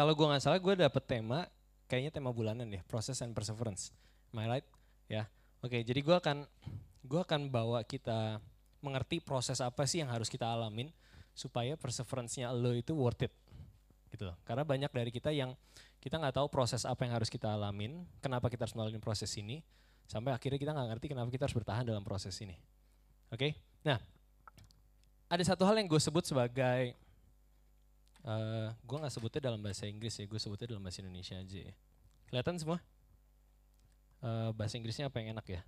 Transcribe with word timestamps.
Kalau 0.00 0.16
gue 0.16 0.26
nggak 0.32 0.40
salah 0.40 0.56
gue 0.56 0.74
dapet 0.80 1.04
tema, 1.04 1.44
kayaknya 1.84 2.08
tema 2.08 2.32
bulanan 2.32 2.64
deh, 2.64 2.80
process 2.88 3.20
and 3.20 3.36
perseverance. 3.36 3.92
I 4.32 4.48
right? 4.48 4.66
Ya, 5.12 5.28
oke. 5.60 5.76
jadi 5.76 6.00
gue 6.00 6.16
akan 6.16 6.48
gue 7.04 7.20
akan 7.20 7.52
bawa 7.52 7.84
kita 7.84 8.40
mengerti 8.80 9.20
proses 9.20 9.60
apa 9.60 9.84
sih 9.84 10.00
yang 10.00 10.08
harus 10.08 10.32
kita 10.32 10.48
alamin 10.48 10.88
supaya 11.36 11.76
perseverance-nya 11.76 12.48
lo 12.48 12.72
itu 12.72 12.96
worth 12.96 13.28
it, 13.28 13.32
gitu. 14.08 14.32
Karena 14.48 14.64
banyak 14.64 14.88
dari 14.88 15.12
kita 15.12 15.36
yang 15.36 15.52
kita 16.00 16.16
nggak 16.16 16.32
tahu 16.40 16.48
proses 16.48 16.88
apa 16.88 17.04
yang 17.04 17.20
harus 17.20 17.28
kita 17.28 17.52
alamin, 17.52 18.00
kenapa 18.24 18.48
kita 18.48 18.64
harus 18.64 18.72
melalui 18.72 18.96
proses 19.04 19.28
ini, 19.36 19.60
sampai 20.08 20.32
akhirnya 20.32 20.56
kita 20.56 20.72
nggak 20.72 20.96
ngerti 20.96 21.06
kenapa 21.12 21.28
kita 21.28 21.44
harus 21.44 21.56
bertahan 21.60 21.84
dalam 21.84 22.00
proses 22.00 22.32
ini. 22.40 22.56
Oke, 23.28 23.52
nah 23.84 24.00
ada 25.28 25.44
satu 25.44 25.68
hal 25.68 25.76
yang 25.76 25.92
gue 25.92 26.00
sebut 26.00 26.24
sebagai 26.24 26.96
Uh, 28.20 28.68
gue 28.84 28.96
nggak 29.00 29.12
sebutnya 29.12 29.40
dalam 29.52 29.60
bahasa 29.60 29.88
Inggris 29.88 30.12
ya, 30.20 30.28
gue 30.28 30.40
sebutnya 30.40 30.76
dalam 30.76 30.84
bahasa 30.84 31.00
Indonesia 31.00 31.36
aja 31.40 31.58
ya. 31.70 31.74
Kelihatan 32.28 32.56
semua? 32.60 32.78
Uh, 34.20 34.52
bahasa 34.52 34.76
Inggrisnya 34.76 35.08
apa 35.08 35.16
yang 35.24 35.36
enak 35.36 35.46
ya? 35.48 35.60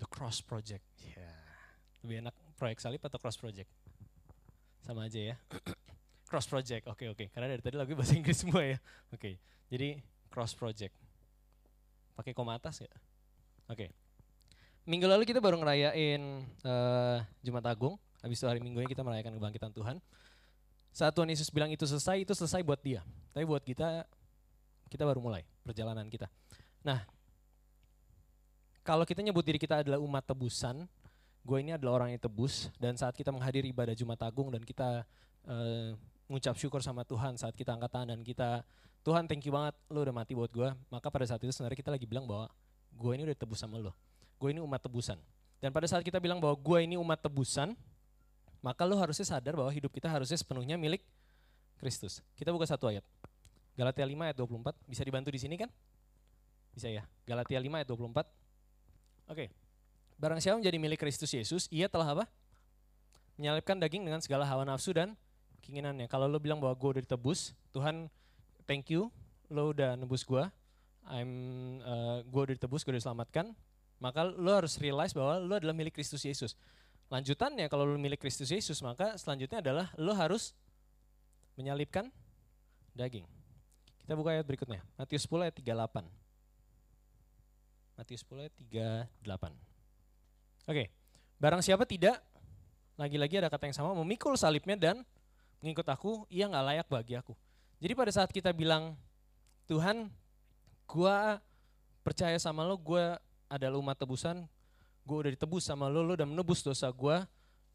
The 0.00 0.08
Cross 0.08 0.40
Project. 0.42 0.84
Yeah. 1.04 1.40
lebih 2.02 2.18
enak 2.26 2.34
proyek 2.58 2.82
salib 2.82 2.98
atau 3.04 3.20
Cross 3.20 3.38
Project? 3.38 3.70
Sama 4.82 5.06
aja 5.06 5.34
ya. 5.34 5.36
cross 6.32 6.48
Project, 6.48 6.88
oke 6.88 6.96
okay, 6.96 7.06
oke. 7.12 7.18
Okay. 7.20 7.26
Karena 7.28 7.52
dari 7.52 7.60
tadi 7.60 7.76
lagu 7.76 7.92
bahasa 7.92 8.16
Inggris 8.16 8.40
semua 8.40 8.64
ya. 8.64 8.80
Oke, 9.12 9.20
okay. 9.20 9.34
jadi 9.68 10.00
Cross 10.32 10.56
Project. 10.56 10.96
Pakai 12.16 12.32
koma 12.32 12.56
atas 12.56 12.80
ya? 12.80 12.88
Oke. 13.68 13.86
Okay. 13.86 13.88
Minggu 14.88 15.06
lalu 15.06 15.28
kita 15.28 15.38
baru 15.38 15.60
ngerayain 15.60 16.42
uh, 16.64 17.20
Jumat 17.44 17.68
Agung. 17.68 18.00
Habis 18.24 18.40
itu 18.40 18.46
hari 18.48 18.64
Minggunya 18.64 18.88
kita 18.88 19.04
merayakan 19.04 19.38
kebangkitan 19.38 19.70
Tuhan. 19.70 20.00
Saat 20.92 21.16
Tuhan 21.16 21.28
Yesus 21.32 21.48
bilang 21.48 21.72
itu 21.72 21.88
selesai, 21.88 22.20
itu 22.20 22.32
selesai 22.36 22.60
buat 22.60 22.78
dia. 22.84 23.00
Tapi 23.32 23.48
buat 23.48 23.64
kita, 23.64 24.04
kita 24.92 25.02
baru 25.08 25.24
mulai 25.24 25.42
perjalanan 25.64 26.04
kita. 26.12 26.28
Nah, 26.84 27.00
kalau 28.84 29.08
kita 29.08 29.24
nyebut 29.24 29.40
diri 29.40 29.56
kita 29.56 29.80
adalah 29.80 29.96
umat 30.04 30.20
tebusan, 30.20 30.84
gue 31.42 31.58
ini 31.58 31.72
adalah 31.72 32.02
orang 32.02 32.14
yang 32.14 32.22
tebus, 32.22 32.68
dan 32.76 32.94
saat 32.94 33.16
kita 33.16 33.32
menghadiri 33.32 33.72
ibadah 33.72 33.96
Jumat 33.96 34.20
Agung 34.20 34.52
dan 34.52 34.60
kita 34.62 35.02
uh, 35.48 35.96
syukur 36.54 36.84
sama 36.84 37.02
Tuhan 37.08 37.40
saat 37.40 37.56
kita 37.56 37.72
angkat 37.72 37.90
tangan 37.90 38.08
dan 38.12 38.20
kita, 38.20 38.60
Tuhan 39.02 39.26
thank 39.26 39.42
you 39.48 39.52
banget, 39.54 39.74
lo 39.90 40.04
udah 40.04 40.14
mati 40.14 40.36
buat 40.36 40.50
gue, 40.52 40.68
maka 40.92 41.08
pada 41.10 41.26
saat 41.26 41.42
itu 41.42 41.50
sebenarnya 41.50 41.78
kita 41.78 41.90
lagi 41.90 42.06
bilang 42.06 42.28
bahwa 42.28 42.46
gue 42.94 43.12
ini 43.16 43.22
udah 43.26 43.36
tebus 43.36 43.58
sama 43.58 43.80
lo. 43.80 43.96
Gue 44.38 44.54
ini 44.54 44.60
umat 44.62 44.82
tebusan. 44.82 45.18
Dan 45.62 45.70
pada 45.70 45.86
saat 45.86 46.02
kita 46.02 46.18
bilang 46.18 46.42
bahwa 46.42 46.58
gue 46.58 46.78
ini 46.82 46.98
umat 46.98 47.22
tebusan, 47.22 47.78
maka 48.62 48.86
lo 48.86 48.94
harusnya 48.96 49.26
sadar 49.26 49.58
bahwa 49.58 49.68
hidup 49.74 49.90
kita 49.90 50.06
harusnya 50.06 50.38
sepenuhnya 50.38 50.78
milik 50.78 51.02
Kristus. 51.82 52.22
Kita 52.38 52.54
buka 52.54 52.64
satu 52.64 52.86
ayat. 52.86 53.02
Galatia 53.74 54.06
5 54.06 54.14
ayat 54.14 54.36
24. 54.38 54.78
Bisa 54.86 55.02
dibantu 55.02 55.34
di 55.34 55.40
sini 55.42 55.58
kan? 55.58 55.66
Bisa 56.70 56.86
ya. 56.86 57.02
Galatia 57.26 57.58
5 57.58 57.66
ayat 57.66 57.88
24. 57.90 58.22
Oke. 59.34 59.50
Barang 60.14 60.38
siapa 60.38 60.62
menjadi 60.62 60.78
milik 60.78 61.02
Kristus 61.02 61.34
Yesus, 61.34 61.66
ia 61.74 61.90
telah 61.90 62.14
apa? 62.14 62.24
Menyalipkan 63.34 63.74
daging 63.82 64.06
dengan 64.06 64.22
segala 64.22 64.46
hawa 64.46 64.62
nafsu 64.62 64.94
dan 64.94 65.18
keinginannya. 65.66 66.06
Kalau 66.06 66.30
lo 66.30 66.38
bilang 66.38 66.62
bahwa 66.62 66.78
gue 66.78 66.88
udah 66.98 67.02
ditebus, 67.02 67.58
Tuhan 67.74 68.06
thank 68.70 68.94
you, 68.94 69.10
lo 69.50 69.74
udah 69.74 69.98
nebus 69.98 70.22
gue, 70.22 70.46
I'm 71.10 71.32
uh, 71.82 72.22
gue 72.22 72.40
udah 72.46 72.54
ditebus, 72.54 72.86
gue 72.86 72.94
udah 72.94 73.02
diselamatkan, 73.02 73.50
maka 73.98 74.22
lo 74.22 74.54
harus 74.54 74.78
realize 74.78 75.10
bahwa 75.10 75.42
lo 75.42 75.54
adalah 75.58 75.74
milik 75.74 75.98
Kristus 75.98 76.22
Yesus. 76.22 76.54
Lanjutannya 77.12 77.68
kalau 77.68 77.84
lu 77.84 78.00
milik 78.00 78.24
Kristus 78.24 78.48
Yesus 78.48 78.80
maka 78.80 79.20
selanjutnya 79.20 79.60
adalah 79.60 79.92
lu 80.00 80.16
harus 80.16 80.56
menyalipkan 81.60 82.08
daging. 82.96 83.28
Kita 84.00 84.16
buka 84.16 84.32
ayat 84.32 84.48
berikutnya. 84.48 84.80
Matius 84.96 85.28
10 85.28 85.44
ayat 85.44 85.54
38. 85.60 86.08
Matius 88.00 88.24
10 88.24 88.48
ayat 88.48 88.54
38. 89.12 89.52
Oke. 90.72 90.88
Barang 91.36 91.60
siapa 91.60 91.84
tidak 91.84 92.16
lagi-lagi 92.96 93.44
ada 93.44 93.52
kata 93.52 93.68
yang 93.68 93.76
sama 93.76 93.92
memikul 93.92 94.32
salibnya 94.32 94.78
dan 94.80 94.96
mengikut 95.60 95.86
aku, 95.92 96.24
ia 96.32 96.48
nggak 96.48 96.64
layak 96.64 96.88
bagi 96.88 97.14
aku. 97.18 97.36
Jadi 97.82 97.92
pada 97.92 98.10
saat 98.14 98.30
kita 98.32 98.54
bilang 98.56 98.94
Tuhan, 99.66 100.08
gua 100.88 101.42
percaya 102.06 102.38
sama 102.38 102.62
lo, 102.62 102.78
gua 102.78 103.18
adalah 103.50 103.78
umat 103.82 103.98
tebusan, 103.98 104.46
gue 105.02 105.16
udah 105.26 105.32
ditebus 105.34 105.66
sama 105.66 105.90
lo, 105.90 106.06
lo 106.06 106.14
udah 106.14 106.28
menebus 106.28 106.62
dosa 106.62 106.86
gue, 106.90 107.16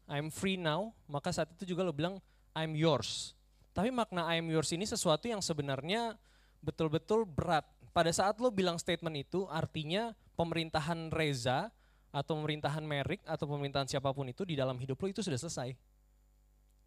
I'm 0.08 0.32
free 0.32 0.56
now, 0.56 0.96
maka 1.04 1.28
saat 1.28 1.52
itu 1.52 1.76
juga 1.76 1.84
lo 1.84 1.92
bilang 1.92 2.16
I'm 2.56 2.72
yours. 2.72 3.36
Tapi 3.76 3.92
makna 3.92 4.24
I'm 4.32 4.48
yours 4.48 4.72
ini 4.72 4.88
sesuatu 4.88 5.28
yang 5.28 5.44
sebenarnya 5.44 6.16
betul-betul 6.64 7.28
berat. 7.28 7.68
Pada 7.92 8.08
saat 8.10 8.40
lo 8.40 8.48
bilang 8.48 8.80
statement 8.80 9.28
itu 9.28 9.44
artinya 9.52 10.16
pemerintahan 10.34 11.12
Reza 11.12 11.68
atau 12.08 12.40
pemerintahan 12.40 12.80
Merik 12.80 13.20
atau 13.28 13.44
pemerintahan 13.44 13.84
siapa 13.84 14.08
pun 14.16 14.24
itu 14.32 14.48
di 14.48 14.56
dalam 14.56 14.80
hidup 14.80 14.96
lo 14.96 15.06
itu 15.12 15.20
sudah 15.20 15.36
selesai. 15.36 15.76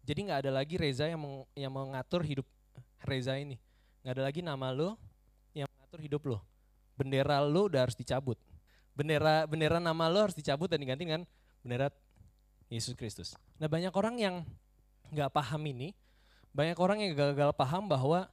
Jadi 0.02 0.18
nggak 0.26 0.40
ada 0.44 0.50
lagi 0.50 0.74
Reza 0.74 1.06
yang, 1.06 1.22
meng, 1.22 1.46
yang 1.54 1.70
mengatur 1.70 2.26
hidup 2.26 2.46
Reza 3.06 3.38
ini. 3.38 3.54
Nggak 4.02 4.12
ada 4.18 4.24
lagi 4.26 4.40
nama 4.42 4.74
lo 4.74 4.98
yang 5.54 5.70
mengatur 5.70 6.00
hidup 6.02 6.22
lo. 6.26 6.38
Bendera 6.98 7.38
lo 7.38 7.70
udah 7.70 7.86
harus 7.86 7.94
dicabut 7.94 8.36
bendera 8.92 9.48
bendera 9.48 9.80
nama 9.80 10.08
lo 10.08 10.28
harus 10.28 10.36
dicabut 10.36 10.68
dan 10.68 10.80
diganti 10.80 11.08
dengan 11.08 11.22
bendera 11.64 11.88
Yesus 12.72 12.96
Kristus. 12.96 13.36
Nah 13.60 13.68
banyak 13.68 13.92
orang 13.92 14.16
yang 14.16 14.34
nggak 15.12 15.28
paham 15.32 15.60
ini, 15.68 15.92
banyak 16.56 16.76
orang 16.80 17.04
yang 17.04 17.12
gagal 17.12 17.52
paham 17.52 17.84
bahwa 17.88 18.28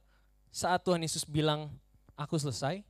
saat 0.48 0.80
Tuhan 0.80 1.00
Yesus 1.04 1.28
bilang 1.28 1.68
aku 2.16 2.40
selesai 2.40 2.80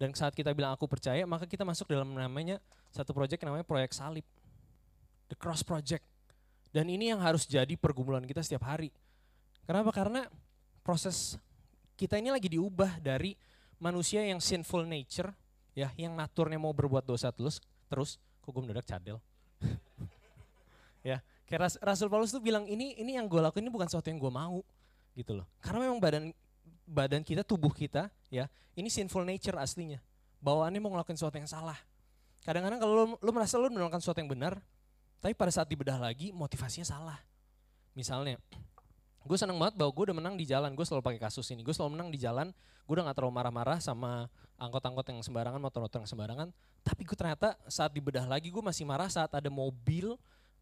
dan 0.00 0.10
saat 0.16 0.32
kita 0.32 0.50
bilang 0.56 0.72
aku 0.72 0.88
percaya, 0.88 1.22
maka 1.28 1.44
kita 1.44 1.62
masuk 1.62 1.88
dalam 1.92 2.10
namanya 2.12 2.58
satu 2.90 3.12
proyek 3.12 3.44
namanya 3.44 3.66
proyek 3.66 3.92
salib, 3.92 4.24
the 5.28 5.36
cross 5.36 5.60
project. 5.62 6.02
Dan 6.74 6.90
ini 6.90 7.14
yang 7.14 7.22
harus 7.22 7.46
jadi 7.46 7.78
pergumulan 7.78 8.26
kita 8.26 8.42
setiap 8.42 8.66
hari. 8.66 8.90
Kenapa? 9.62 9.94
Karena 9.94 10.26
proses 10.82 11.38
kita 11.94 12.18
ini 12.18 12.34
lagi 12.34 12.50
diubah 12.50 12.98
dari 12.98 13.38
manusia 13.78 14.26
yang 14.26 14.42
sinful 14.42 14.82
nature 14.82 15.30
ya 15.74 15.90
yang 15.98 16.14
naturnya 16.14 16.56
mau 16.56 16.70
berbuat 16.70 17.02
dosa 17.02 17.34
terus 17.34 17.58
terus 17.90 18.16
kok 18.40 18.50
gue 18.54 18.64
cadel? 18.86 19.18
Ya 21.04 21.20
kayak 21.44 21.60
Ras, 21.68 21.74
Rasul 21.84 22.08
Paulus 22.08 22.32
tuh 22.32 22.40
bilang 22.40 22.64
ini 22.64 22.96
ini 22.96 23.20
yang 23.20 23.28
gue 23.28 23.36
lakuin 23.36 23.68
ini 23.68 23.68
bukan 23.68 23.84
sesuatu 23.84 24.08
yang 24.08 24.16
gue 24.16 24.32
mau 24.32 24.64
gitu 25.12 25.36
loh. 25.36 25.44
Karena 25.60 25.84
memang 25.84 26.00
badan 26.00 26.32
badan 26.88 27.20
kita 27.20 27.44
tubuh 27.44 27.68
kita 27.76 28.08
ya 28.32 28.48
ini 28.72 28.88
sinful 28.88 29.20
nature 29.20 29.60
aslinya. 29.60 30.00
Bawaannya 30.40 30.80
mau 30.80 30.96
ngelakuin 30.96 31.20
sesuatu 31.20 31.36
yang 31.36 31.44
salah. 31.44 31.76
Kadang-kadang 32.40 32.80
kalau 32.80 32.94
lo, 32.96 33.04
lo 33.20 33.30
merasa 33.36 33.60
lo 33.60 33.68
melakukan 33.68 34.00
sesuatu 34.00 34.20
yang 34.24 34.32
benar 34.32 34.56
tapi 35.20 35.32
pada 35.32 35.48
saat 35.48 35.68
dibedah 35.68 35.96
lagi 36.00 36.32
motivasinya 36.32 36.88
salah. 36.88 37.20
Misalnya 37.92 38.40
gue 39.28 39.36
seneng 39.36 39.60
banget 39.60 39.76
bahwa 39.76 39.92
gue 39.92 40.04
udah 40.08 40.16
menang 40.16 40.34
di 40.40 40.48
jalan 40.48 40.72
gue 40.72 40.84
selalu 40.88 41.04
pakai 41.04 41.20
kasus 41.20 41.48
ini 41.52 41.60
gue 41.64 41.72
selalu 41.72 42.00
menang 42.00 42.08
di 42.12 42.20
jalan 42.20 42.48
gue 42.84 42.92
udah 42.92 43.08
gak 43.08 43.16
terlalu 43.16 43.32
marah-marah 43.40 43.80
sama 43.80 44.28
angkot-angkot 44.58 45.06
yang 45.10 45.20
sembarangan 45.22 45.60
motor-motor 45.60 45.98
yang 46.02 46.10
sembarangan. 46.10 46.48
Tapi 46.84 47.02
gue 47.02 47.16
ternyata 47.16 47.58
saat 47.66 47.90
dibedah 47.90 48.24
lagi 48.24 48.48
gue 48.52 48.62
masih 48.62 48.86
marah 48.86 49.10
saat 49.10 49.32
ada 49.34 49.50
mobil 49.50 50.14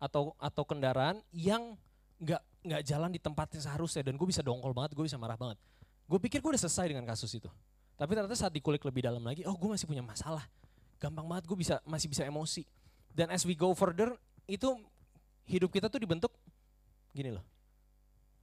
atau 0.02 0.34
atau 0.40 0.62
kendaraan 0.66 1.20
yang 1.30 1.76
nggak 2.18 2.42
nggak 2.62 2.82
jalan 2.86 3.10
di 3.12 3.20
tempatnya 3.20 3.60
seharusnya. 3.62 4.02
Dan 4.06 4.16
gue 4.16 4.28
bisa 4.28 4.40
dongkol 4.40 4.72
banget 4.72 4.96
gue 4.96 5.04
bisa 5.04 5.18
marah 5.20 5.36
banget. 5.36 5.58
Gue 6.08 6.18
pikir 6.18 6.40
gue 6.40 6.50
udah 6.52 6.62
selesai 6.62 6.90
dengan 6.90 7.04
kasus 7.06 7.30
itu. 7.36 7.48
Tapi 7.96 8.16
ternyata 8.16 8.34
saat 8.34 8.50
dikulik 8.50 8.82
lebih 8.82 9.04
dalam 9.04 9.22
lagi 9.22 9.44
oh 9.44 9.54
gue 9.54 9.68
masih 9.70 9.86
punya 9.86 10.02
masalah. 10.02 10.44
Gampang 10.98 11.26
banget 11.28 11.44
gue 11.46 11.58
bisa 11.58 11.78
masih 11.84 12.08
bisa 12.08 12.22
emosi. 12.24 12.64
Dan 13.12 13.28
as 13.28 13.44
we 13.44 13.52
go 13.52 13.70
further 13.76 14.16
itu 14.48 14.72
hidup 15.46 15.68
kita 15.68 15.92
tuh 15.92 16.00
dibentuk 16.00 16.32
gini 17.12 17.34
loh. 17.34 17.44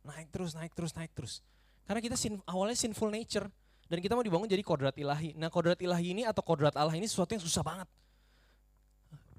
Naik 0.06 0.32
terus, 0.32 0.56
naik 0.56 0.72
terus, 0.78 0.94
naik 0.96 1.12
terus. 1.12 1.42
Karena 1.90 2.00
kita 2.06 2.16
sin, 2.16 2.38
awalnya 2.46 2.78
sinful 2.78 3.10
nature 3.10 3.50
dan 3.90 3.98
kita 4.00 4.14
mau 4.14 4.22
dibangun 4.22 4.46
jadi 4.46 4.62
kodrat 4.62 4.94
ilahi. 4.96 5.34
Nah 5.34 5.50
kodrat 5.50 5.82
ilahi 5.82 6.14
ini 6.14 6.24
atau 6.24 6.46
kodrat 6.46 6.78
Allah 6.78 6.94
ini 6.94 7.10
sesuatu 7.10 7.34
yang 7.34 7.42
susah 7.42 7.66
banget. 7.66 7.90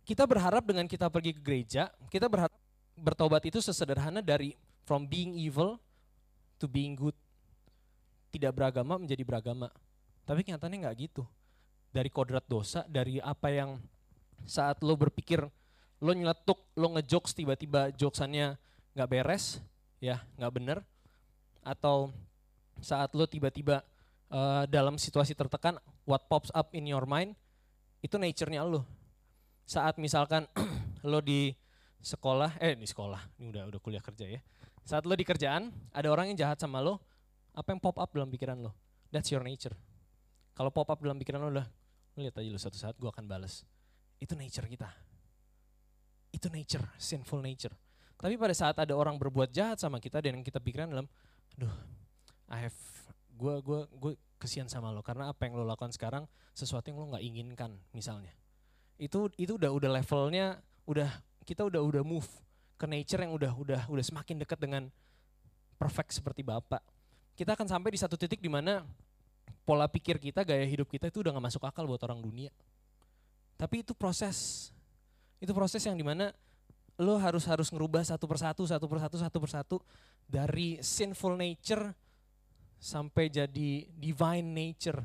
Kita 0.02 0.26
berharap 0.26 0.67
dengan 0.67 0.91
kita 0.91 1.06
pergi 1.06 1.38
ke 1.38 1.41
gereja, 1.41 1.87
kita 2.11 2.26
berharap 2.26 2.50
bertobat 2.99 3.47
itu 3.47 3.62
sesederhana 3.62 4.19
dari 4.19 4.58
from 4.82 5.06
being 5.06 5.38
evil 5.38 5.79
to 6.58 6.67
being 6.67 6.99
good. 6.99 7.14
tidak 8.31 8.55
beragama 8.55 8.94
menjadi 8.94 9.26
beragama. 9.26 9.69
Tapi 10.23 10.47
kenyataannya 10.47 10.87
nggak 10.87 10.97
gitu. 11.11 11.26
Dari 11.91 12.06
kodrat 12.06 12.47
dosa, 12.47 12.87
dari 12.87 13.19
apa 13.19 13.50
yang 13.50 13.82
saat 14.47 14.79
lo 14.87 14.94
berpikir, 14.94 15.43
lo 15.99 16.12
nyeletuk, 16.14 16.62
lo 16.79 16.94
ngejokes 16.94 17.35
tiba-tiba 17.35 17.91
joksannya 17.91 18.55
nggak 18.94 19.11
beres, 19.11 19.58
ya 19.99 20.23
nggak 20.38 20.52
bener. 20.55 20.79
Atau 21.67 22.14
saat 22.79 23.11
lo 23.19 23.26
tiba-tiba 23.26 23.82
uh, 24.31 24.65
dalam 24.71 24.97
situasi 24.97 25.35
tertekan, 25.35 25.77
what 26.06 26.25
pops 26.31 26.49
up 26.55 26.73
in 26.73 26.87
your 26.87 27.05
mind, 27.05 27.35
itu 28.00 28.17
nature-nya 28.17 28.65
lo. 28.65 28.87
Saat 29.67 30.00
misalkan 30.00 30.47
lo 31.11 31.21
di 31.21 31.53
sekolah, 32.00 32.56
eh 32.62 32.75
di 32.75 32.88
sekolah, 32.88 33.21
ini 33.38 33.53
udah 33.53 33.62
udah 33.71 33.81
kuliah 33.82 34.03
kerja 34.03 34.27
ya. 34.27 34.41
Saat 34.87 35.05
lo 35.05 35.12
di 35.12 35.27
kerjaan, 35.27 35.69
ada 35.93 36.09
orang 36.09 36.32
yang 36.32 36.49
jahat 36.49 36.59
sama 36.59 36.81
lo, 36.81 36.99
apa 37.53 37.71
yang 37.71 37.81
pop 37.82 38.00
up 38.00 38.11
dalam 38.11 38.32
pikiran 38.32 38.56
lo? 38.59 38.73
That's 39.12 39.29
your 39.29 39.44
nature. 39.44 39.75
Kalau 40.56 40.73
pop 40.73 40.88
up 40.88 40.99
dalam 41.03 41.19
pikiran 41.21 41.43
lo 41.43 41.50
udah, 41.50 41.67
lihat 42.19 42.35
aja 42.38 42.49
lo 42.50 42.59
suatu 42.59 42.79
saat 42.79 42.97
gue 42.97 43.11
akan 43.11 43.26
balas. 43.26 43.62
Itu 44.19 44.35
nature 44.35 44.67
kita. 44.67 44.88
Itu 46.31 46.47
nature, 46.49 46.87
sinful 46.97 47.43
nature. 47.43 47.75
Tapi 48.21 48.37
pada 48.37 48.53
saat 48.53 48.76
ada 48.76 48.93
orang 48.93 49.17
berbuat 49.17 49.49
jahat 49.49 49.81
sama 49.81 49.97
kita 49.97 50.21
dan 50.21 50.38
yang 50.41 50.44
kita 50.44 50.61
pikiran 50.61 50.93
dalam, 50.93 51.09
aduh, 51.56 51.73
I 52.53 52.69
have, 52.69 52.76
gue 53.40 53.54
gue 53.64 53.81
gue 53.96 54.12
kesian 54.37 54.69
sama 54.69 54.92
lo 54.92 55.00
karena 55.00 55.32
apa 55.32 55.48
yang 55.48 55.56
lo 55.56 55.64
lakukan 55.64 55.92
sekarang 55.96 56.28
sesuatu 56.52 56.92
yang 56.92 57.00
lo 57.00 57.16
nggak 57.16 57.25
inginkan 57.25 57.72
misalnya. 57.96 58.37
Itu 59.00 59.32
itu 59.40 59.56
udah 59.56 59.72
udah 59.72 59.90
levelnya 59.96 60.60
udah 60.84 61.08
kita 61.48 61.64
udah 61.64 61.81
udah 61.81 62.02
move 62.04 62.28
ke 62.76 62.84
nature 62.84 63.25
yang 63.25 63.32
udah 63.32 63.52
udah 63.56 63.81
udah 63.88 64.04
semakin 64.04 64.40
dekat 64.44 64.60
dengan 64.60 64.92
perfect 65.81 66.20
seperti 66.20 66.44
Bapak. 66.44 66.84
Kita 67.32 67.56
akan 67.56 67.64
sampai 67.64 67.96
di 67.96 67.98
satu 68.00 68.20
titik 68.20 68.44
di 68.44 68.52
mana 68.52 68.84
pola 69.64 69.88
pikir 69.88 70.20
kita, 70.20 70.44
gaya 70.44 70.64
hidup 70.69 70.88
kita 70.88 71.08
itu 71.08 71.25
udah 71.25 71.32
gak 71.32 71.46
masuk 71.52 71.62
akal 71.64 71.88
buat 71.88 72.00
orang 72.04 72.20
dunia. 72.20 72.52
Tapi 73.56 73.84
itu 73.84 73.92
proses, 73.96 74.69
itu 75.40 75.52
proses 75.52 75.81
yang 75.84 75.96
di 75.96 76.04
mana 76.04 76.32
lo 77.00 77.16
harus 77.16 77.48
harus 77.48 77.72
ngerubah 77.72 78.04
satu 78.04 78.28
persatu, 78.28 78.69
satu 78.69 78.84
persatu, 78.84 79.16
satu 79.16 79.38
persatu 79.40 79.76
dari 80.28 80.81
sinful 80.84 81.37
nature 81.37 81.96
sampai 82.81 83.29
jadi 83.29 83.85
divine 83.93 84.49
nature, 84.49 85.05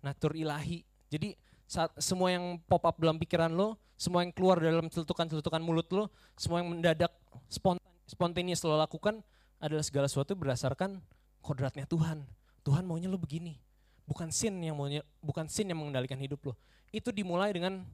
natur 0.00 0.32
ilahi. 0.32 0.82
Jadi 1.12 1.36
saat 1.68 1.92
semua 2.00 2.32
yang 2.32 2.56
pop 2.64 2.80
up 2.88 2.96
dalam 2.96 3.20
pikiran 3.20 3.52
lo, 3.52 3.76
semua 4.00 4.24
yang 4.24 4.32
keluar 4.32 4.56
dalam 4.56 4.88
celutukan-celutukan 4.88 5.60
mulut 5.60 5.86
lo, 5.92 6.08
semua 6.40 6.64
yang 6.64 6.72
mendadak 6.72 7.12
spontan, 7.52 8.48
lo 8.64 8.76
lakukan 8.80 9.20
adalah 9.60 9.84
segala 9.84 10.08
sesuatu 10.08 10.32
berdasarkan 10.32 11.04
kodratnya 11.44 11.84
Tuhan. 11.84 12.24
Tuhan 12.64 12.88
maunya 12.88 13.12
lo 13.12 13.20
begini. 13.20 13.60
Bukan 14.08 14.32
sin 14.32 14.56
yang 14.64 14.80
maunya, 14.80 15.04
bukan 15.20 15.44
sin 15.52 15.68
yang 15.68 15.76
mengendalikan 15.76 16.16
hidup 16.16 16.40
lo. 16.40 16.54
Itu 16.88 17.12
dimulai 17.12 17.52
dengan 17.52 17.84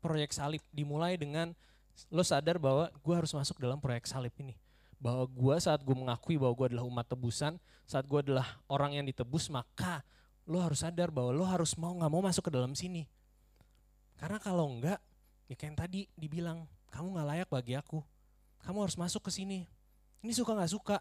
proyek 0.00 0.32
salib, 0.32 0.64
dimulai 0.72 1.20
dengan 1.20 1.52
lo 2.08 2.24
sadar 2.24 2.56
bahwa 2.56 2.88
gue 2.88 3.14
harus 3.14 3.28
masuk 3.36 3.60
dalam 3.60 3.76
proyek 3.76 4.08
salib 4.08 4.32
ini. 4.40 4.56
Bahwa 5.00 5.24
gue 5.24 5.56
saat 5.56 5.80
gue 5.80 5.96
mengakui 5.96 6.36
bahwa 6.36 6.52
gue 6.52 6.76
adalah 6.76 6.84
umat 6.84 7.08
tebusan, 7.08 7.56
saat 7.88 8.04
gue 8.04 8.20
adalah 8.20 8.60
orang 8.68 9.00
yang 9.00 9.04
ditebus, 9.08 9.48
maka 9.48 10.04
lo 10.44 10.60
harus 10.60 10.84
sadar 10.84 11.08
bahwa 11.08 11.32
lo 11.32 11.44
harus 11.48 11.72
mau 11.80 11.96
nggak 11.96 12.10
mau 12.12 12.20
masuk 12.20 12.46
ke 12.48 12.52
dalam 12.52 12.76
sini. 12.76 13.08
Karena 14.20 14.36
kalau 14.36 14.68
enggak, 14.68 15.00
ya 15.48 15.56
kayak 15.56 15.68
yang 15.72 15.78
tadi 15.80 16.00
dibilang, 16.12 16.58
kamu 16.92 17.16
nggak 17.16 17.26
layak 17.32 17.48
bagi 17.48 17.74
aku. 17.78 18.04
Kamu 18.60 18.84
harus 18.84 19.00
masuk 19.00 19.24
ke 19.24 19.32
sini. 19.32 19.64
Ini 20.20 20.36
suka 20.36 20.52
nggak 20.52 20.72
suka. 20.76 21.00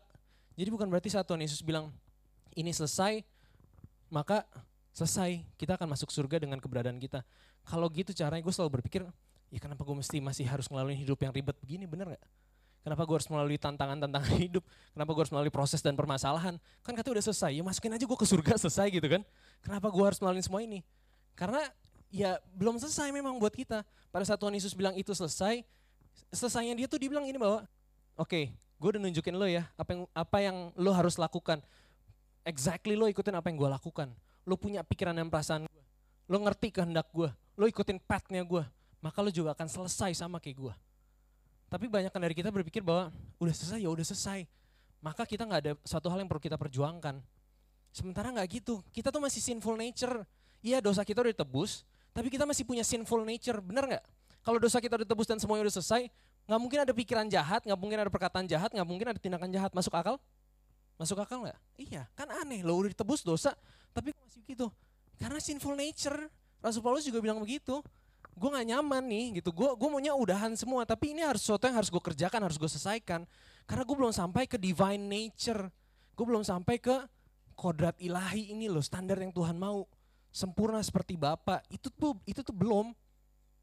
Jadi 0.55 0.69
bukan 0.71 0.87
berarti 0.87 1.11
saat 1.11 1.27
Tuhan 1.27 1.43
Yesus 1.43 1.59
bilang, 1.59 1.91
ini 2.55 2.71
selesai, 2.71 3.19
maka 4.07 4.47
selesai. 4.95 5.43
Kita 5.59 5.75
akan 5.75 5.91
masuk 5.91 6.07
surga 6.07 6.39
dengan 6.39 6.63
keberadaan 6.63 6.95
kita. 7.03 7.27
Kalau 7.67 7.91
gitu 7.91 8.15
caranya 8.15 8.39
gue 8.39 8.53
selalu 8.55 8.79
berpikir, 8.79 9.03
ya 9.51 9.59
kenapa 9.59 9.83
gue 9.83 9.95
mesti 9.99 10.23
masih 10.23 10.47
harus 10.47 10.71
ngelaluin 10.71 10.95
hidup 10.95 11.19
yang 11.19 11.35
ribet 11.35 11.59
begini, 11.59 11.83
bener 11.83 12.15
gak? 12.15 12.23
Kenapa 12.79 13.03
gue 13.03 13.15
harus 13.19 13.27
melalui 13.27 13.59
tantangan-tantangan 13.59 14.35
hidup? 14.45 14.63
Kenapa 14.95 15.11
gue 15.11 15.21
harus 15.27 15.33
melalui 15.35 15.51
proses 15.51 15.83
dan 15.83 15.99
permasalahan? 15.99 16.55
Kan 16.83 16.93
katanya 16.95 17.19
udah 17.19 17.25
selesai, 17.31 17.51
ya 17.51 17.63
masukin 17.63 17.91
aja 17.91 18.05
gue 18.07 18.17
ke 18.19 18.27
surga 18.27 18.53
selesai 18.63 18.87
gitu 18.87 19.07
kan. 19.07 19.21
Kenapa 19.59 19.87
gue 19.91 20.03
harus 20.03 20.19
melalui 20.23 20.43
semua 20.43 20.63
ini? 20.63 20.79
Karena 21.35 21.59
ya 22.07 22.39
belum 22.55 22.79
selesai 22.79 23.11
memang 23.11 23.35
buat 23.35 23.51
kita. 23.51 23.83
Pada 24.09 24.23
saat 24.25 24.39
Tuhan 24.39 24.55
Yesus 24.55 24.71
bilang 24.71 24.95
itu 24.95 25.11
selesai, 25.11 25.61
selesainya 26.31 26.73
dia 26.73 26.87
tuh 26.87 26.97
dibilang 26.97 27.27
ini 27.27 27.35
bahwa, 27.35 27.67
oke 28.17 28.25
okay, 28.25 28.43
gue 28.79 28.89
udah 28.95 29.01
nunjukin 29.03 29.35
lo 29.35 29.45
ya, 29.45 29.67
apa 29.75 29.89
yang, 29.93 30.01
apa 30.15 30.37
yang 30.39 30.57
lo 30.79 30.91
harus 30.95 31.19
lakukan. 31.19 31.59
Exactly 32.47 32.95
lo 32.95 33.05
ikutin 33.11 33.35
apa 33.35 33.51
yang 33.51 33.59
gue 33.59 33.69
lakukan. 33.69 34.07
Lo 34.47 34.55
punya 34.55 34.81
pikiran 34.81 35.13
dan 35.13 35.27
perasaan 35.27 35.67
gue. 35.67 35.83
Lo 36.31 36.39
ngerti 36.41 36.71
kehendak 36.71 37.11
gue. 37.11 37.29
Lo 37.59 37.67
ikutin 37.67 37.99
pathnya 37.99 38.41
gue. 38.41 38.63
Maka 39.03 39.19
lo 39.19 39.29
juga 39.29 39.51
akan 39.53 39.67
selesai 39.67 40.15
sama 40.15 40.39
kayak 40.39 40.57
gue 40.57 40.73
tapi 41.69 41.85
banyak 41.85 42.09
dari 42.09 42.33
kita 42.33 42.49
berpikir 42.49 42.81
bahwa 42.81 43.13
udah 43.37 43.53
selesai 43.53 43.79
ya 43.79 43.89
udah 43.93 44.05
selesai. 44.05 44.49
Maka 44.99 45.23
kita 45.23 45.45
nggak 45.47 45.61
ada 45.63 45.73
satu 45.85 46.11
hal 46.11 46.19
yang 46.19 46.27
perlu 46.27 46.41
kita 46.41 46.57
perjuangkan. 46.57 47.21
Sementara 47.93 48.33
nggak 48.33 48.47
gitu, 48.59 48.81
kita 48.91 49.13
tuh 49.13 49.21
masih 49.21 49.39
sinful 49.39 49.77
nature. 49.77 50.25
Iya 50.59 50.83
dosa 50.83 51.07
kita 51.07 51.23
udah 51.23 51.31
ditebus, 51.31 51.87
tapi 52.11 52.27
kita 52.27 52.43
masih 52.43 52.67
punya 52.67 52.83
sinful 52.83 53.23
nature, 53.23 53.63
bener 53.63 53.85
nggak? 53.85 54.03
Kalau 54.43 54.59
dosa 54.59 54.81
kita 54.83 54.99
udah 54.99 55.05
ditebus 55.07 55.27
dan 55.29 55.37
semuanya 55.39 55.69
udah 55.69 55.75
selesai, 55.79 56.11
nggak 56.49 56.59
mungkin 56.59 56.79
ada 56.83 56.91
pikiran 56.91 57.25
jahat, 57.31 57.63
nggak 57.63 57.79
mungkin 57.79 57.97
ada 58.01 58.11
perkataan 58.11 58.49
jahat, 58.49 58.73
nggak 58.73 58.87
mungkin 58.89 59.07
ada 59.15 59.19
tindakan 59.21 59.49
jahat. 59.53 59.71
Masuk 59.71 59.93
akal? 59.95 60.19
Masuk 60.99 61.15
akal 61.21 61.47
nggak? 61.47 61.57
Iya, 61.79 62.09
kan 62.17 62.27
aneh. 62.43 62.59
Lo 62.65 62.75
udah 62.75 62.91
ditebus 62.91 63.23
dosa, 63.23 63.55
tapi 63.95 64.11
masih 64.19 64.43
gitu. 64.43 64.67
Karena 65.15 65.39
sinful 65.39 65.77
nature. 65.77 66.27
Rasul 66.59 66.83
Paulus 66.83 67.07
juga 67.07 67.23
bilang 67.23 67.39
begitu 67.39 67.79
gue 68.35 68.49
gak 68.49 68.67
nyaman 68.67 69.03
nih 69.03 69.25
gitu. 69.41 69.51
Gue 69.51 69.75
gue 69.75 69.89
maunya 69.91 70.15
udahan 70.15 70.55
semua, 70.55 70.87
tapi 70.87 71.11
ini 71.11 71.25
harus 71.25 71.43
sesuatu 71.43 71.67
yang 71.67 71.77
harus 71.77 71.91
gue 71.91 71.99
kerjakan, 71.99 72.39
harus 72.45 72.55
gue 72.55 72.69
selesaikan. 72.71 73.27
Karena 73.67 73.83
gue 73.83 73.95
belum 73.95 74.13
sampai 74.15 74.47
ke 74.47 74.55
divine 74.55 75.03
nature. 75.03 75.67
Gue 76.15 76.25
belum 76.25 76.43
sampai 76.43 76.79
ke 76.79 76.95
kodrat 77.55 77.95
ilahi 77.99 78.55
ini 78.55 78.71
loh, 78.71 78.83
standar 78.83 79.19
yang 79.19 79.35
Tuhan 79.35 79.59
mau. 79.59 79.83
Sempurna 80.29 80.79
seperti 80.79 81.17
Bapak. 81.17 81.65
Itu 81.67 81.91
tuh 81.91 82.15
itu 82.23 82.39
tuh 82.45 82.55
belum. 82.55 82.95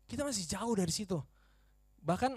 Kita 0.07 0.23
masih 0.23 0.45
jauh 0.47 0.75
dari 0.77 0.93
situ. 0.93 1.19
Bahkan 2.03 2.33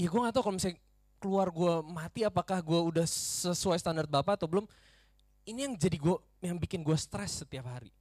ya 0.00 0.06
gue 0.08 0.20
gak 0.22 0.34
tau 0.34 0.42
kalau 0.42 0.56
misalnya 0.56 0.78
keluar 1.20 1.52
gue 1.52 1.72
mati 1.84 2.24
apakah 2.24 2.64
gue 2.64 2.80
udah 2.94 3.06
sesuai 3.44 3.76
standar 3.76 4.08
Bapak 4.08 4.40
atau 4.40 4.48
belum. 4.48 4.64
Ini 5.44 5.66
yang 5.68 5.74
jadi 5.76 5.98
gue 5.98 6.16
yang 6.40 6.56
bikin 6.56 6.80
gue 6.80 6.96
stres 6.96 7.44
setiap 7.44 7.68
hari. 7.68 7.92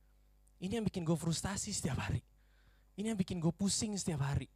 Ini 0.60 0.80
yang 0.80 0.86
bikin 0.88 1.04
gue 1.04 1.16
frustasi 1.16 1.72
setiap 1.72 2.00
hari 2.04 2.24
ini 3.00 3.16
yang 3.16 3.20
bikin 3.20 3.40
gue 3.40 3.56
pusing 3.56 3.96
setiap 3.96 4.28
hari. 4.28 4.52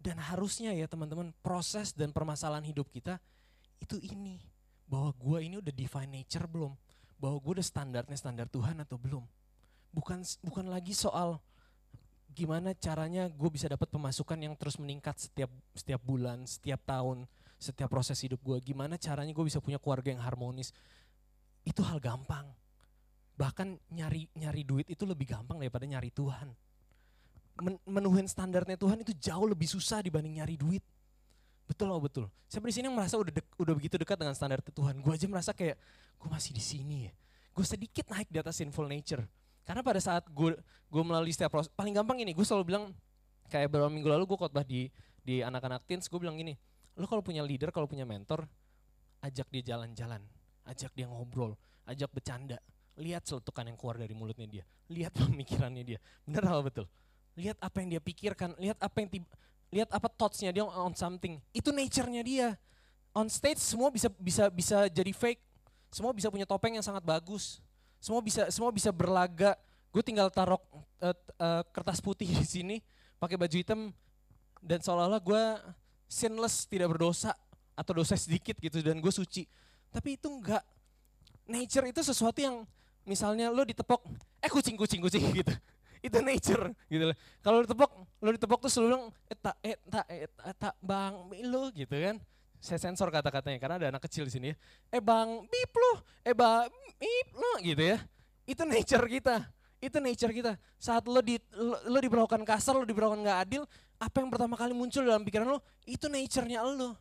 Dan 0.00 0.16
harusnya 0.16 0.72
ya 0.72 0.88
teman-teman 0.88 1.36
proses 1.44 1.92
dan 1.92 2.08
permasalahan 2.08 2.64
hidup 2.64 2.88
kita 2.88 3.20
itu 3.76 4.00
ini. 4.00 4.40
Bahwa 4.88 5.12
gue 5.12 5.44
ini 5.44 5.60
udah 5.60 5.74
divine 5.74 6.24
nature 6.24 6.48
belum. 6.48 6.72
Bahwa 7.20 7.36
gue 7.36 7.60
udah 7.60 7.66
standarnya 7.66 8.16
standar 8.16 8.48
Tuhan 8.48 8.80
atau 8.80 8.96
belum. 8.96 9.20
Bukan 9.92 10.24
bukan 10.40 10.66
lagi 10.72 10.96
soal 10.96 11.36
gimana 12.36 12.76
caranya 12.76 13.32
gue 13.32 13.48
bisa 13.48 13.64
dapat 13.64 13.88
pemasukan 13.88 14.36
yang 14.36 14.52
terus 14.56 14.76
meningkat 14.76 15.16
setiap 15.16 15.48
setiap 15.72 16.00
bulan, 16.04 16.44
setiap 16.44 16.80
tahun, 16.84 17.24
setiap 17.60 17.92
proses 17.92 18.16
hidup 18.24 18.40
gue. 18.40 18.56
Gimana 18.64 18.96
caranya 18.96 19.36
gue 19.36 19.44
bisa 19.44 19.60
punya 19.60 19.76
keluarga 19.76 20.08
yang 20.08 20.24
harmonis. 20.24 20.72
Itu 21.68 21.84
hal 21.84 22.00
gampang. 22.00 22.48
Bahkan 23.36 23.92
nyari 23.92 24.24
nyari 24.32 24.62
duit 24.64 24.88
itu 24.88 25.04
lebih 25.04 25.28
gampang 25.28 25.60
daripada 25.60 25.84
nyari 25.84 26.08
Tuhan 26.08 26.56
menuhin 27.88 28.28
standarnya 28.28 28.76
Tuhan 28.76 29.00
itu 29.00 29.12
jauh 29.16 29.46
lebih 29.48 29.68
susah 29.68 30.04
dibanding 30.04 30.40
nyari 30.42 30.56
duit. 30.60 30.84
Betul 31.66 31.90
loh 31.90 31.98
betul. 31.98 32.30
Siapa 32.46 32.62
di 32.68 32.74
sini 32.74 32.86
yang 32.86 32.96
merasa 32.96 33.18
udah 33.18 33.32
dek, 33.32 33.46
udah 33.58 33.74
begitu 33.74 33.98
dekat 33.98 34.16
dengan 34.20 34.36
standar 34.36 34.62
Tuhan. 34.62 35.02
Gue 35.02 35.18
aja 35.18 35.26
merasa 35.26 35.50
kayak 35.50 35.74
gue 36.20 36.28
masih 36.30 36.54
di 36.54 36.62
sini 36.62 37.10
ya. 37.10 37.12
Gue 37.56 37.64
sedikit 37.66 38.06
naik 38.12 38.30
di 38.30 38.38
atas 38.38 38.60
sinful 38.60 38.86
nature. 38.86 39.26
Karena 39.66 39.82
pada 39.82 39.98
saat 39.98 40.22
gue 40.30 41.02
melalui 41.02 41.34
setiap 41.34 41.50
proses, 41.58 41.66
paling 41.74 41.90
gampang 41.90 42.22
ini, 42.22 42.30
gue 42.30 42.46
selalu 42.46 42.70
bilang 42.70 42.94
kayak 43.50 43.66
beberapa 43.66 43.90
minggu 43.90 44.06
lalu 44.06 44.24
gue 44.30 44.38
khotbah 44.38 44.62
di 44.62 44.86
di 45.26 45.42
anak-anak 45.42 45.82
teens, 45.90 46.06
gue 46.06 46.22
bilang 46.22 46.38
gini, 46.38 46.54
lo 46.94 47.10
kalau 47.10 47.18
punya 47.18 47.42
leader, 47.42 47.74
kalau 47.74 47.90
punya 47.90 48.06
mentor, 48.06 48.46
ajak 49.26 49.50
dia 49.50 49.74
jalan-jalan, 49.74 50.22
ajak 50.70 50.94
dia 50.94 51.10
ngobrol, 51.10 51.58
ajak 51.82 52.06
bercanda, 52.14 52.62
lihat 52.94 53.26
seletukan 53.26 53.66
yang 53.66 53.74
keluar 53.74 53.98
dari 53.98 54.14
mulutnya 54.14 54.46
dia, 54.46 54.64
lihat 54.86 55.10
pemikirannya 55.18 55.82
dia, 55.82 55.98
bener 56.22 56.46
apa 56.46 56.62
betul? 56.62 56.86
Lihat 57.36 57.60
apa 57.60 57.84
yang 57.84 57.96
dia 57.96 58.02
pikirkan, 58.02 58.56
lihat 58.56 58.80
apa 58.80 58.96
yang 59.04 59.08
lihat 59.70 59.88
apa 59.92 60.08
thoughtsnya 60.08 60.50
dia 60.50 60.64
on 60.64 60.96
something. 60.96 61.36
Itu 61.52 61.70
nature-nya 61.70 62.22
dia. 62.24 62.48
On 63.12 63.28
stage 63.28 63.60
semua 63.60 63.92
bisa 63.92 64.08
bisa 64.16 64.48
bisa 64.48 64.88
jadi 64.88 65.12
fake. 65.12 65.40
Semua 65.92 66.12
bisa 66.16 66.32
punya 66.32 66.48
topeng 66.48 66.74
yang 66.74 66.84
sangat 66.84 67.04
bagus. 67.04 67.60
Semua 68.00 68.24
bisa 68.24 68.48
semua 68.48 68.72
bisa 68.72 68.88
berlaga. 68.88 69.54
Gue 69.92 70.04
tinggal 70.04 70.28
taruh 70.32 70.60
uh, 71.00 71.16
uh, 71.40 71.62
kertas 71.72 72.00
putih 72.00 72.28
di 72.40 72.46
sini, 72.48 72.76
pakai 73.20 73.36
baju 73.36 73.56
hitam 73.56 73.80
dan 74.60 74.80
seolah-olah 74.80 75.20
gue 75.20 75.42
sinless, 76.08 76.64
tidak 76.66 76.92
berdosa 76.96 77.32
atau 77.76 77.92
dosa 78.00 78.16
sedikit 78.16 78.56
gitu 78.56 78.80
dan 78.80 79.00
gue 79.00 79.12
suci. 79.12 79.44
Tapi 79.92 80.16
itu 80.16 80.28
enggak. 80.28 80.64
nature 81.46 81.86
itu 81.86 82.02
sesuatu 82.02 82.42
yang 82.42 82.66
misalnya 83.06 83.54
lo 83.54 83.62
ditepok, 83.62 84.02
eh 84.42 84.50
kucing 84.50 84.74
kucing 84.74 84.98
kucing 84.98 85.22
gitu. 85.40 85.54
Itu 86.06 86.22
nature 86.22 86.70
gitu 86.86 87.10
loh. 87.10 87.16
Kalau 87.42 87.58
ditepok, 87.66 87.90
lo 88.22 88.30
ditepok 88.30 88.58
tuh 88.62 88.70
selalu 88.70 88.86
bilang, 88.94 89.04
eh 89.26 89.38
tak, 89.42 89.56
eh 89.66 89.76
tak, 89.90 90.06
eh 90.06 90.28
tak, 90.54 90.74
bang, 90.78 91.14
lo 91.50 91.74
gitu 91.74 91.96
kan. 91.98 92.16
Saya 92.62 92.78
sensor 92.78 93.10
kata-katanya 93.10 93.58
karena 93.58 93.74
ada 93.82 93.86
anak 93.90 94.06
kecil 94.06 94.30
di 94.30 94.32
sini 94.32 94.46
ya. 94.54 94.56
Eh 94.94 95.02
bang, 95.02 95.42
bip 95.50 95.72
lo, 95.74 95.92
eh 96.22 96.34
bang, 96.34 96.70
bip 96.94 97.28
lo 97.34 97.52
gitu 97.58 97.82
ya. 97.82 97.98
Itu 98.46 98.62
nature 98.62 99.06
kita. 99.10 99.50
Itu 99.82 99.98
nature 99.98 100.32
kita. 100.32 100.52
Saat 100.78 101.10
lo 101.10 101.18
di 101.18 101.42
lo, 101.52 101.74
lo 101.90 101.98
diperlakukan 101.98 102.46
kasar, 102.46 102.78
lo 102.78 102.86
diperlakukan 102.86 103.20
nggak 103.26 103.38
adil, 103.50 103.62
apa 103.98 104.16
yang 104.22 104.30
pertama 104.30 104.54
kali 104.54 104.72
muncul 104.72 105.02
dalam 105.02 105.26
pikiran 105.26 105.58
lo? 105.58 105.58
Itu 105.82 106.06
nature-nya 106.06 106.62
lo. 106.62 106.94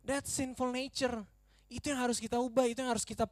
That's 0.00 0.32
sinful 0.32 0.72
nature. 0.72 1.22
Itu 1.70 1.92
yang 1.92 2.00
harus 2.02 2.18
kita 2.18 2.40
ubah, 2.40 2.66
itu 2.66 2.82
yang 2.82 2.90
harus 2.90 3.06
kita 3.06 3.28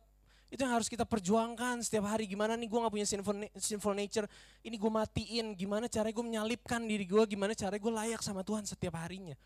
itu 0.49 0.64
yang 0.64 0.73
harus 0.73 0.88
kita 0.88 1.05
perjuangkan 1.05 1.85
setiap 1.85 2.09
hari. 2.09 2.25
Gimana 2.25 2.57
nih 2.57 2.73
gue 2.73 2.78
gak 2.81 2.93
punya 2.93 3.05
sinful, 3.05 3.37
sinful 3.61 3.93
nature, 3.93 4.25
ini 4.64 4.81
gue 4.81 4.90
matiin. 4.90 5.52
Gimana 5.52 5.93
caranya 5.93 6.14
gue 6.17 6.25
menyalipkan 6.25 6.81
diri 6.88 7.05
gue, 7.05 7.21
gimana 7.28 7.52
caranya 7.52 7.81
gue 7.81 7.93
layak 7.93 8.21
sama 8.25 8.40
Tuhan 8.40 8.64
setiap 8.64 8.97
harinya. 8.97 9.37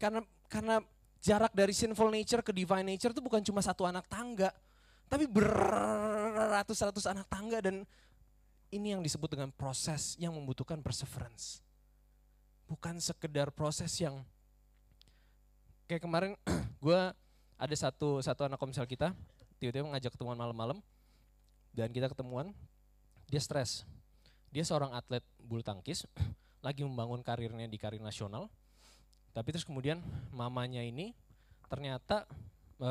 Karena 0.00 0.24
karena 0.48 0.80
jarak 1.20 1.52
dari 1.52 1.76
sinful 1.76 2.08
nature 2.08 2.40
ke 2.40 2.50
divine 2.50 2.96
nature 2.96 3.12
itu 3.12 3.20
bukan 3.20 3.44
cuma 3.44 3.60
satu 3.60 3.84
anak 3.84 4.08
tangga, 4.08 4.48
tapi 5.12 5.28
beratus-ratus 5.28 7.04
anak 7.04 7.28
tangga 7.28 7.60
dan 7.60 7.84
ini 8.72 8.96
yang 8.96 9.04
disebut 9.04 9.36
dengan 9.36 9.52
proses 9.52 10.16
yang 10.16 10.32
membutuhkan 10.32 10.80
perseverance. 10.80 11.60
Bukan 12.64 12.96
sekedar 13.04 13.52
proses 13.52 13.92
yang 14.00 14.24
kayak 15.84 16.00
kemarin 16.00 16.32
gue 16.84 17.00
ada 17.60 17.76
satu 17.76 18.24
satu 18.24 18.48
anak 18.48 18.56
komsel 18.56 18.88
kita 18.88 19.12
tiba-tiba 19.62 19.94
ngajak 19.94 20.18
ketemuan 20.18 20.34
malam-malam 20.34 20.82
dan 21.70 21.94
kita 21.94 22.10
ketemuan 22.10 22.50
dia 23.30 23.38
stres. 23.38 23.86
Dia 24.50 24.66
seorang 24.66 24.90
atlet 24.90 25.22
bulu 25.38 25.62
tangkis 25.62 26.02
lagi 26.66 26.82
membangun 26.82 27.22
karirnya 27.22 27.70
di 27.70 27.78
karir 27.78 28.02
nasional. 28.02 28.50
Tapi 29.30 29.54
terus 29.54 29.62
kemudian 29.62 30.02
mamanya 30.34 30.82
ini 30.82 31.14
ternyata 31.70 32.26
e, 32.76 32.90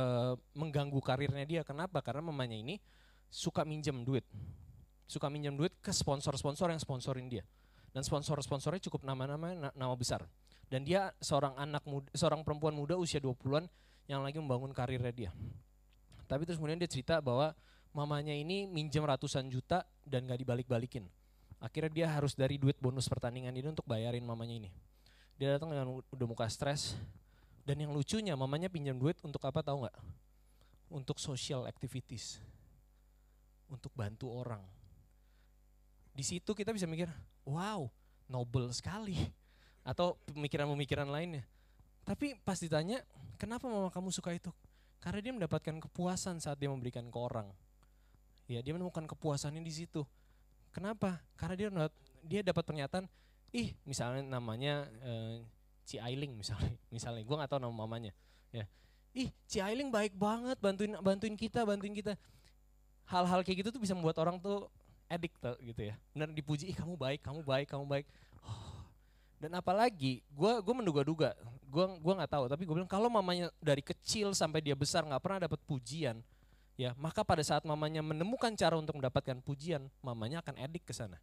mengganggu 0.55 0.97
karirnya 1.03 1.43
dia. 1.43 1.61
Kenapa? 1.67 1.99
Karena 1.99 2.23
mamanya 2.23 2.55
ini 2.55 2.79
suka 3.27 3.67
minjem 3.67 4.07
duit. 4.07 4.23
Suka 5.11 5.27
minjem 5.27 5.59
duit 5.59 5.75
ke 5.83 5.91
sponsor-sponsor 5.91 6.71
yang 6.71 6.79
sponsorin 6.79 7.27
dia. 7.27 7.43
Dan 7.91 8.01
sponsor-sponsornya 8.07 8.79
cukup 8.87 9.03
nama-nama 9.03 9.75
nama 9.75 9.93
besar. 9.99 10.23
Dan 10.71 10.87
dia 10.87 11.11
seorang 11.19 11.53
anak 11.59 11.83
muda, 11.83 12.07
seorang 12.15 12.47
perempuan 12.47 12.71
muda 12.71 12.95
usia 12.95 13.19
20-an 13.19 13.67
yang 14.07 14.23
lagi 14.23 14.39
membangun 14.39 14.71
karirnya 14.71 15.11
dia 15.11 15.31
tapi 16.31 16.47
terus 16.47 16.55
kemudian 16.55 16.79
dia 16.79 16.87
cerita 16.87 17.19
bahwa 17.19 17.51
mamanya 17.91 18.31
ini 18.31 18.63
minjem 18.63 19.03
ratusan 19.03 19.51
juta 19.51 19.83
dan 20.07 20.23
gak 20.23 20.39
dibalik-balikin. 20.39 21.11
Akhirnya 21.59 21.91
dia 21.91 22.07
harus 22.07 22.39
dari 22.39 22.55
duit 22.55 22.79
bonus 22.79 23.11
pertandingan 23.11 23.51
ini 23.51 23.67
untuk 23.67 23.83
bayarin 23.83 24.23
mamanya 24.23 24.63
ini. 24.63 24.71
Dia 25.35 25.59
datang 25.59 25.75
dengan 25.75 25.99
udah 25.99 26.27
muka 26.31 26.47
stres. 26.47 26.95
Dan 27.67 27.83
yang 27.83 27.91
lucunya 27.91 28.33
mamanya 28.33 28.71
pinjam 28.71 28.95
duit 28.95 29.19
untuk 29.21 29.43
apa 29.43 29.59
tahu 29.59 29.83
nggak? 29.83 29.97
Untuk 30.87 31.19
social 31.19 31.67
activities. 31.67 32.39
Untuk 33.67 33.91
bantu 33.91 34.31
orang. 34.31 34.63
Di 36.15 36.23
situ 36.23 36.55
kita 36.55 36.71
bisa 36.71 36.87
mikir, 36.87 37.11
wow, 37.43 37.91
noble 38.31 38.71
sekali. 38.71 39.19
Atau 39.83 40.15
pemikiran-pemikiran 40.31 41.11
lainnya. 41.11 41.43
Tapi 42.07 42.39
pas 42.41 42.57
ditanya, 42.57 43.03
kenapa 43.35 43.67
mama 43.67 43.91
kamu 43.91 44.09
suka 44.09 44.31
itu? 44.33 44.49
Karena 45.01 45.19
dia 45.19 45.33
mendapatkan 45.33 45.81
kepuasan 45.81 46.37
saat 46.37 46.61
dia 46.61 46.69
memberikan 46.69 47.09
ke 47.09 47.17
orang. 47.17 47.49
Ya, 48.45 48.61
dia 48.61 48.77
menemukan 48.77 49.09
kepuasannya 49.09 49.65
di 49.65 49.73
situ. 49.73 50.05
Kenapa? 50.71 51.19
Karena 51.35 51.55
dia 51.57 51.69
dia 52.21 52.41
dapat 52.45 52.63
pernyataan, 52.63 53.09
ih 53.51 53.73
misalnya 53.83 54.23
namanya 54.23 54.87
uh, 55.03 55.41
Ci 55.83 55.97
Ailing 55.97 56.37
misalnya, 56.37 56.71
misalnya 56.95 57.25
gue 57.25 57.35
nggak 57.35 57.49
tahu 57.51 57.59
nama 57.59 57.73
mamanya, 57.73 58.13
ya, 58.53 58.63
ih 59.11 59.33
Ci 59.49 59.59
Ailing 59.59 59.89
baik 59.89 60.15
banget 60.15 60.55
bantuin 60.61 60.95
bantuin 61.01 61.35
kita 61.35 61.65
bantuin 61.65 61.91
kita. 61.91 62.13
Hal-hal 63.09 63.43
kayak 63.43 63.65
gitu 63.65 63.69
tuh 63.75 63.81
bisa 63.83 63.91
membuat 63.91 64.15
orang 64.23 64.39
tuh 64.39 64.71
edik 65.11 65.35
gitu 65.59 65.81
ya. 65.91 65.99
Benar 66.15 66.31
dipuji, 66.31 66.71
ih 66.71 66.77
kamu 66.77 66.95
baik, 66.95 67.19
kamu 67.19 67.43
baik, 67.43 67.67
kamu 67.67 67.83
baik. 67.83 68.05
Oh. 68.47 68.80
Dan 69.41 69.57
apalagi, 69.57 70.21
gue 70.29 70.51
gue 70.61 70.75
menduga-duga, 70.77 71.33
gue 71.71 71.85
gua 72.03 72.13
nggak 72.19 72.31
tahu 72.35 72.45
tapi 72.51 72.67
gue 72.67 72.75
bilang 72.75 72.91
kalau 72.91 73.07
mamanya 73.07 73.47
dari 73.63 73.79
kecil 73.79 74.35
sampai 74.35 74.59
dia 74.59 74.75
besar 74.75 75.07
nggak 75.07 75.23
pernah 75.23 75.47
dapat 75.47 75.55
pujian 75.63 76.19
ya 76.75 76.91
maka 76.99 77.23
pada 77.23 77.39
saat 77.39 77.63
mamanya 77.63 78.03
menemukan 78.03 78.51
cara 78.59 78.75
untuk 78.75 78.99
mendapatkan 78.99 79.39
pujian 79.39 79.87
mamanya 80.03 80.43
akan 80.43 80.59
edik 80.67 80.91
ke 80.91 80.93
sana. 80.93 81.15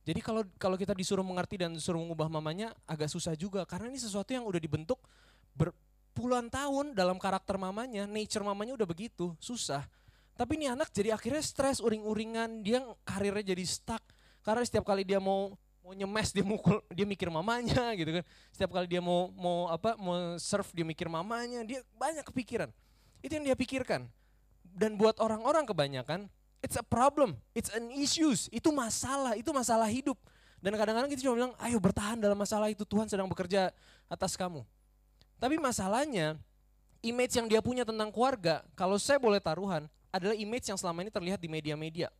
Jadi 0.00 0.24
kalau 0.24 0.42
kalau 0.56 0.80
kita 0.80 0.96
disuruh 0.96 1.22
mengerti 1.22 1.60
dan 1.60 1.76
disuruh 1.76 2.00
mengubah 2.00 2.32
mamanya 2.32 2.72
agak 2.88 3.12
susah 3.12 3.36
juga 3.36 3.68
karena 3.68 3.92
ini 3.92 4.00
sesuatu 4.00 4.32
yang 4.32 4.48
udah 4.48 4.56
dibentuk 4.56 4.96
berpuluhan 5.52 6.48
tahun 6.48 6.96
dalam 6.96 7.20
karakter 7.20 7.60
mamanya 7.60 8.08
nature 8.08 8.40
mamanya 8.40 8.80
udah 8.80 8.88
begitu 8.88 9.36
susah. 9.36 9.84
Tapi 10.40 10.56
ini 10.56 10.72
anak 10.72 10.88
jadi 10.88 11.12
akhirnya 11.12 11.44
stres 11.44 11.84
uring-uringan 11.84 12.64
dia 12.64 12.80
karirnya 13.04 13.52
jadi 13.52 13.64
stuck 13.68 14.00
karena 14.40 14.64
setiap 14.64 14.88
kali 14.88 15.04
dia 15.04 15.20
mau 15.20 15.52
mau 15.80 15.96
nyemes 15.96 16.30
dia 16.30 16.44
mukul 16.44 16.78
dia 16.92 17.08
mikir 17.08 17.28
mamanya 17.32 17.90
gitu 18.00 18.20
kan. 18.20 18.24
Setiap 18.52 18.70
kali 18.76 18.86
dia 18.86 19.02
mau 19.02 19.32
mau 19.34 19.66
apa 19.72 19.96
mau 19.96 20.36
serve 20.36 20.68
dia 20.72 20.86
mikir 20.86 21.08
mamanya 21.08 21.64
dia 21.64 21.80
banyak 21.96 22.24
kepikiran. 22.24 22.68
Itu 23.20 23.36
yang 23.36 23.52
dia 23.52 23.56
pikirkan. 23.56 24.06
Dan 24.70 24.94
buat 24.94 25.18
orang-orang 25.18 25.66
kebanyakan 25.66 26.30
it's 26.62 26.78
a 26.78 26.84
problem 26.84 27.34
it's 27.56 27.72
an 27.72 27.90
issues. 27.90 28.46
Itu 28.52 28.70
masalah 28.70 29.34
itu 29.34 29.50
masalah 29.50 29.88
hidup. 29.88 30.16
Dan 30.60 30.76
kadang-kadang 30.76 31.08
kita 31.08 31.24
cuma 31.24 31.34
bilang 31.40 31.52
ayo 31.64 31.80
bertahan 31.80 32.20
dalam 32.20 32.36
masalah 32.36 32.68
itu 32.68 32.84
Tuhan 32.84 33.08
sedang 33.08 33.26
bekerja 33.26 33.72
atas 34.12 34.36
kamu. 34.36 34.60
Tapi 35.40 35.56
masalahnya 35.56 36.36
image 37.00 37.32
yang 37.32 37.48
dia 37.48 37.64
punya 37.64 37.82
tentang 37.88 38.12
keluarga 38.12 38.60
kalau 38.76 39.00
saya 39.00 39.16
boleh 39.16 39.40
taruhan 39.40 39.88
adalah 40.12 40.36
image 40.36 40.68
yang 40.68 40.76
selama 40.76 41.00
ini 41.00 41.10
terlihat 41.10 41.40
di 41.40 41.48
media-media. 41.48 42.12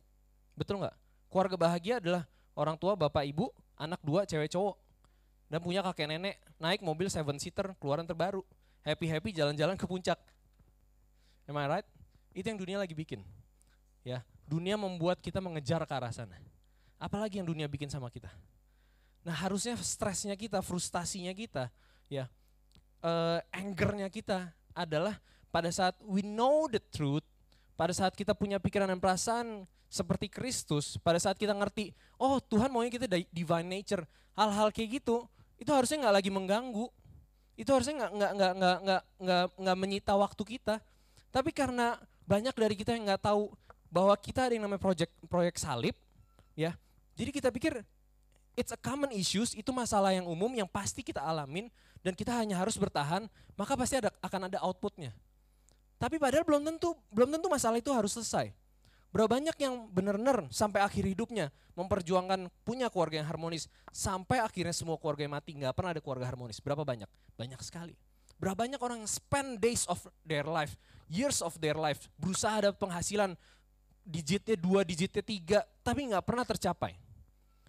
Betul 0.57 0.81
nggak? 0.81 0.95
Keluarga 1.29 1.55
bahagia 1.55 2.01
adalah 2.01 2.25
orang 2.55 2.75
tua 2.75 2.93
bapak 2.95 3.23
ibu 3.27 3.49
anak 3.79 3.99
dua 4.03 4.27
cewek 4.27 4.51
cowok 4.51 4.75
dan 5.51 5.59
punya 5.59 5.83
kakek 5.83 6.07
nenek 6.07 6.35
naik 6.61 6.79
mobil 6.79 7.11
seven 7.11 7.35
seater 7.41 7.75
keluaran 7.79 8.07
terbaru 8.07 8.43
happy 8.87 9.07
happy 9.07 9.29
jalan-jalan 9.35 9.75
ke 9.75 9.85
puncak. 9.85 10.17
Am 11.49 11.57
I 11.57 11.67
right? 11.67 11.87
Itu 12.31 12.47
yang 12.47 12.59
dunia 12.59 12.77
lagi 12.79 12.95
bikin 12.95 13.21
ya. 14.07 14.23
Dunia 14.47 14.75
membuat 14.75 15.23
kita 15.23 15.39
mengejar 15.39 15.83
ke 15.87 15.93
arah 15.95 16.11
sana. 16.11 16.35
Apalagi 16.99 17.39
yang 17.39 17.47
dunia 17.47 17.71
bikin 17.71 17.87
sama 17.87 18.11
kita? 18.11 18.29
Nah 19.23 19.35
harusnya 19.37 19.77
stresnya 19.79 20.35
kita 20.35 20.59
frustasinya 20.59 21.31
kita 21.31 21.69
ya 22.11 22.27
uh, 23.05 23.39
angernya 23.51 24.07
kita 24.11 24.51
adalah 24.75 25.15
pada 25.51 25.69
saat 25.71 25.95
we 26.03 26.23
know 26.23 26.67
the 26.71 26.79
truth 26.91 27.25
pada 27.81 27.97
saat 27.97 28.13
kita 28.13 28.37
punya 28.37 28.61
pikiran 28.61 28.85
dan 28.85 29.01
perasaan 29.01 29.65
seperti 29.89 30.29
Kristus, 30.29 31.01
pada 31.01 31.17
saat 31.17 31.33
kita 31.33 31.49
ngerti, 31.49 31.97
oh 32.21 32.37
Tuhan 32.37 32.69
maunya 32.69 32.93
kita 32.93 33.09
divine 33.33 33.65
nature, 33.65 34.05
hal-hal 34.37 34.69
kayak 34.69 35.01
gitu, 35.01 35.25
itu 35.57 35.73
harusnya 35.73 36.05
nggak 36.05 36.15
lagi 36.21 36.29
mengganggu, 36.29 36.85
itu 37.57 37.65
harusnya 37.73 38.05
nggak 38.05 38.11
nggak 38.13 38.31
nggak 38.37 38.53
nggak 38.53 38.77
nggak 38.85 39.01
nggak 39.17 39.45
nggak 39.65 39.77
menyita 39.81 40.13
waktu 40.13 40.43
kita. 40.45 40.77
Tapi 41.33 41.49
karena 41.49 41.97
banyak 42.29 42.53
dari 42.53 42.77
kita 42.77 42.93
yang 42.93 43.09
nggak 43.09 43.25
tahu 43.25 43.49
bahwa 43.89 44.13
kita 44.13 44.45
ada 44.45 44.53
yang 44.53 44.69
namanya 44.69 44.77
proyek 44.85 45.09
proyek 45.25 45.57
salib, 45.57 45.97
ya, 46.53 46.77
jadi 47.17 47.33
kita 47.33 47.49
pikir 47.49 47.81
it's 48.53 48.69
a 48.69 48.77
common 48.77 49.09
issues, 49.09 49.57
itu 49.57 49.73
masalah 49.73 50.13
yang 50.13 50.29
umum 50.29 50.53
yang 50.53 50.69
pasti 50.69 51.01
kita 51.01 51.17
alamin 51.17 51.65
dan 52.05 52.13
kita 52.13 52.29
hanya 52.29 52.61
harus 52.61 52.77
bertahan, 52.77 53.25
maka 53.57 53.73
pasti 53.73 53.97
ada 53.97 54.13
akan 54.21 54.53
ada 54.53 54.61
outputnya. 54.61 55.09
Tapi 56.01 56.17
padahal 56.17 56.41
belum 56.41 56.65
tentu 56.65 56.97
belum 57.13 57.29
tentu 57.37 57.45
masalah 57.45 57.77
itu 57.77 57.93
harus 57.93 58.17
selesai. 58.17 58.49
Berapa 59.13 59.37
banyak 59.37 59.53
yang 59.61 59.85
benar-benar 59.93 60.49
sampai 60.49 60.81
akhir 60.81 61.05
hidupnya 61.05 61.53
memperjuangkan 61.77 62.49
punya 62.65 62.89
keluarga 62.89 63.21
yang 63.21 63.29
harmonis 63.29 63.69
sampai 63.93 64.41
akhirnya 64.41 64.73
semua 64.73 64.97
keluarga 64.97 65.29
yang 65.29 65.35
mati 65.37 65.53
nggak 65.53 65.77
pernah 65.77 65.93
ada 65.93 66.01
keluarga 66.01 66.25
harmonis. 66.25 66.57
Berapa 66.57 66.81
banyak? 66.81 67.05
Banyak 67.37 67.61
sekali. 67.61 67.93
Berapa 68.41 68.65
banyak 68.65 68.81
orang 68.81 69.05
yang 69.05 69.11
spend 69.11 69.61
days 69.61 69.85
of 69.85 70.01
their 70.25 70.47
life, 70.47 70.73
years 71.05 71.45
of 71.45 71.53
their 71.61 71.77
life, 71.77 72.09
berusaha 72.17 72.65
ada 72.65 72.71
penghasilan 72.73 73.37
digitnya 74.01 74.57
dua, 74.57 74.81
digitnya 74.81 75.21
tiga, 75.21 75.59
tapi 75.85 76.09
nggak 76.09 76.25
pernah 76.25 76.41
tercapai. 76.41 76.97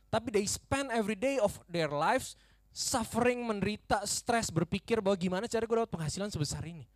Tapi 0.09 0.29
they 0.33 0.49
spend 0.49 0.89
every 0.89 1.19
day 1.19 1.37
of 1.37 1.53
their 1.69 1.93
lives 1.93 2.33
suffering, 2.73 3.45
menderita, 3.45 4.01
stres, 4.09 4.49
berpikir 4.49 5.05
bahwa 5.05 5.17
gimana 5.21 5.45
cara 5.45 5.69
gue 5.69 5.77
dapat 5.77 5.93
penghasilan 5.93 6.33
sebesar 6.33 6.65
ini. 6.65 6.89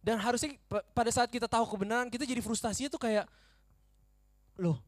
Dan 0.00 0.16
harusnya 0.16 0.56
pada 0.96 1.12
saat 1.12 1.28
kita 1.28 1.44
tahu 1.44 1.76
kebenaran 1.76 2.08
kita 2.08 2.24
jadi 2.24 2.40
frustasi 2.40 2.88
itu 2.88 2.96
kayak 2.96 3.28
loh 4.56 4.80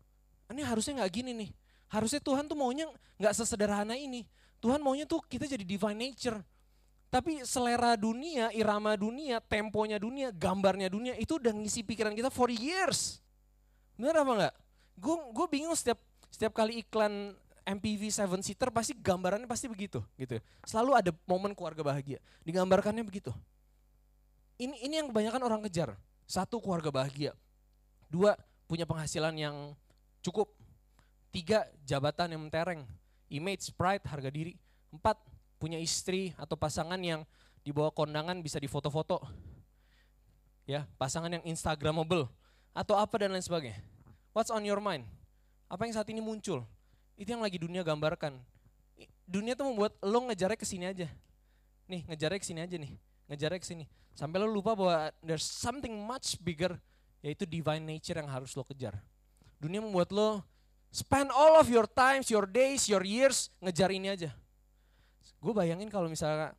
ini 0.52 0.64
harusnya 0.64 1.02
nggak 1.02 1.12
gini 1.12 1.32
nih. 1.32 1.50
Harusnya 1.88 2.20
Tuhan 2.20 2.48
tuh 2.48 2.56
maunya 2.56 2.88
nggak 3.20 3.34
sesederhana 3.36 3.96
ini. 3.96 4.24
Tuhan 4.60 4.80
maunya 4.80 5.08
tuh 5.08 5.20
kita 5.24 5.48
jadi 5.48 5.64
divine 5.64 6.12
nature. 6.12 6.40
Tapi 7.12 7.44
selera 7.44 7.92
dunia, 7.92 8.48
irama 8.56 8.96
dunia, 8.96 9.36
temponya 9.44 10.00
dunia, 10.00 10.32
gambarnya 10.32 10.88
dunia 10.88 11.12
itu 11.20 11.36
udah 11.36 11.52
ngisi 11.52 11.84
pikiran 11.84 12.16
kita 12.16 12.32
for 12.32 12.48
years. 12.48 13.20
Bener 14.00 14.16
apa 14.16 14.32
enggak? 14.32 14.54
Gue 14.96 15.16
gue 15.36 15.46
bingung 15.52 15.76
setiap 15.76 16.00
setiap 16.32 16.56
kali 16.56 16.80
iklan 16.80 17.36
MPV 17.68 18.08
seven 18.08 18.40
seater 18.40 18.72
pasti 18.72 18.96
gambarannya 18.96 19.44
pasti 19.44 19.68
begitu 19.68 20.00
gitu. 20.16 20.40
Selalu 20.64 20.90
ada 20.96 21.10
momen 21.28 21.52
keluarga 21.52 21.84
bahagia. 21.84 22.16
Digambarkannya 22.48 23.04
begitu. 23.04 23.28
Ini 24.60 24.84
ini 24.84 24.94
yang 25.00 25.08
kebanyakan 25.08 25.42
orang 25.44 25.60
kejar. 25.68 25.96
Satu 26.28 26.60
keluarga 26.60 26.92
bahagia. 26.92 27.32
Dua 28.08 28.36
punya 28.68 28.84
penghasilan 28.88 29.36
yang 29.36 29.56
cukup. 30.20 30.52
Tiga 31.32 31.64
jabatan 31.88 32.36
yang 32.36 32.42
mentereng. 32.44 32.84
Image, 33.32 33.72
pride, 33.72 34.04
harga 34.04 34.28
diri. 34.28 34.56
Empat 34.92 35.16
punya 35.56 35.80
istri 35.80 36.36
atau 36.36 36.58
pasangan 36.58 37.00
yang 37.00 37.24
dibawa 37.64 37.88
kondangan 37.94 38.42
bisa 38.42 38.60
difoto-foto. 38.60 39.22
Ya, 40.68 40.86
pasangan 41.00 41.32
yang 41.32 41.44
instagramable 41.48 42.28
atau 42.72 42.94
apa 42.96 43.14
dan 43.18 43.32
lain 43.32 43.42
sebagainya. 43.42 43.80
What's 44.32 44.52
on 44.52 44.64
your 44.64 44.80
mind? 44.80 45.04
Apa 45.68 45.88
yang 45.88 45.94
saat 45.96 46.08
ini 46.12 46.20
muncul? 46.20 46.64
Itu 47.16 47.32
yang 47.32 47.44
lagi 47.44 47.60
dunia 47.60 47.84
gambarkan. 47.84 48.36
Dunia 49.24 49.56
tuh 49.56 49.68
membuat 49.68 49.96
lo 50.04 50.28
ngejarnya 50.28 50.58
ke 50.58 50.66
sini 50.68 50.88
aja. 50.88 51.08
Nih, 51.88 52.04
ngejarnya 52.08 52.40
ke 52.40 52.46
sini 52.46 52.60
aja 52.60 52.76
nih. 52.76 52.92
Ngejarnya 53.30 53.60
ke 53.60 53.66
sini. 53.66 53.84
Sampai 54.12 54.42
lo 54.42 54.48
lupa 54.48 54.76
bahwa 54.76 55.10
there's 55.24 55.46
something 55.46 55.92
much 56.02 56.36
bigger 56.40 56.76
yaitu 57.22 57.46
divine 57.46 57.82
nature 57.86 58.18
yang 58.18 58.28
harus 58.28 58.52
lo 58.58 58.66
kejar. 58.66 58.98
Dunia 59.62 59.78
membuat 59.78 60.10
lo 60.10 60.42
spend 60.90 61.30
all 61.32 61.56
of 61.56 61.70
your 61.70 61.86
times, 61.86 62.28
your 62.28 62.44
days, 62.44 62.90
your 62.90 63.06
years 63.06 63.48
ngejar 63.62 63.88
ini 63.94 64.12
aja 64.12 64.30
gue 65.42 65.52
bayangin 65.52 65.90
kalau 65.90 66.06
misalnya 66.06 66.54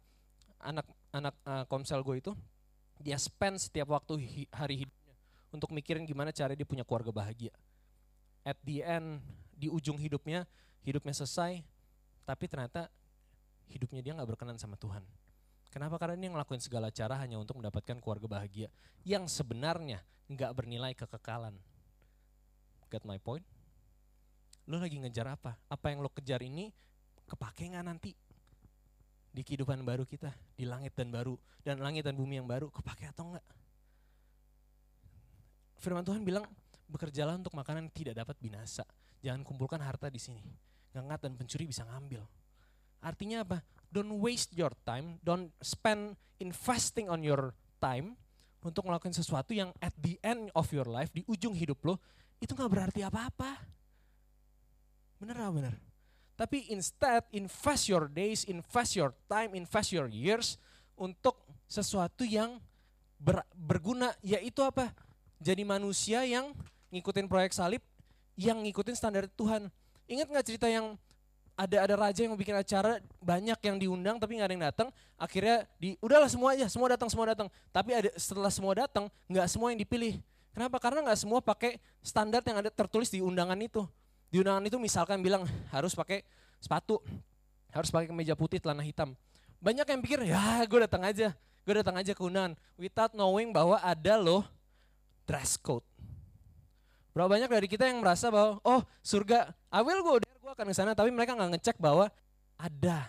anak 0.59 0.83
anak 1.15 1.35
uh, 1.47 1.63
komsel 1.71 2.03
gue 2.03 2.19
itu 2.19 2.31
dia 2.99 3.15
spend 3.15 3.55
setiap 3.55 3.95
waktu 3.95 4.19
hi, 4.19 4.43
hari 4.51 4.83
hidupnya 4.83 5.15
untuk 5.55 5.71
mikirin 5.71 6.03
gimana 6.03 6.35
cara 6.35 6.51
dia 6.51 6.67
punya 6.67 6.83
keluarga 6.83 7.11
bahagia. 7.11 7.51
At 8.43 8.59
the 8.67 8.83
end 8.83 9.23
di 9.55 9.71
ujung 9.71 9.95
hidupnya 9.95 10.43
hidupnya 10.83 11.15
selesai 11.15 11.63
tapi 12.27 12.45
ternyata 12.51 12.91
hidupnya 13.71 14.03
dia 14.03 14.11
nggak 14.19 14.35
berkenan 14.35 14.59
sama 14.59 14.75
Tuhan. 14.75 15.03
Kenapa? 15.73 15.97
Karena 15.97 16.13
dia 16.21 16.29
ngelakuin 16.29 16.61
segala 16.61 16.93
cara 16.93 17.17
hanya 17.17 17.41
untuk 17.41 17.57
mendapatkan 17.57 17.97
keluarga 17.97 18.29
bahagia 18.29 18.69
yang 19.01 19.25
sebenarnya 19.25 20.05
nggak 20.29 20.51
bernilai 20.53 20.93
kekekalan. 20.93 21.57
Get 22.93 23.01
my 23.09 23.17
point? 23.17 23.41
Lo 24.69 24.77
lagi 24.77 25.01
ngejar 25.01 25.33
apa? 25.33 25.57
Apa 25.65 25.89
yang 25.89 26.05
lo 26.05 26.13
kejar 26.13 26.45
ini 26.45 26.69
kepake 27.25 27.73
nggak 27.73 27.85
nanti? 27.89 28.13
di 29.33 29.41
kehidupan 29.41 29.81
baru 29.81 30.05
kita, 30.05 30.29
di 30.53 30.69
langit 30.69 30.93
dan 30.93 31.09
baru 31.09 31.33
dan 31.65 31.81
langit 31.81 32.05
dan 32.05 32.13
bumi 32.13 32.37
yang 32.37 32.45
baru, 32.45 32.69
kepake 32.69 33.09
atau 33.09 33.33
enggak? 33.33 33.45
Firman 35.81 36.05
Tuhan 36.05 36.21
bilang, 36.21 36.45
bekerjalah 36.85 37.41
untuk 37.41 37.57
makanan 37.57 37.89
yang 37.89 37.93
tidak 37.97 38.15
dapat 38.23 38.37
binasa. 38.37 38.85
Jangan 39.25 39.41
kumpulkan 39.41 39.81
harta 39.81 40.07
di 40.13 40.21
sini. 40.21 40.45
Ngengat 40.93 41.25
dan 41.25 41.33
pencuri 41.33 41.65
bisa 41.65 41.81
ngambil. 41.83 42.21
Artinya 43.01 43.41
apa? 43.41 43.65
Don't 43.93 44.17
waste 44.17 44.57
your 44.57 44.73
time, 44.89 45.21
don't 45.21 45.53
spend 45.61 46.17
investing 46.41 47.13
on 47.13 47.21
your 47.21 47.53
time 47.77 48.17
untuk 48.65 48.89
melakukan 48.89 49.13
sesuatu 49.13 49.53
yang 49.53 49.69
at 49.77 49.93
the 50.01 50.17
end 50.25 50.49
of 50.57 50.65
your 50.73 50.89
life, 50.89 51.13
di 51.13 51.21
ujung 51.29 51.53
hidup 51.53 51.77
lo, 51.85 52.01
itu 52.41 52.57
nggak 52.57 52.71
berarti 52.73 53.05
apa-apa. 53.05 53.61
Bener 55.21 55.37
apa 55.37 55.51
bener? 55.53 55.75
Tapi 56.33 56.73
instead 56.73 57.21
invest 57.29 57.85
your 57.85 58.09
days, 58.09 58.49
invest 58.49 58.97
your 58.97 59.13
time, 59.29 59.53
invest 59.53 59.93
your 59.93 60.09
years 60.09 60.57
untuk 60.97 61.37
sesuatu 61.69 62.25
yang 62.25 62.57
ber, 63.21 63.45
berguna 63.53 64.09
yaitu 64.25 64.65
apa? 64.65 64.89
Jadi 65.37 65.61
manusia 65.61 66.25
yang 66.25 66.49
ngikutin 66.89 67.29
proyek 67.29 67.53
salib, 67.53 67.85
yang 68.33 68.57
ngikutin 68.65 68.97
standar 68.97 69.29
Tuhan. 69.29 69.69
Ingat 70.09 70.27
nggak 70.33 70.47
cerita 70.49 70.65
yang 70.65 70.97
ada 71.53 71.77
ada 71.85 71.95
raja 71.95 72.19
yang 72.25 72.33
mau 72.33 72.39
bikin 72.39 72.57
acara 72.57 72.97
banyak 73.21 73.59
yang 73.61 73.77
diundang 73.77 74.17
tapi 74.17 74.41
nggak 74.41 74.47
ada 74.49 74.53
yang 74.57 74.65
datang 74.73 74.87
akhirnya 75.15 75.69
di 75.77 75.93
udahlah 76.01 76.27
semua 76.27 76.57
aja 76.57 76.65
semua 76.65 76.89
datang 76.89 77.09
semua 77.13 77.25
datang 77.29 77.47
tapi 77.69 77.93
ada 77.93 78.09
setelah 78.17 78.49
semua 78.49 78.73
datang 78.73 79.05
nggak 79.29 79.47
semua 79.49 79.69
yang 79.69 79.79
dipilih 79.79 80.17
kenapa 80.49 80.81
karena 80.81 81.05
nggak 81.05 81.19
semua 81.21 81.39
pakai 81.45 81.77
standar 82.01 82.41
yang 82.41 82.57
ada 82.65 82.73
tertulis 82.73 83.13
di 83.13 83.21
undangan 83.21 83.57
itu 83.61 83.85
di 84.33 84.41
undangan 84.41 84.65
itu 84.65 84.81
misalkan 84.81 85.21
bilang 85.21 85.45
harus 85.69 85.93
pakai 85.93 86.25
sepatu, 86.57 86.97
harus 87.69 87.93
pakai 87.93 88.09
kemeja 88.09 88.33
putih, 88.39 88.57
celana 88.57 88.81
hitam. 88.81 89.13
Banyak 89.61 89.85
yang 89.85 90.01
pikir, 90.01 90.19
ya 90.23 90.63
gue 90.63 90.79
datang 90.89 91.03
aja, 91.03 91.35
gue 91.37 91.73
datang 91.75 91.99
aja 91.99 92.15
ke 92.15 92.21
undangan. 92.25 92.55
Without 92.79 93.11
knowing 93.13 93.51
bahwa 93.51 93.77
ada 93.83 94.15
loh 94.15 94.47
dress 95.29 95.59
code. 95.59 95.83
Berapa 97.13 97.29
banyak 97.29 97.45
dari 97.45 97.67
kita 97.69 97.85
yang 97.85 98.01
merasa 98.01 98.33
bahwa, 98.33 98.57
oh 98.65 98.81
surga, 99.05 99.53
I 99.69 99.85
will 99.85 100.01
go 100.01 100.22
gue 100.43 100.51
akan 100.51 100.67
ke 100.67 100.75
sana. 100.75 100.91
Tapi 100.91 101.07
mereka 101.07 101.39
nggak 101.39 101.55
ngecek 101.55 101.77
bahwa 101.79 102.11
ada 102.59 103.07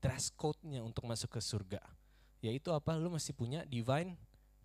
dress 0.00 0.32
code-nya 0.32 0.80
untuk 0.80 1.04
masuk 1.04 1.36
ke 1.36 1.40
surga. 1.44 1.84
Yaitu 2.40 2.72
apa, 2.72 2.96
lu 2.96 3.12
mesti 3.12 3.36
punya 3.36 3.68
divine 3.68 4.16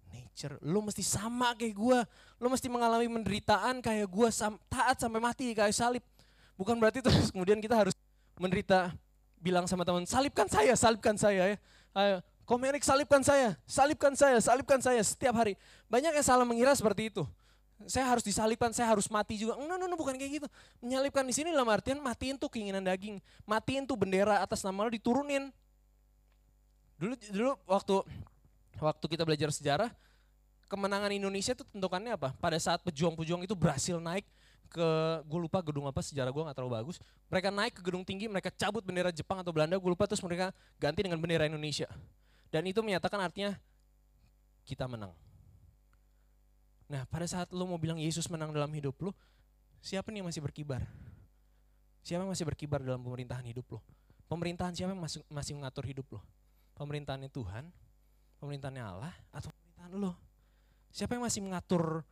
nature. 0.08 0.56
Lu 0.63 0.80
mesti 0.80 1.04
sama 1.04 1.52
kayak 1.60 1.76
gue. 1.76 2.00
Lu 2.39 2.48
mesti 2.48 2.72
mengalami 2.72 3.12
penderitaan 3.12 3.84
kayak 3.84 4.08
gue, 4.08 4.30
taat 4.72 4.96
sampai 5.04 5.19
mati 5.19 5.52
kayak 5.52 5.76
salib. 5.76 6.06
Bukan 6.56 6.80
berarti 6.80 7.04
terus 7.04 7.28
kemudian 7.36 7.60
kita 7.60 7.76
harus 7.76 7.91
menderita 8.39 8.96
bilang 9.43 9.67
sama 9.67 9.84
teman, 9.84 10.08
salibkan 10.08 10.48
saya, 10.48 10.72
salibkan 10.80 11.19
saya 11.19 11.52
ya. 11.52 11.58
Ayo, 11.93 12.17
komerik 12.48 12.82
salibkan 12.82 13.19
saya, 13.22 13.60
salibkan 13.67 14.15
saya, 14.15 14.39
salibkan 14.39 14.80
saya 14.80 15.04
setiap 15.04 15.36
hari. 15.36 15.60
Banyak 15.91 16.15
yang 16.15 16.26
salah 16.26 16.48
mengira 16.48 16.72
seperti 16.72 17.12
itu. 17.12 17.28
Saya 17.86 18.08
harus 18.08 18.24
disalibkan, 18.24 18.72
saya 18.72 18.91
harus 18.91 19.08
mati 19.12 19.36
juga. 19.36 19.60
No, 19.60 19.76
no, 19.76 19.86
no, 19.88 19.96
bukan 20.00 20.15
kayak 20.15 20.43
gitu. 20.43 20.48
Menyalibkan 20.80 21.24
di 21.28 21.34
sini 21.36 21.52
dalam 21.52 21.67
artian 21.67 22.00
matiin 22.00 22.36
tuh 22.39 22.48
keinginan 22.48 22.84
daging. 22.84 23.19
Matiin 23.43 23.84
tuh 23.84 24.00
bendera 24.00 24.39
atas 24.39 24.63
nama 24.63 24.88
lo 24.88 24.91
diturunin. 24.91 25.52
Dulu 26.98 27.13
dulu 27.34 27.52
waktu 27.67 27.93
waktu 28.80 29.06
kita 29.12 29.24
belajar 29.28 29.50
sejarah, 29.52 29.89
kemenangan 30.72 31.12
Indonesia 31.13 31.54
itu 31.54 31.65
tentukannya 31.69 32.15
apa? 32.15 32.32
Pada 32.39 32.58
saat 32.58 32.82
pejuang-pejuang 32.82 33.46
itu 33.46 33.54
berhasil 33.54 34.00
naik 34.00 34.26
ke, 34.74 34.88
gue 35.30 35.39
lupa 35.39 35.62
gedung 35.62 35.86
apa, 35.86 36.02
sejarah 36.02 36.34
gue 36.34 36.43
gak 36.50 36.58
terlalu 36.58 36.74
bagus. 36.82 36.98
Mereka 37.30 37.54
naik 37.54 37.74
ke 37.78 37.82
gedung 37.86 38.02
tinggi, 38.02 38.26
mereka 38.26 38.50
cabut 38.50 38.82
bendera 38.82 39.13
Jepang 39.13 39.38
atau 39.46 39.54
Belanda, 39.54 39.78
gue 39.78 39.91
lupa 39.93 40.10
terus 40.10 40.26
mereka 40.26 40.50
ganti 40.82 41.06
dengan 41.06 41.22
bendera 41.22 41.46
Indonesia. 41.46 41.86
Dan 42.50 42.65
itu 42.65 42.82
menyatakan 42.82 43.22
artinya 43.22 43.54
kita 44.65 44.89
menang. 44.89 45.13
Nah 46.91 47.08
pada 47.08 47.28
saat 47.30 47.52
lo 47.56 47.63
mau 47.67 47.80
bilang 47.80 48.00
Yesus 48.00 48.28
menang 48.28 48.52
dalam 48.52 48.72
hidup 48.74 48.96
lo, 49.00 49.12
siapa 49.80 50.12
nih 50.12 50.24
yang 50.24 50.28
masih 50.28 50.43
berkibar? 50.43 50.84
Siapa 52.04 52.28
yang 52.28 52.32
masih 52.36 52.43
berkibar 52.43 52.84
dalam 52.84 53.00
pemerintahan 53.00 53.48
hidup 53.48 53.78
lo? 53.78 53.80
Pemerintahan 54.28 54.76
siapa 54.76 54.91
yang 54.91 55.04
masih, 55.04 55.54
mengatur 55.56 55.84
hidup 55.88 56.08
lo? 56.17 56.22
Pemerintahannya 56.76 57.30
Tuhan, 57.32 57.69
pemerintahannya 58.43 58.84
Allah, 58.84 59.13
atau 59.32 59.54
pemerintahan 59.54 59.91
lo? 59.96 60.12
Siapa 60.91 61.15
yang 61.15 61.24
masih 61.24 61.41
mengatur 61.46 62.04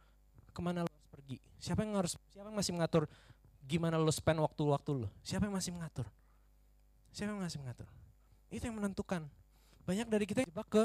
ke 0.51 0.60
mana 0.63 0.88
lo 0.88 0.89
harus 0.91 1.10
pergi? 1.12 1.38
Siapa 1.60 1.84
yang 1.84 1.97
harus 1.99 2.15
siapa 2.31 2.47
yang 2.47 2.57
masih 2.57 2.71
mengatur 2.75 3.03
gimana 3.67 3.99
lo 3.99 4.12
spend 4.13 4.39
waktu-waktu 4.39 4.91
lo? 5.05 5.10
Siapa 5.21 5.47
yang 5.49 5.55
masih 5.55 5.71
mengatur? 5.75 6.07
Siapa 7.12 7.36
yang 7.36 7.43
masih 7.43 7.60
mengatur? 7.60 7.88
Itu 8.47 8.63
yang 8.67 8.77
menentukan. 8.79 9.27
Banyak 9.84 10.07
dari 10.07 10.23
kita 10.23 10.47
jebak 10.47 10.67
ke 10.71 10.84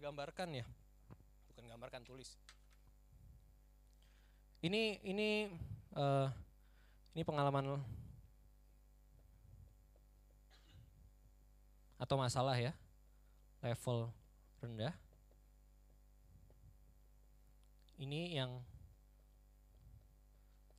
gambarkan 0.00 0.64
ya, 0.64 0.66
bukan 1.52 1.64
gambarkan 1.68 2.02
tulis. 2.02 2.40
Ini 4.60 5.00
ini 5.04 5.48
uh, 5.96 6.28
ini 7.12 7.22
pengalaman 7.24 7.80
atau 12.00 12.16
masalah 12.16 12.56
ya 12.56 12.72
level 13.60 14.08
rendah. 14.64 14.96
Ini 18.00 18.40
yang 18.40 18.56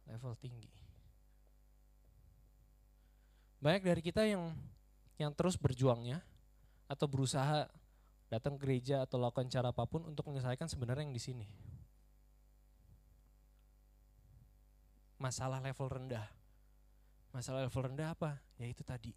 level 0.09 0.33
tinggi. 0.41 0.69
Banyak 3.61 3.85
dari 3.85 4.01
kita 4.01 4.25
yang 4.25 4.49
yang 5.21 5.29
terus 5.37 5.53
berjuangnya 5.53 6.25
atau 6.89 7.05
berusaha 7.05 7.69
datang 8.31 8.55
ke 8.55 8.63
gereja 8.63 9.03
atau 9.03 9.19
lakukan 9.19 9.51
cara 9.51 9.75
apa 9.75 9.83
pun 9.83 10.07
untuk 10.07 10.31
menyelesaikan 10.31 10.71
sebenarnya 10.71 11.03
yang 11.03 11.11
di 11.11 11.19
sini. 11.19 11.47
Masalah 15.19 15.59
level 15.59 15.91
rendah. 15.91 16.25
Masalah 17.35 17.67
level 17.67 17.91
rendah 17.91 18.15
apa? 18.15 18.39
Ya 18.55 18.71
itu 18.71 18.87
tadi. 18.87 19.11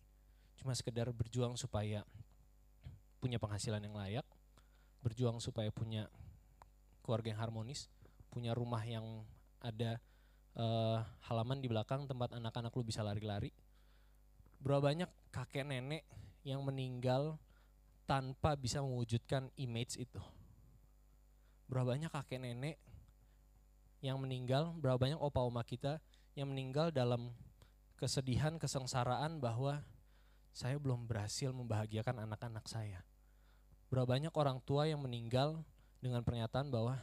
Cuma 0.58 0.74
sekedar 0.74 1.06
berjuang 1.14 1.54
supaya 1.54 2.02
punya 3.22 3.38
penghasilan 3.38 3.78
yang 3.78 3.94
layak, 3.94 4.26
berjuang 5.00 5.38
supaya 5.38 5.70
punya 5.70 6.10
keluarga 7.06 7.32
yang 7.32 7.40
harmonis, 7.40 7.86
punya 8.28 8.52
rumah 8.52 8.82
yang 8.82 9.22
ada 9.62 10.02
uh, 10.58 11.00
halaman 11.30 11.62
di 11.62 11.70
belakang 11.70 12.04
tempat 12.04 12.36
anak-anak 12.36 12.74
lu 12.76 12.84
bisa 12.84 13.00
lari-lari, 13.00 13.48
Berapa 14.64 14.80
banyak 14.80 15.10
kakek 15.28 15.68
nenek 15.68 16.08
yang 16.40 16.64
meninggal 16.64 17.36
tanpa 18.04 18.56
bisa 18.56 18.84
mewujudkan 18.84 19.48
image 19.56 19.96
itu. 20.00 20.20
Berapa 21.68 21.96
banyak 21.96 22.12
kakek 22.12 22.40
nenek 22.40 22.76
yang 24.04 24.20
meninggal, 24.20 24.76
berapa 24.76 25.00
banyak 25.00 25.16
opa 25.16 25.40
oma 25.40 25.64
kita 25.64 26.00
yang 26.36 26.52
meninggal 26.52 26.92
dalam 26.92 27.32
kesedihan, 27.96 28.60
kesengsaraan 28.60 29.40
bahwa 29.40 29.80
saya 30.52 30.76
belum 30.76 31.08
berhasil 31.08 31.50
membahagiakan 31.50 32.28
anak-anak 32.28 32.68
saya. 32.68 33.00
Berapa 33.88 34.14
banyak 34.14 34.34
orang 34.36 34.60
tua 34.62 34.84
yang 34.84 35.00
meninggal 35.00 35.64
dengan 36.04 36.20
pernyataan 36.20 36.68
bahwa 36.68 37.00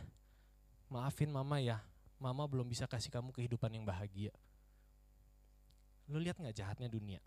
maafin 0.93 1.33
mama 1.33 1.57
ya, 1.57 1.81
mama 2.21 2.45
belum 2.45 2.69
bisa 2.69 2.85
kasih 2.85 3.09
kamu 3.09 3.33
kehidupan 3.33 3.73
yang 3.73 3.83
bahagia. 3.83 4.31
Lu 6.05 6.21
lihat 6.21 6.37
nggak 6.37 6.53
jahatnya 6.53 6.85
dunia? 6.91 7.19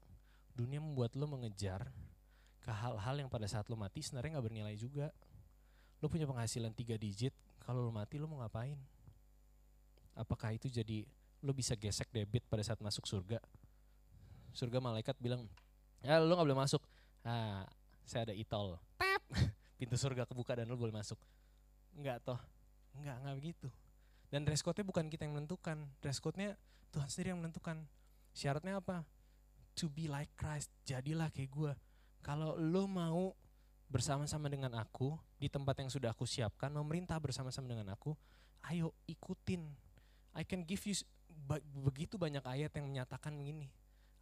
Dunia 0.55 0.79
membuat 0.79 1.19
lo 1.19 1.27
mengejar 1.27 1.91
ke 2.65 2.73
hal-hal 2.73 3.15
yang 3.21 3.29
pada 3.29 3.45
saat 3.45 3.69
lo 3.69 3.77
mati 3.77 4.01
sebenarnya 4.01 4.41
nggak 4.41 4.47
bernilai 4.49 4.75
juga. 4.81 5.13
Lo 6.01 6.09
punya 6.09 6.25
penghasilan 6.25 6.73
tiga 6.73 6.97
digit, 6.97 7.37
kalau 7.61 7.85
lo 7.85 7.93
mati 7.93 8.17
lo 8.17 8.25
mau 8.25 8.41
ngapain? 8.41 8.81
Apakah 10.17 10.57
itu 10.57 10.73
jadi 10.73 11.05
lo 11.45 11.53
bisa 11.53 11.77
gesek 11.77 12.09
debit 12.09 12.41
pada 12.49 12.65
saat 12.65 12.81
masuk 12.81 13.05
surga? 13.05 13.37
Surga 14.57 14.81
malaikat 14.81 15.13
bilang, 15.21 15.45
ya 16.01 16.17
lo 16.17 16.33
nggak 16.33 16.49
boleh 16.49 16.61
masuk. 16.65 16.81
Ah, 17.21 17.69
saya 18.09 18.33
ada 18.33 18.35
itol. 18.37 18.81
Tap, 18.97 19.23
pintu 19.79 20.01
surga 20.01 20.25
kebuka 20.25 20.57
dan 20.57 20.73
lo 20.73 20.81
boleh 20.81 20.97
masuk. 20.97 21.21
Enggak 21.93 22.25
toh, 22.25 22.41
enggak 22.97 23.21
enggak 23.21 23.37
begitu. 23.37 23.69
Dan 24.33 24.49
dress 24.49 24.65
code-nya 24.65 24.89
bukan 24.89 25.13
kita 25.13 25.29
yang 25.29 25.37
menentukan, 25.37 25.85
dress 26.01 26.19
code-nya 26.19 26.57
Tuhan 26.91 27.09
sendiri 27.13 27.37
yang 27.37 27.41
menentukan. 27.45 27.87
Syaratnya 28.35 28.83
apa? 28.83 29.07
To 29.79 29.87
be 29.91 30.11
like 30.11 30.31
Christ, 30.35 30.71
jadilah 30.87 31.31
kayak 31.31 31.51
gue. 31.51 31.73
Kalau 32.25 32.57
lo 32.57 32.89
mau 32.89 33.37
bersama-sama 33.93 34.49
dengan 34.49 34.73
aku 34.81 35.13
di 35.37 35.53
tempat 35.53 35.77
yang 35.85 35.93
sudah 35.93 36.17
aku 36.17 36.25
siapkan, 36.25 36.73
memerintah 36.73 37.21
bersama-sama 37.21 37.69
dengan 37.69 37.93
aku, 37.93 38.17
ayo 38.73 38.97
ikutin. 39.05 39.61
I 40.33 40.43
can 40.43 40.65
give 40.65 40.81
you 40.89 40.97
begitu 41.85 42.17
banyak 42.17 42.41
ayat 42.41 42.73
yang 42.73 42.89
menyatakan 42.89 43.37
begini. 43.37 43.69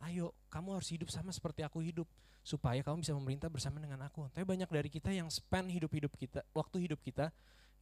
Ayo, 0.02 0.34
kamu 0.50 0.82
harus 0.82 0.90
hidup 0.90 1.14
sama 1.14 1.30
seperti 1.30 1.62
aku 1.62 1.78
hidup 1.78 2.10
supaya 2.42 2.82
kamu 2.82 3.06
bisa 3.06 3.14
memerintah 3.14 3.46
bersama 3.46 3.78
dengan 3.78 4.02
aku. 4.02 4.26
Tapi 4.34 4.42
banyak 4.42 4.66
dari 4.66 4.90
kita 4.90 5.14
yang 5.14 5.30
spend 5.30 5.70
hidup-hidup 5.70 6.10
kita, 6.18 6.42
waktu 6.50 6.90
hidup 6.90 6.98
kita 6.98 7.30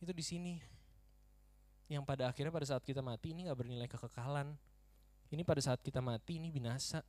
itu 0.05 0.13
di 0.13 0.21
sini. 0.21 0.55
Yang 1.89 2.05
pada 2.05 2.29
akhirnya 2.29 2.53
pada 2.53 2.69
saat 2.69 2.85
kita 2.85 3.01
mati 3.01 3.33
ini 3.33 3.49
nggak 3.49 3.57
bernilai 3.57 3.89
kekekalan. 3.89 4.53
Ini 5.33 5.43
pada 5.49 5.65
saat 5.65 5.81
kita 5.81 6.05
mati 6.05 6.37
ini 6.37 6.53
binasa. 6.53 7.01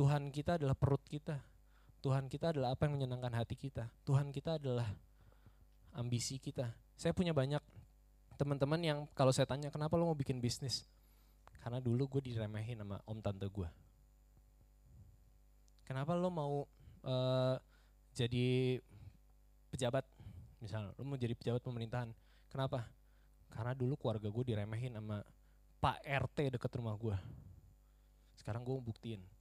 Tuhan 0.00 0.32
kita 0.32 0.56
adalah 0.56 0.72
perut 0.72 1.04
kita. 1.04 1.36
Tuhan 2.00 2.32
kita 2.32 2.56
adalah 2.56 2.72
apa 2.72 2.88
yang 2.88 2.96
menyenangkan 2.96 3.36
hati 3.36 3.52
kita. 3.52 3.84
Tuhan 4.08 4.32
kita 4.32 4.56
adalah 4.56 4.88
ambisi 5.92 6.40
kita. 6.40 6.72
Saya 6.96 7.12
punya 7.12 7.36
banyak 7.36 7.60
teman-teman 8.40 8.80
yang 8.80 8.98
kalau 9.12 9.28
saya 9.28 9.44
tanya 9.44 9.68
kenapa 9.68 10.00
lo 10.00 10.08
mau 10.08 10.16
bikin 10.16 10.40
bisnis? 10.40 10.88
Karena 11.60 11.84
dulu 11.84 12.16
gue 12.16 12.32
diremehin 12.32 12.80
sama 12.80 12.96
om 13.04 13.20
tante 13.20 13.44
gue. 13.44 13.68
Kenapa 15.84 16.16
lo 16.16 16.32
mau 16.32 16.64
uh, 17.04 17.60
jadi 18.16 18.80
pejabat? 19.68 20.08
Misalnya 20.64 20.96
lo 20.96 21.04
mau 21.04 21.20
jadi 21.20 21.36
pejabat 21.36 21.60
pemerintahan. 21.60 22.08
Kenapa? 22.48 22.88
Karena 23.52 23.76
dulu 23.76 24.00
keluarga 24.00 24.32
gue 24.32 24.44
diremehin 24.48 24.96
sama 24.96 25.20
Pak 25.76 26.00
RT 26.08 26.56
deket 26.56 26.72
rumah 26.72 26.96
gue. 26.96 27.16
Sekarang 28.40 28.64
gue 28.64 28.72
mau 28.72 28.80
buktiin 28.80 29.39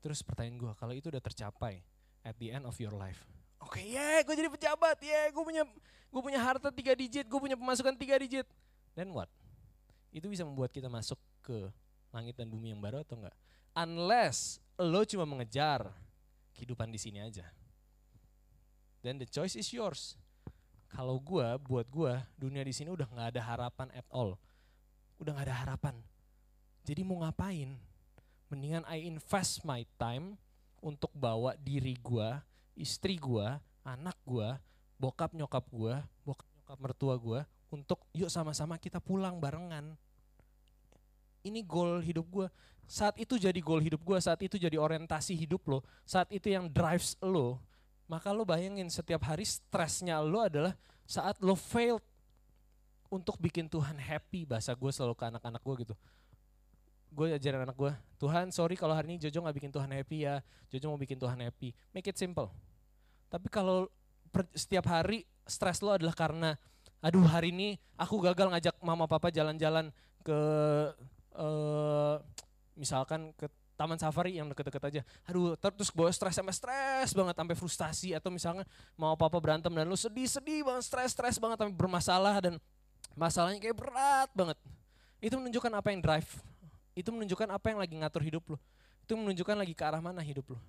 Terus 0.00 0.24
pertanyaan 0.24 0.56
gue, 0.56 0.72
kalau 0.76 0.92
itu 0.96 1.12
udah 1.12 1.20
tercapai 1.20 1.84
at 2.24 2.36
the 2.40 2.52
end 2.52 2.64
of 2.64 2.76
your 2.80 2.92
life, 2.96 3.24
oke 3.60 3.76
okay, 3.76 3.96
yeah, 3.96 4.24
gue 4.24 4.32
jadi 4.32 4.48
pejabat, 4.48 4.96
ya 5.04 5.12
yeah, 5.12 5.24
gue 5.28 5.44
punya 5.44 5.62
gue 6.10 6.22
punya 6.24 6.40
harta 6.40 6.72
tiga 6.72 6.96
digit, 6.96 7.28
gue 7.28 7.40
punya 7.40 7.56
pemasukan 7.56 7.94
tiga 7.96 8.16
digit, 8.16 8.48
then 8.96 9.12
what? 9.12 9.28
Itu 10.10 10.26
bisa 10.26 10.42
membuat 10.42 10.72
kita 10.72 10.88
masuk 10.88 11.20
ke 11.44 11.68
langit 12.10 12.34
dan 12.34 12.50
bumi 12.50 12.74
yang 12.74 12.82
baru 12.82 13.04
atau 13.04 13.20
enggak? 13.20 13.36
Unless 13.76 14.58
lo 14.80 15.06
cuma 15.06 15.28
mengejar 15.28 15.92
kehidupan 16.56 16.90
di 16.90 16.98
sini 16.98 17.22
aja. 17.22 17.46
Then 19.00 19.16
the 19.16 19.28
choice 19.28 19.56
is 19.56 19.70
yours. 19.72 20.18
Kalau 20.90 21.22
gue, 21.22 21.46
buat 21.64 21.86
gue, 21.86 22.12
dunia 22.34 22.66
di 22.66 22.74
sini 22.74 22.90
udah 22.90 23.06
nggak 23.06 23.28
ada 23.36 23.42
harapan 23.46 23.88
at 23.94 24.04
all. 24.10 24.36
Udah 25.22 25.32
nggak 25.32 25.46
ada 25.46 25.56
harapan. 25.62 25.94
Jadi 26.82 27.00
mau 27.06 27.22
ngapain? 27.22 27.78
Mendingan 28.50 28.82
I 28.90 29.06
invest 29.06 29.62
my 29.62 29.86
time 29.94 30.34
untuk 30.82 31.14
bawa 31.14 31.54
diri 31.54 31.94
gua, 32.02 32.42
istri 32.74 33.16
gua, 33.16 33.62
anak 33.86 34.18
gua, 34.26 34.58
bokap 34.98 35.32
nyokap 35.32 35.64
gua, 35.70 36.02
bokap 36.26 36.48
nyokap 36.58 36.78
mertua 36.82 37.14
gua 37.16 37.40
untuk 37.70 38.02
yuk 38.10 38.28
sama-sama 38.28 38.74
kita 38.76 38.98
pulang 38.98 39.38
barengan. 39.38 39.94
Ini 41.46 41.62
goal 41.64 42.02
hidup 42.02 42.26
gua. 42.28 42.46
Saat 42.90 43.22
itu 43.22 43.38
jadi 43.38 43.56
goal 43.62 43.80
hidup 43.80 44.02
gua, 44.02 44.18
saat 44.18 44.42
itu 44.42 44.58
jadi 44.58 44.74
orientasi 44.74 45.32
hidup 45.38 45.62
lo, 45.70 45.86
saat 46.02 46.26
itu 46.34 46.50
yang 46.50 46.66
drives 46.66 47.14
lo, 47.22 47.62
maka 48.10 48.34
lo 48.34 48.42
bayangin 48.42 48.90
setiap 48.90 49.22
hari 49.30 49.46
stresnya 49.46 50.18
lo 50.18 50.42
adalah 50.42 50.74
saat 51.06 51.38
lo 51.38 51.54
failed 51.54 52.02
untuk 53.06 53.38
bikin 53.38 53.70
Tuhan 53.70 53.98
happy 53.98 54.46
bahasa 54.46 54.74
gue 54.74 54.90
selalu 54.90 55.14
ke 55.18 55.24
anak-anak 55.30 55.62
gue 55.62 55.74
gitu 55.86 55.94
gue 57.10 57.26
ajarin 57.34 57.66
anak 57.66 57.76
gue, 57.76 57.92
Tuhan 58.22 58.54
sorry 58.54 58.78
kalau 58.78 58.94
hari 58.94 59.14
ini 59.14 59.16
Jojo 59.18 59.42
gak 59.42 59.56
bikin 59.58 59.72
Tuhan 59.74 59.90
happy 59.90 60.18
ya, 60.24 60.38
Jojo 60.70 60.94
mau 60.94 61.00
bikin 61.00 61.18
Tuhan 61.18 61.38
happy. 61.42 61.74
Make 61.90 62.10
it 62.10 62.16
simple. 62.16 62.50
Tapi 63.30 63.50
kalau 63.50 63.90
setiap 64.54 64.86
hari 64.86 65.26
stres 65.42 65.82
lo 65.82 65.90
adalah 65.90 66.14
karena, 66.14 66.54
aduh 67.02 67.26
hari 67.26 67.50
ini 67.50 67.68
aku 67.98 68.22
gagal 68.22 68.50
ngajak 68.54 68.78
mama 68.82 69.10
papa 69.10 69.34
jalan-jalan 69.34 69.90
ke, 70.22 70.40
uh, 71.34 72.22
misalkan 72.78 73.34
ke 73.34 73.50
taman 73.74 73.96
safari 73.96 74.36
yang 74.36 74.46
deket-deket 74.52 74.82
aja. 74.92 75.02
Aduh, 75.24 75.56
terus 75.56 75.88
gue 75.88 76.08
stres 76.12 76.36
sampai 76.36 76.52
stres 76.52 77.16
banget 77.16 77.32
sampai 77.32 77.56
frustasi 77.56 78.12
atau 78.12 78.28
misalnya 78.28 78.68
mau 78.92 79.16
papa 79.16 79.40
berantem 79.40 79.72
dan 79.72 79.88
lu 79.88 79.96
sedih-sedih 79.96 80.68
banget, 80.68 80.84
stres-stres 80.84 81.40
banget 81.40 81.64
sampai 81.64 81.72
bermasalah 81.72 82.36
dan 82.44 82.54
masalahnya 83.16 83.58
kayak 83.58 83.80
berat 83.80 84.28
banget. 84.36 84.58
Itu 85.18 85.40
menunjukkan 85.40 85.72
apa 85.72 85.88
yang 85.96 86.04
drive 86.04 86.28
itu 87.00 87.10
menunjukkan 87.10 87.48
apa 87.48 87.66
yang 87.72 87.78
lagi 87.80 87.94
ngatur 87.96 88.22
hidup 88.22 88.44
lo. 88.54 88.58
Itu 89.04 89.16
menunjukkan 89.16 89.56
lagi 89.56 89.72
ke 89.72 89.82
arah 89.82 89.98
mana 90.04 90.20
hidup 90.20 90.54
lo. 90.54 90.60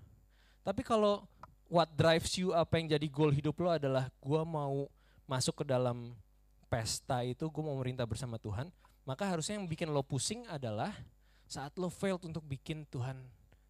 Tapi 0.64 0.82
kalau 0.82 1.28
what 1.68 1.92
drives 1.96 2.36
you, 2.40 2.56
apa 2.56 2.80
yang 2.80 2.92
jadi 2.92 3.08
goal 3.12 3.32
hidup 3.32 3.56
lo 3.60 3.70
adalah 3.72 4.08
gue 4.20 4.42
mau 4.48 4.88
masuk 5.28 5.64
ke 5.64 5.66
dalam 5.68 6.16
pesta 6.72 7.24
itu, 7.24 7.48
gue 7.48 7.64
mau 7.64 7.76
merintah 7.80 8.08
bersama 8.08 8.40
Tuhan, 8.40 8.72
maka 9.04 9.28
harusnya 9.28 9.60
yang 9.60 9.68
bikin 9.68 9.92
lo 9.92 10.04
pusing 10.04 10.48
adalah 10.48 10.96
saat 11.48 11.76
lo 11.76 11.92
failed 11.92 12.24
untuk 12.24 12.48
bikin 12.48 12.88
Tuhan 12.88 13.20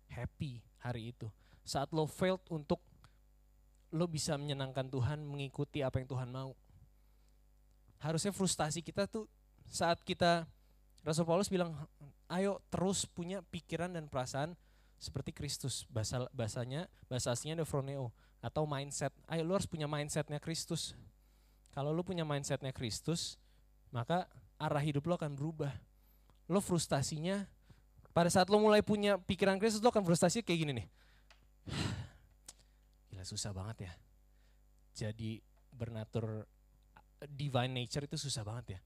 happy 0.10 0.62
hari 0.82 1.14
itu. 1.14 1.26
Saat 1.66 1.90
lo 1.94 2.06
failed 2.06 2.42
untuk 2.54 2.82
lo 3.92 4.06
bisa 4.06 4.38
menyenangkan 4.38 4.88
Tuhan, 4.88 5.26
mengikuti 5.26 5.82
apa 5.82 5.98
yang 5.98 6.08
Tuhan 6.08 6.30
mau. 6.30 6.54
Harusnya 8.02 8.34
frustasi 8.34 8.82
kita 8.82 9.06
tuh 9.06 9.30
saat 9.70 10.02
kita 10.02 10.46
Rasul 11.02 11.26
Paulus 11.26 11.50
bilang 11.50 11.74
ayo 12.32 12.64
terus 12.72 13.04
punya 13.04 13.44
pikiran 13.52 13.92
dan 13.92 14.08
perasaan 14.08 14.56
seperti 14.96 15.36
Kristus. 15.36 15.84
Bahasa 15.92 16.32
bahasanya 16.32 16.88
bahasa 17.12 17.36
aslinya 17.36 17.68
froneo 17.68 18.16
atau 18.40 18.64
mindset. 18.64 19.12
Ayo 19.28 19.44
lu 19.44 19.54
harus 19.54 19.68
punya 19.68 19.86
mindsetnya 19.86 20.40
Kristus. 20.40 20.96
Kalau 21.76 21.92
lu 21.92 22.04
punya 22.04 22.24
mindsetnya 22.24 22.72
Kristus, 22.72 23.36
maka 23.92 24.28
arah 24.56 24.84
hidup 24.84 25.08
lo 25.08 25.20
akan 25.20 25.36
berubah. 25.36 25.72
Lo 26.48 26.64
frustasinya 26.64 27.48
pada 28.12 28.28
saat 28.28 28.48
lo 28.52 28.60
mulai 28.60 28.84
punya 28.84 29.20
pikiran 29.20 29.60
Kristus 29.60 29.84
lo 29.84 29.92
akan 29.92 30.04
frustasi 30.08 30.44
kayak 30.44 30.60
gini 30.68 30.72
nih. 30.84 30.88
Gila 33.12 33.24
susah 33.28 33.52
banget 33.52 33.88
ya. 33.88 33.94
Jadi 34.92 35.40
bernatur 35.72 36.48
divine 37.24 37.72
nature 37.84 38.08
itu 38.08 38.20
susah 38.20 38.44
banget 38.44 38.76
ya. 38.76 38.80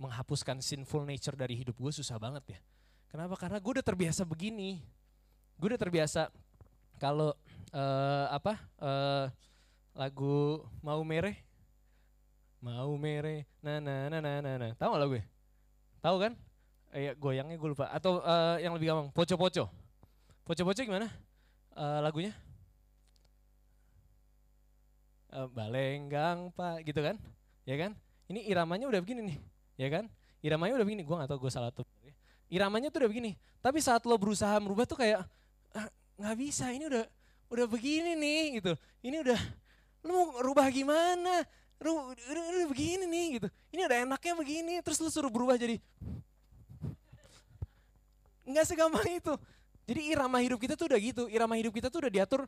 Menghapuskan 0.00 0.64
sinful 0.64 1.04
nature 1.04 1.36
dari 1.36 1.54
hidup 1.54 1.76
gue 1.76 1.92
susah 1.92 2.16
banget 2.16 2.56
ya 2.56 2.60
Kenapa? 3.12 3.36
Karena 3.36 3.60
gue 3.60 3.72
udah 3.76 3.84
terbiasa 3.84 4.24
begini. 4.24 4.80
Gue 5.60 5.76
udah 5.76 5.80
terbiasa 5.84 6.32
kalau 6.96 7.36
uh, 7.76 8.26
apa 8.32 8.56
uh, 8.80 9.28
lagu 9.92 10.64
mau 10.80 10.96
mereh, 11.04 11.36
mau 12.56 12.88
mereh, 12.96 13.44
na 13.60 13.84
na 13.84 14.08
na 14.08 14.18
na 14.24 14.32
na, 14.40 14.52
na. 14.56 14.68
tahu 14.80 14.96
lagu 14.96 15.20
gue? 15.20 15.24
Tahu 16.00 16.16
kan? 16.24 16.32
Eh, 16.96 17.12
goyangnya 17.20 17.60
gue 17.60 17.68
lupa. 17.76 17.92
Atau 17.92 18.24
uh, 18.24 18.56
yang 18.56 18.72
lebih 18.72 18.88
gampang, 18.88 19.12
poco 19.12 19.36
poco. 19.36 19.64
Poco 20.48 20.62
poco 20.64 20.80
gimana? 20.80 21.12
Uh, 21.76 22.00
lagunya? 22.00 22.32
Uh, 25.28 25.52
balenggang 25.52 26.48
pak, 26.56 26.80
gitu 26.88 27.04
kan? 27.04 27.20
Ya 27.68 27.76
kan? 27.76 27.92
Ini 28.32 28.48
iramanya 28.48 28.88
udah 28.88 29.04
begini 29.04 29.20
nih, 29.20 29.38
ya 29.76 29.88
kan? 29.92 30.08
Iramanya 30.40 30.80
udah 30.80 30.86
begini. 30.88 31.04
Gue 31.04 31.16
gak 31.20 31.28
tau 31.28 31.36
gue 31.36 31.52
salah 31.52 31.68
tuh 31.68 31.84
Iramanya 32.52 32.92
tuh 32.92 33.04
udah 33.04 33.10
begini. 33.10 33.32
Tapi 33.64 33.80
saat 33.80 34.04
lo 34.04 34.12
berusaha 34.20 34.52
merubah 34.60 34.84
tuh 34.84 35.00
kayak 35.00 35.24
ah, 35.72 35.88
nggak 36.20 36.36
bisa. 36.36 36.68
Ini 36.68 36.84
udah 36.84 37.04
udah 37.48 37.66
begini 37.66 38.12
nih 38.12 38.60
gitu. 38.60 38.72
Ini 39.00 39.16
udah 39.24 39.40
lo 40.04 40.10
mau 40.12 40.26
rubah 40.44 40.68
gimana? 40.68 41.48
Ru, 41.80 42.12
udah, 42.12 42.42
udah 42.52 42.68
begini 42.68 43.08
nih 43.08 43.26
gitu. 43.40 43.48
Ini 43.72 43.88
udah 43.88 43.98
enaknya 44.04 44.34
begini. 44.36 44.74
Terus 44.84 45.00
lo 45.00 45.08
suruh 45.08 45.32
berubah 45.32 45.56
jadi 45.56 45.80
nggak 48.44 48.66
segampang 48.68 49.08
itu. 49.08 49.32
Jadi 49.88 50.00
irama 50.12 50.38
hidup 50.44 50.60
kita 50.60 50.76
tuh 50.76 50.92
udah 50.92 51.00
gitu. 51.00 51.22
Irama 51.32 51.56
hidup 51.56 51.72
kita 51.72 51.88
tuh 51.88 52.04
udah 52.06 52.12
diatur 52.12 52.44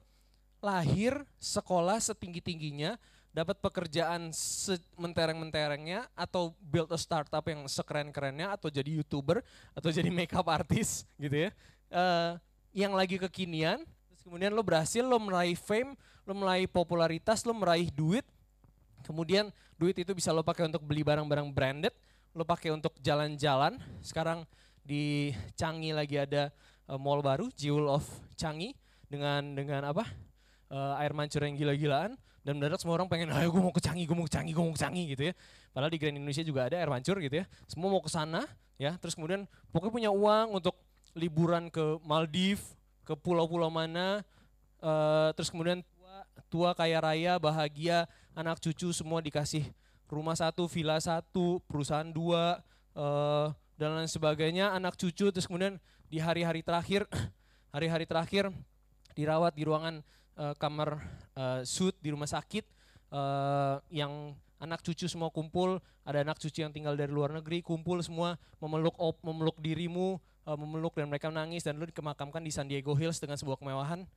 lahir, 0.61 1.25
sekolah 1.41 2.01
setinggi-tingginya, 2.01 2.97
dapat 3.35 3.59
pekerjaan 3.59 4.31
sementereng-menterengnya 4.31 6.07
atau 6.15 6.55
build 6.63 6.95
a 6.95 6.99
startup 6.99 7.43
yang 7.51 7.67
sekeren-kerennya 7.67 8.55
atau 8.55 8.71
jadi 8.71 8.87
youtuber 8.87 9.43
atau 9.75 9.91
jadi 9.91 10.07
makeup 10.07 10.47
artist 10.47 11.03
gitu 11.19 11.51
ya. 11.51 11.51
Uh, 11.91 12.39
yang 12.71 12.95
lagi 12.95 13.19
kekinian 13.19 13.83
terus 13.83 14.23
kemudian 14.23 14.55
lo 14.55 14.63
berhasil 14.63 15.03
lo 15.03 15.19
meraih 15.19 15.59
fame 15.59 15.99
lo 16.25 16.33
meraih 16.39 16.71
popularitas 16.71 17.43
lo 17.43 17.51
meraih 17.59 17.91
duit. 17.91 18.23
Kemudian 19.03 19.51
duit 19.77 19.99
itu 19.99 20.15
bisa 20.15 20.31
lo 20.31 20.47
pakai 20.47 20.71
untuk 20.71 20.87
beli 20.87 21.03
barang-barang 21.03 21.51
branded 21.51 21.93
lo 22.39 22.47
pakai 22.47 22.71
untuk 22.71 22.95
jalan-jalan. 23.03 23.83
Sekarang 23.99 24.47
di 24.87 25.35
Changi 25.59 25.91
lagi 25.91 26.23
ada 26.23 26.55
uh, 26.87 26.99
mall 27.03 27.19
baru 27.19 27.51
Jewel 27.59 27.91
of 27.91 28.07
Changi 28.39 28.79
dengan 29.11 29.59
dengan 29.59 29.91
apa? 29.91 30.07
Uh, 30.71 31.03
air 31.03 31.11
mancur 31.11 31.43
yang 31.43 31.59
gila-gilaan 31.59 32.15
dan 32.45 32.61
mendadak 32.61 32.79
semua 32.79 33.01
orang 33.01 33.09
pengen 33.09 33.33
ayo 33.41 33.49
gue 33.51 33.63
mau 33.65 33.73
ke 33.73 33.81
Canggih, 33.81 34.05
gue 34.05 34.17
mau 34.17 34.29
ke 34.29 34.33
Canggih, 34.37 34.53
gue 34.53 34.65
mau 34.65 34.75
ke 34.77 34.81
Canggih 34.85 35.07
gitu 35.17 35.23
ya. 35.29 35.35
Padahal 35.73 35.91
di 35.91 35.99
Grand 35.99 36.15
Indonesia 36.15 36.45
juga 36.45 36.69
ada 36.69 36.77
air 36.77 36.93
mancur 36.93 37.17
gitu 37.19 37.43
ya. 37.43 37.45
Semua 37.67 37.89
mau 37.89 38.05
ke 38.05 38.13
sana 38.13 38.45
ya, 38.77 38.95
terus 39.01 39.17
kemudian 39.17 39.49
pokoknya 39.73 39.93
punya 39.93 40.11
uang 40.13 40.61
untuk 40.61 40.77
liburan 41.17 41.73
ke 41.73 41.99
Maldives, 42.05 42.77
ke 43.03 43.17
pulau-pulau 43.17 43.73
mana, 43.73 44.23
uh, 44.85 45.31
terus 45.33 45.49
kemudian 45.49 45.81
tua, 45.81 46.17
tua 46.53 46.71
kaya 46.77 46.99
raya, 47.01 47.41
bahagia, 47.41 48.05
anak 48.37 48.61
cucu 48.61 48.91
semua 48.91 49.23
dikasih 49.23 49.65
rumah 50.11 50.37
satu, 50.37 50.67
villa 50.69 50.99
satu, 50.99 51.63
perusahaan 51.65 52.07
dua, 52.07 52.61
uh, 52.99 53.51
dan 53.75 53.95
lain 53.95 54.11
sebagainya, 54.11 54.71
anak 54.75 54.95
cucu, 54.95 55.31
terus 55.31 55.47
kemudian 55.47 55.79
di 56.11 56.19
hari-hari 56.23 56.63
terakhir, 56.63 57.07
hari-hari 57.75 58.07
terakhir 58.07 58.51
dirawat 59.15 59.55
di 59.55 59.63
ruangan 59.67 60.03
uh, 60.39 60.55
kamar 60.59 61.03
uh, 61.35 61.61
suit 61.63 61.95
di 62.03 62.11
rumah 62.11 62.29
sakit 62.29 62.65
uh, 63.15 63.79
yang 63.91 64.35
anak 64.63 64.81
cucu 64.81 65.05
semua 65.11 65.29
kumpul, 65.29 65.79
ada 66.07 66.25
anak 66.25 66.41
cucu 66.41 66.65
yang 66.65 66.73
tinggal 66.73 66.97
dari 66.97 67.13
luar 67.13 67.35
negeri 67.35 67.61
kumpul 67.61 68.01
semua 68.01 68.41
memeluk 68.59 68.97
op, 68.97 69.21
memeluk 69.21 69.61
dirimu, 69.61 70.17
uh, 70.49 70.57
memeluk 70.57 70.97
dan 70.97 71.11
mereka 71.11 71.29
menangis 71.29 71.63
dan 71.67 71.77
lu 71.77 71.85
dikemakamkan 71.85 72.41
di 72.41 72.53
San 72.55 72.71
Diego 72.71 72.97
Hills 72.97 73.21
dengan 73.21 73.37
sebuah 73.37 73.61
kemewahan. 73.61 74.09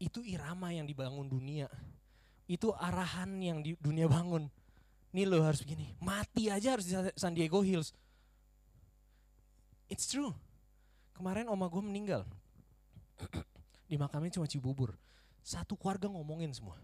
Itu 0.00 0.24
irama 0.24 0.72
yang 0.72 0.88
dibangun 0.88 1.28
dunia. 1.28 1.68
Itu 2.50 2.72
arahan 2.74 3.36
yang 3.38 3.60
di 3.60 3.76
dunia 3.78 4.08
bangun. 4.10 4.48
Nih 5.10 5.26
lo 5.26 5.42
harus 5.42 5.62
begini, 5.62 5.94
mati 5.98 6.48
aja 6.50 6.78
harus 6.78 6.86
di 6.86 6.94
San 7.18 7.34
Diego 7.34 7.60
Hills. 7.62 7.92
It's 9.90 10.06
true. 10.06 10.30
Kemarin 11.18 11.50
oma 11.50 11.68
gue 11.68 11.82
meninggal 11.84 12.24
di 13.90 13.98
makamnya 13.98 14.38
cuma 14.38 14.46
Cibubur. 14.46 14.94
Satu 15.42 15.74
keluarga 15.74 16.06
ngomongin 16.06 16.54
semua. 16.54 16.78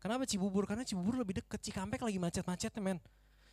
Kenapa 0.00 0.24
Cibubur? 0.24 0.64
Karena 0.64 0.80
Cibubur 0.80 1.20
lebih 1.20 1.44
deket. 1.44 1.60
Cikampek 1.60 2.00
lagi 2.00 2.16
macet-macetnya 2.16 2.80
men. 2.80 2.98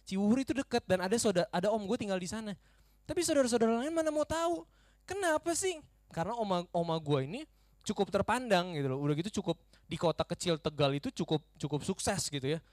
Cibubur 0.07 0.39
itu 0.39 0.55
deket 0.55 0.87
dan 0.87 1.03
ada 1.03 1.13
saudara, 1.19 1.45
ada 1.51 1.67
om 1.69 1.83
gue 1.83 1.97
tinggal 1.99 2.17
di 2.17 2.25
sana. 2.25 2.55
Tapi 3.03 3.19
saudara-saudara 3.21 3.83
lain 3.83 3.93
mana 3.93 4.09
mau 4.09 4.23
tahu? 4.23 4.63
Kenapa 5.03 5.51
sih? 5.53 5.77
Karena 6.09 6.33
oma 6.39 6.65
oma 6.73 6.95
gue 6.97 7.19
ini 7.27 7.41
cukup 7.85 8.09
terpandang 8.09 8.73
gitu 8.73 8.89
loh. 8.89 8.97
Udah 9.03 9.13
gitu 9.19 9.43
cukup 9.43 9.59
di 9.85 9.97
kota 9.99 10.25
kecil 10.25 10.57
Tegal 10.57 10.95
itu 10.97 11.13
cukup 11.13 11.43
cukup 11.59 11.85
sukses 11.85 12.31
gitu 12.31 12.47
ya. 12.57 12.63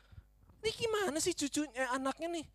Ini 0.64 0.70
gimana 0.72 1.18
sih 1.20 1.36
cucunya 1.36 1.92
anaknya 1.92 2.28
nih? 2.40 2.46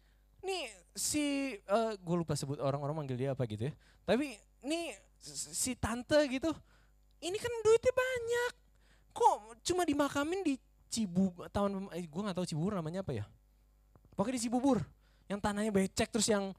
Nih 0.41 0.63
si 0.97 1.53
uh, 1.69 1.93
gue 1.93 2.15
lupa 2.17 2.33
sebut 2.33 2.57
orang-orang 2.57 3.05
manggil 3.05 3.17
dia 3.17 3.37
apa 3.37 3.45
gitu 3.45 3.69
ya. 3.69 3.73
Tapi 4.05 4.33
nih 4.65 4.97
si 5.53 5.77
tante 5.77 6.17
gitu 6.29 6.49
ini 7.21 7.37
kan 7.37 7.53
duitnya 7.61 7.93
banyak. 7.93 8.53
Kok 9.13 9.35
cuma 9.61 9.85
dimakamin 9.85 10.41
di 10.41 10.53
Cibubur, 10.91 11.47
tahun 11.47 11.87
eh, 11.95 12.03
gue 12.03 12.21
gak 12.27 12.35
tahu 12.35 12.47
Cibubur 12.49 12.75
namanya 12.75 12.99
apa 13.05 13.15
ya. 13.15 13.23
Pokoknya 14.11 14.35
di 14.35 14.43
Cibubur, 14.43 14.83
yang 15.31 15.39
tanahnya 15.39 15.71
becek 15.71 16.11
terus 16.11 16.27
yang 16.27 16.51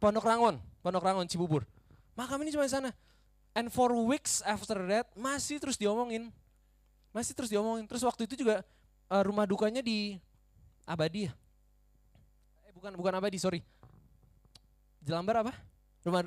Pondok 0.00 0.24
Rangon, 0.24 0.56
Pondok 0.80 1.04
Rangon 1.04 1.28
Cibubur. 1.28 1.68
Makam 2.16 2.40
ini 2.46 2.52
cuma 2.54 2.64
di 2.64 2.72
sana. 2.72 2.90
And 3.52 3.68
for 3.68 3.92
weeks 3.92 4.40
after 4.44 4.80
that 4.88 5.12
masih 5.16 5.60
terus 5.60 5.76
diomongin. 5.76 6.32
Masih 7.12 7.36
terus 7.36 7.52
diomongin. 7.52 7.84
Terus 7.88 8.04
waktu 8.04 8.24
itu 8.28 8.40
juga 8.40 8.64
uh, 9.08 9.22
rumah 9.24 9.44
dukanya 9.44 9.84
di 9.84 10.16
Abadi 10.88 11.28
ya. 11.28 11.32
Eh 12.68 12.72
bukan 12.72 12.96
bukan 12.96 13.12
Abadi, 13.16 13.36
sorry. 13.40 13.60
Jelambar 15.04 15.44
apa? 15.44 15.52
Rumah 16.04 16.24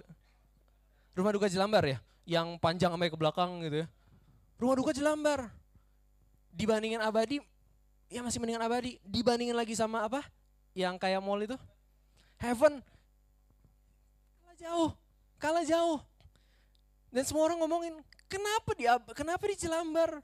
Rumah 1.17 1.31
duka 1.33 1.49
Jelambar 1.49 1.85
ya 1.85 1.97
yang 2.29 2.61
panjang 2.61 2.93
sampai 2.93 3.09
ke 3.09 3.17
belakang 3.17 3.57
gitu 3.65 3.81
ya. 3.81 3.87
Rumah 4.61 4.75
duka 4.77 4.93
Jelambar. 4.93 5.49
Dibandingin 6.53 7.01
abadi, 7.01 7.41
ya 8.05 8.21
masih 8.21 8.37
mendingan 8.37 8.61
abadi. 8.61 9.01
Dibandingin 9.01 9.57
lagi 9.57 9.73
sama 9.73 10.05
apa? 10.05 10.21
Yang 10.77 11.01
kayak 11.01 11.25
mall 11.25 11.41
itu. 11.41 11.57
Heaven. 12.37 12.85
Kalah 14.45 14.57
jauh. 14.61 14.91
Kalah 15.41 15.65
jauh. 15.65 15.99
Dan 17.09 17.25
semua 17.25 17.49
orang 17.49 17.57
ngomongin, 17.65 17.97
kenapa 18.29 18.77
di 18.77 18.85
kenapa 19.17 19.43
di 19.49 19.55
Jelambar? 19.57 20.21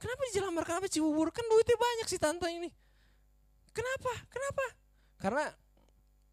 Kenapa 0.00 0.20
di 0.24 0.32
Jelambar? 0.32 0.64
Kenapa 0.64 0.86
Cibubur? 0.88 1.28
Kan 1.28 1.44
duitnya 1.44 1.76
banyak 1.76 2.06
sih 2.08 2.16
tante 2.16 2.48
ini. 2.48 2.72
Kenapa? 3.76 4.12
Kenapa? 4.32 4.64
Karena 5.20 5.44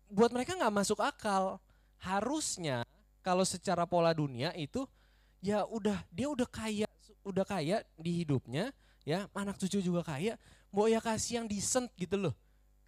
buat 0.08 0.32
mereka 0.32 0.56
nggak 0.56 0.72
masuk 0.72 1.04
akal. 1.04 1.60
Harusnya 2.00 2.88
kalau 3.30 3.46
secara 3.46 3.86
pola 3.86 4.10
dunia 4.10 4.50
itu 4.58 4.90
ya 5.38 5.62
udah 5.70 6.02
dia 6.10 6.26
udah 6.26 6.50
kaya 6.50 6.90
udah 7.22 7.46
kaya 7.46 7.86
di 7.94 8.26
hidupnya 8.26 8.74
ya 9.06 9.30
anak 9.38 9.62
cucu 9.62 9.86
juga 9.86 10.02
kaya 10.02 10.34
mau 10.74 10.90
ya 10.90 10.98
kasih 10.98 11.42
yang 11.42 11.46
decent 11.46 11.94
gitu 11.94 12.18
loh. 12.18 12.34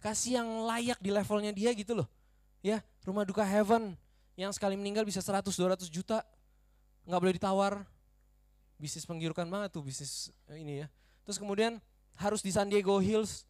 Kasih 0.02 0.42
yang 0.42 0.66
layak 0.66 0.98
di 0.98 1.14
levelnya 1.14 1.54
dia 1.54 1.70
gitu 1.70 1.94
loh. 1.94 2.10
Ya 2.58 2.82
rumah 3.06 3.22
duka 3.22 3.46
heaven 3.46 3.94
yang 4.34 4.50
sekali 4.50 4.74
meninggal 4.74 5.06
bisa 5.06 5.22
100 5.22 5.46
200 5.46 5.86
juta. 5.86 6.26
Nggak 7.06 7.20
boleh 7.22 7.34
ditawar. 7.38 7.74
Bisnis 8.82 9.06
penggirukan 9.06 9.46
banget 9.46 9.70
tuh 9.70 9.86
bisnis 9.86 10.34
ini 10.50 10.82
ya. 10.82 10.86
Terus 11.22 11.38
kemudian 11.38 11.78
harus 12.18 12.42
di 12.42 12.50
San 12.50 12.66
Diego 12.66 12.98
Hills. 12.98 13.46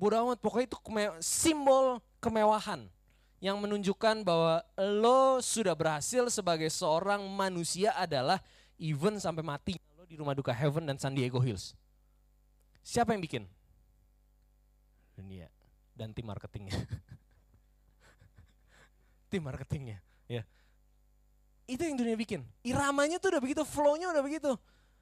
Bodoh 0.00 0.24
amat 0.24 0.40
pokoknya 0.40 0.72
itu 0.72 0.80
simbol 1.20 2.00
kemewahan 2.24 2.88
yang 3.40 3.56
menunjukkan 3.56 4.20
bahwa 4.20 4.60
lo 4.76 5.40
sudah 5.40 5.72
berhasil 5.72 6.28
sebagai 6.28 6.68
seorang 6.68 7.24
manusia 7.24 7.96
adalah 7.96 8.36
even 8.76 9.16
sampai 9.16 9.40
mati 9.40 9.80
lo 9.96 10.04
di 10.04 10.20
rumah 10.20 10.36
duka 10.36 10.52
Heaven 10.52 10.84
dan 10.84 11.00
San 11.00 11.16
Diego 11.16 11.40
Hills. 11.40 11.72
Siapa 12.84 13.16
yang 13.16 13.24
bikin? 13.24 13.48
Dunia 15.16 15.48
dan 15.96 16.12
tim 16.12 16.28
marketingnya. 16.28 16.76
tim 19.32 19.40
marketingnya, 19.40 20.04
ya. 20.28 20.44
Itu 21.64 21.80
yang 21.80 21.96
dunia 21.96 22.16
bikin. 22.20 22.44
Iramanya 22.60 23.16
tuh 23.16 23.36
udah 23.36 23.42
begitu, 23.44 23.62
flow-nya 23.64 24.12
udah 24.12 24.24
begitu. 24.24 24.52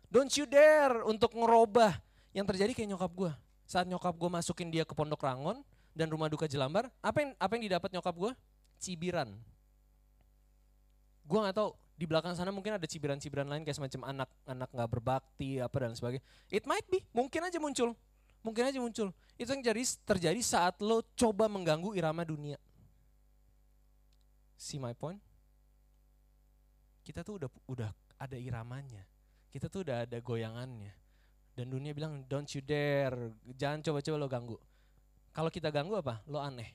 Don't 0.08 0.30
you 0.38 0.46
dare 0.46 1.02
untuk 1.04 1.34
ngerubah. 1.34 1.98
Yang 2.30 2.54
terjadi 2.54 2.72
kayak 2.76 2.88
nyokap 2.94 3.12
gue. 3.18 3.32
Saat 3.66 3.86
nyokap 3.90 4.14
gue 4.14 4.30
masukin 4.30 4.68
dia 4.70 4.84
ke 4.86 4.94
Pondok 4.94 5.20
Rangon, 5.26 5.64
dan 5.96 6.08
rumah 6.08 6.28
duka 6.30 6.48
Jelambar, 6.48 6.90
apa 7.00 7.18
yang 7.22 7.30
apa 7.36 7.52
yang 7.58 7.64
didapat 7.68 7.90
nyokap 7.92 8.14
gue? 8.14 8.32
Cibiran. 8.78 9.34
Gue 11.28 11.38
nggak 11.44 11.56
tahu 11.56 11.70
di 11.98 12.06
belakang 12.06 12.32
sana 12.38 12.54
mungkin 12.54 12.78
ada 12.78 12.86
cibiran-cibiran 12.86 13.50
lain 13.50 13.66
kayak 13.66 13.74
semacam 13.74 14.14
anak-anak 14.14 14.70
nggak 14.70 14.90
berbakti 14.90 15.58
apa 15.58 15.76
dan 15.82 15.98
sebagainya. 15.98 16.24
It 16.46 16.62
might 16.62 16.86
be, 16.86 17.02
mungkin 17.10 17.42
aja 17.42 17.58
muncul, 17.58 17.98
mungkin 18.46 18.70
aja 18.70 18.78
muncul. 18.78 19.10
Itu 19.34 19.50
yang 19.50 19.66
jadi 19.66 19.82
terjadi 20.06 20.38
saat 20.38 20.78
lo 20.78 21.02
coba 21.18 21.50
mengganggu 21.50 21.98
irama 21.98 22.22
dunia. 22.22 22.54
See 24.54 24.78
my 24.78 24.94
point? 24.94 25.18
Kita 27.02 27.26
tuh 27.26 27.42
udah 27.42 27.50
udah 27.66 27.90
ada 28.18 28.38
iramanya, 28.38 29.02
kita 29.50 29.66
tuh 29.66 29.82
udah 29.82 30.06
ada 30.06 30.22
goyangannya. 30.22 30.94
Dan 31.58 31.74
dunia 31.74 31.90
bilang 31.90 32.22
don't 32.30 32.46
you 32.54 32.62
dare, 32.62 33.34
jangan 33.58 33.82
coba-coba 33.82 34.16
lo 34.22 34.30
ganggu. 34.30 34.56
Kalau 35.38 35.54
kita 35.54 35.70
ganggu 35.70 35.94
apa? 35.94 36.18
Lo 36.26 36.42
aneh. 36.42 36.74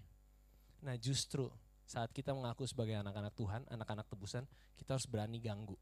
Nah 0.88 0.96
justru 0.96 1.52
saat 1.84 2.16
kita 2.16 2.32
mengaku 2.32 2.64
sebagai 2.64 2.96
anak-anak 2.96 3.36
Tuhan, 3.36 3.68
anak-anak 3.68 4.08
tebusan, 4.08 4.48
kita 4.80 4.96
harus 4.96 5.04
berani 5.04 5.44
ganggu. 5.44 5.76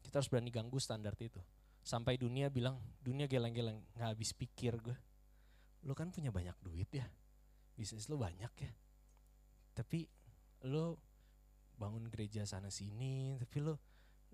Kita 0.00 0.16
harus 0.16 0.32
berani 0.32 0.48
ganggu 0.48 0.80
standar 0.80 1.12
itu. 1.20 1.44
Sampai 1.84 2.16
dunia 2.16 2.48
bilang, 2.48 2.80
dunia 3.04 3.28
geleng-geleng, 3.28 3.84
gak 4.00 4.16
habis 4.16 4.32
pikir 4.32 4.80
gue. 4.80 4.96
Lo 5.84 5.92
kan 5.92 6.08
punya 6.08 6.32
banyak 6.32 6.56
duit 6.64 6.88
ya, 6.88 7.04
bisnis 7.76 8.08
lo 8.08 8.16
banyak 8.16 8.48
ya. 8.48 8.72
Tapi 9.76 10.08
lo 10.64 10.96
bangun 11.80 12.12
gereja 12.12 12.44
sana 12.44 12.68
sini 12.68 13.40
tapi 13.40 13.64
lo 13.64 13.80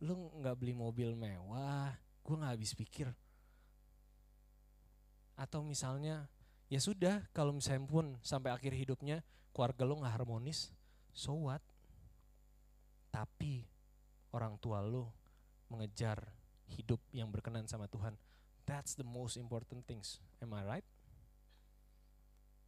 lo 0.03 0.35
nggak 0.43 0.59
beli 0.59 0.75
mobil 0.75 1.15
mewah 1.15 1.95
gue 2.27 2.35
nggak 2.35 2.53
habis 2.59 2.75
pikir 2.75 3.07
atau 5.39 5.63
misalnya 5.63 6.27
ya 6.67 6.81
sudah 6.83 7.23
kalau 7.31 7.55
misalnya 7.55 7.87
pun 7.87 8.19
sampai 8.23 8.51
akhir 8.51 8.75
hidupnya 8.75 9.23
keluarga 9.55 9.87
lo 9.87 10.03
nggak 10.03 10.15
harmonis 10.23 10.75
so 11.15 11.49
what? 11.49 11.63
Tapi 13.15 13.65
orang 14.37 14.61
tua 14.61 14.85
lo 14.85 15.15
mengejar 15.73 16.21
hidup 16.69 17.01
yang 17.15 17.33
berkenan 17.33 17.65
sama 17.65 17.89
Tuhan. 17.89 18.13
That's 18.67 18.99
the 18.99 19.07
most 19.07 19.39
important 19.39 19.87
things. 19.87 20.19
Am 20.43 20.53
I 20.53 20.63
right? 20.67 20.87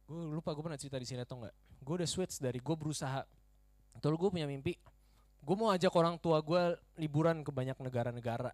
Gue 0.09 0.31
lupa 0.33 0.55
gue 0.55 0.63
pernah 0.63 0.79
cerita 0.79 0.97
di 0.97 1.05
sini 1.05 1.21
atau 1.21 1.37
enggak 1.43 1.53
gue 1.79 1.93
udah 2.03 2.09
switch 2.09 2.41
dari 2.43 2.59
gue 2.59 2.75
berusaha. 2.75 3.23
Betul 3.95 4.19
gue 4.19 4.29
punya 4.31 4.47
mimpi. 4.47 4.75
Gue 5.39 5.55
mau 5.55 5.71
ajak 5.71 5.91
orang 5.95 6.19
tua 6.19 6.43
gue 6.43 6.75
liburan 6.99 7.45
ke 7.45 7.51
banyak 7.53 7.77
negara-negara 7.79 8.51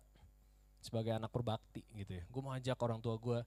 sebagai 0.82 1.18
anak 1.18 1.34
berbakti 1.34 1.82
gitu 1.98 2.22
ya. 2.22 2.24
Gue 2.30 2.42
mau 2.46 2.54
ajak 2.54 2.78
orang 2.78 3.02
tua 3.02 3.18
gue 3.18 3.40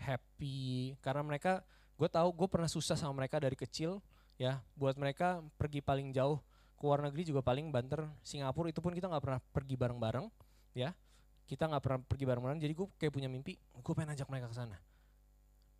happy. 0.00 0.96
Karena 1.04 1.20
mereka 1.20 1.60
gue 2.00 2.08
tahu 2.08 2.32
gue 2.32 2.48
pernah 2.48 2.66
susah 2.66 2.96
sama 2.96 3.20
mereka 3.20 3.36
dari 3.36 3.54
kecil 3.54 4.00
ya. 4.40 4.64
Buat 4.74 4.96
mereka 4.96 5.44
pergi 5.60 5.84
paling 5.84 6.10
jauh 6.16 6.40
ke 6.80 6.82
luar 6.82 7.04
negeri 7.04 7.28
juga 7.28 7.44
paling 7.44 7.68
banter. 7.68 8.08
Singapura 8.24 8.72
itu 8.72 8.80
pun 8.80 8.96
kita 8.96 9.06
nggak 9.06 9.22
pernah 9.22 9.40
pergi 9.52 9.76
bareng-bareng 9.76 10.26
ya. 10.72 10.96
Kita 11.44 11.68
nggak 11.68 11.82
pernah 11.84 12.00
pergi 12.00 12.24
bareng-bareng 12.24 12.58
jadi 12.58 12.72
gue 12.72 12.86
kayak 12.96 13.12
punya 13.12 13.28
mimpi 13.28 13.60
gue 13.60 13.92
pengen 13.92 14.16
ajak 14.16 14.26
mereka 14.32 14.48
ke 14.48 14.56
sana. 14.56 14.76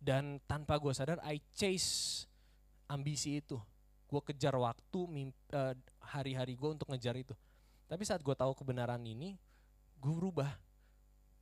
Dan 0.01 0.41
tanpa 0.45 0.77
gue 0.77 0.93
sadar 0.93 1.17
I 1.25 1.41
chase 1.53 2.25
ambisi 2.85 3.41
itu. 3.41 3.57
Gue 4.05 4.21
kejar 4.21 4.53
waktu 4.57 4.99
uh, 5.55 5.73
hari-hari 6.01 6.53
gue 6.53 6.69
untuk 6.69 6.89
ngejar 6.91 7.17
itu. 7.17 7.33
Tapi 7.89 8.03
saat 8.05 8.21
gue 8.21 8.35
tahu 8.35 8.53
kebenaran 8.53 9.01
ini 9.01 9.37
gue 9.97 10.13
berubah. 10.13 10.53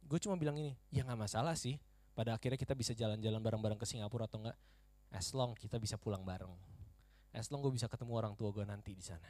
Gue 0.06 0.20
cuma 0.22 0.40
bilang 0.40 0.58
ini 0.58 0.74
ya 0.90 1.06
nggak 1.06 1.20
masalah 1.20 1.54
sih 1.54 1.78
pada 2.20 2.36
akhirnya 2.36 2.60
kita 2.60 2.76
bisa 2.76 2.92
jalan-jalan 2.92 3.40
bareng-bareng 3.40 3.80
ke 3.80 3.88
Singapura 3.88 4.28
atau 4.28 4.44
enggak? 4.44 4.60
As 5.08 5.32
long 5.32 5.56
kita 5.56 5.80
bisa 5.80 5.96
pulang 5.96 6.28
bareng. 6.28 6.52
As 7.32 7.48
long 7.48 7.64
gue 7.64 7.72
bisa 7.72 7.88
ketemu 7.88 8.12
orang 8.12 8.36
tua 8.36 8.52
gue 8.52 8.68
nanti 8.68 8.92
di 8.92 9.00
sana. 9.00 9.24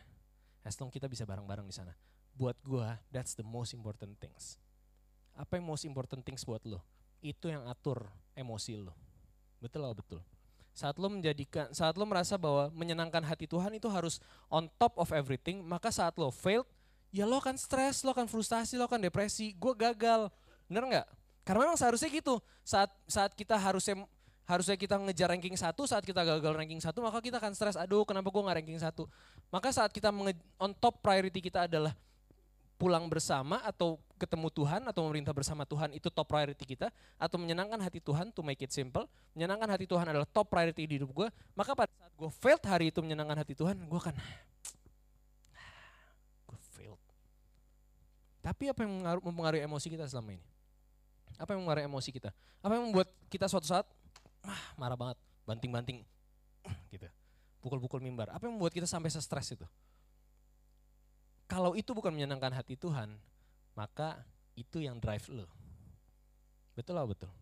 As 0.65 0.73
long 0.81 0.89
kita 0.89 1.05
bisa 1.05 1.21
bareng-bareng 1.29 1.69
di 1.69 1.75
sana. 1.77 1.93
Buat 2.33 2.57
gue 2.65 2.89
that's 3.13 3.37
the 3.37 3.45
most 3.45 3.77
important 3.77 4.17
things. 4.17 4.57
Apa 5.37 5.61
yang 5.61 5.69
most 5.69 5.85
important 5.85 6.25
things 6.25 6.41
buat 6.41 6.65
lo? 6.65 6.81
Itu 7.21 7.53
yang 7.53 7.69
atur 7.69 8.09
emosi 8.33 8.81
lo. 8.81 8.97
Betul 9.61 9.85
lah 9.85 9.93
betul. 9.93 10.25
Saat 10.73 10.97
lo 10.97 11.13
menjadikan, 11.13 11.69
saat 11.69 11.93
lo 11.93 12.09
merasa 12.09 12.41
bahwa 12.41 12.73
menyenangkan 12.73 13.21
hati 13.21 13.45
Tuhan 13.45 13.69
itu 13.77 13.85
harus 13.85 14.17
on 14.49 14.65
top 14.81 14.97
of 14.97 15.13
everything, 15.13 15.61
maka 15.61 15.93
saat 15.93 16.17
lo 16.17 16.33
failed, 16.33 16.65
ya 17.13 17.29
lo 17.29 17.37
akan 17.37 17.53
stres, 17.53 18.01
lo 18.01 18.17
akan 18.17 18.25
frustasi, 18.25 18.81
lo 18.81 18.89
akan 18.89 19.05
depresi. 19.05 19.53
Gue 19.53 19.77
gagal, 19.77 20.33
bener 20.65 20.89
nggak? 20.89 21.18
Karena 21.49 21.65
memang 21.65 21.81
seharusnya 21.81 22.13
gitu. 22.13 22.37
Saat 22.61 22.93
saat 23.09 23.33
kita 23.33 23.57
harusnya 23.57 24.05
harusnya 24.45 24.77
kita 24.77 25.01
ngejar 25.01 25.33
ranking 25.33 25.57
satu, 25.57 25.89
saat 25.89 26.05
kita 26.05 26.21
gagal 26.21 26.53
ranking 26.53 26.77
satu, 26.77 27.01
maka 27.01 27.17
kita 27.25 27.41
akan 27.41 27.57
stres. 27.57 27.73
Aduh, 27.73 28.05
kenapa 28.05 28.29
gue 28.29 28.37
nggak 28.37 28.57
ranking 28.61 28.77
satu? 28.77 29.09
Maka 29.49 29.73
saat 29.73 29.89
kita 29.89 30.13
on 30.61 30.77
top 30.77 31.01
priority 31.01 31.41
kita 31.41 31.65
adalah 31.65 31.97
pulang 32.77 33.09
bersama 33.09 33.65
atau 33.65 33.97
ketemu 34.21 34.53
Tuhan 34.53 34.85
atau 34.85 35.09
memerintah 35.09 35.33
bersama 35.33 35.65
Tuhan 35.65 35.89
itu 35.89 36.05
top 36.13 36.29
priority 36.29 36.69
kita 36.69 36.93
atau 37.17 37.41
menyenangkan 37.41 37.81
hati 37.81 37.97
Tuhan 37.99 38.29
to 38.31 38.39
make 38.39 38.61
it 38.63 38.71
simple 38.71 39.03
menyenangkan 39.35 39.67
hati 39.67 39.83
Tuhan 39.83 40.07
adalah 40.07 40.23
top 40.23 40.47
priority 40.47 40.87
di 40.87 40.95
hidup 40.95 41.11
gue 41.11 41.27
maka 41.59 41.75
pada 41.75 41.91
saat 41.91 42.15
gue 42.15 42.31
failed 42.39 42.63
hari 42.63 42.87
itu 42.87 43.03
menyenangkan 43.03 43.35
hati 43.35 43.51
Tuhan 43.51 43.75
gue 43.83 43.99
akan 43.99 44.15
gue 46.47 46.59
failed 46.71 47.03
tapi 48.39 48.71
apa 48.71 48.79
yang 48.87 48.95
mempengaruhi 49.27 49.59
emosi 49.59 49.99
kita 49.99 50.07
selama 50.07 50.39
ini 50.39 50.58
apa 51.39 51.55
yang 51.55 51.63
mempengaruhi 51.63 51.87
emosi 51.87 52.09
kita 52.11 52.29
apa 52.59 52.71
yang 52.75 52.91
membuat 52.91 53.07
kita 53.31 53.47
suatu 53.47 53.65
saat 53.65 53.87
ah, 54.43 54.63
marah 54.75 54.99
banget 54.99 55.17
banting-banting 55.47 56.03
gitu 56.93 57.07
pukul-pukul 57.63 58.03
mimbar 58.03 58.29
apa 58.29 58.43
yang 58.45 58.59
membuat 58.59 58.75
kita 58.75 58.85
sampai 58.85 59.07
stres 59.09 59.55
itu 59.55 59.65
kalau 61.49 61.73
itu 61.73 61.97
bukan 61.97 62.13
menyenangkan 62.13 62.53
hati 62.53 62.77
Tuhan, 62.77 63.09
maka 63.73 64.21
itu 64.53 64.85
yang 64.85 65.01
drive 65.01 65.25
lo. 65.33 65.49
Betul 66.77 67.01
lah 67.01 67.09
betul. 67.09 67.33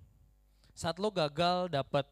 Saat 0.71 0.95
lo 0.95 1.11
gagal 1.11 1.67
dapat, 1.67 2.07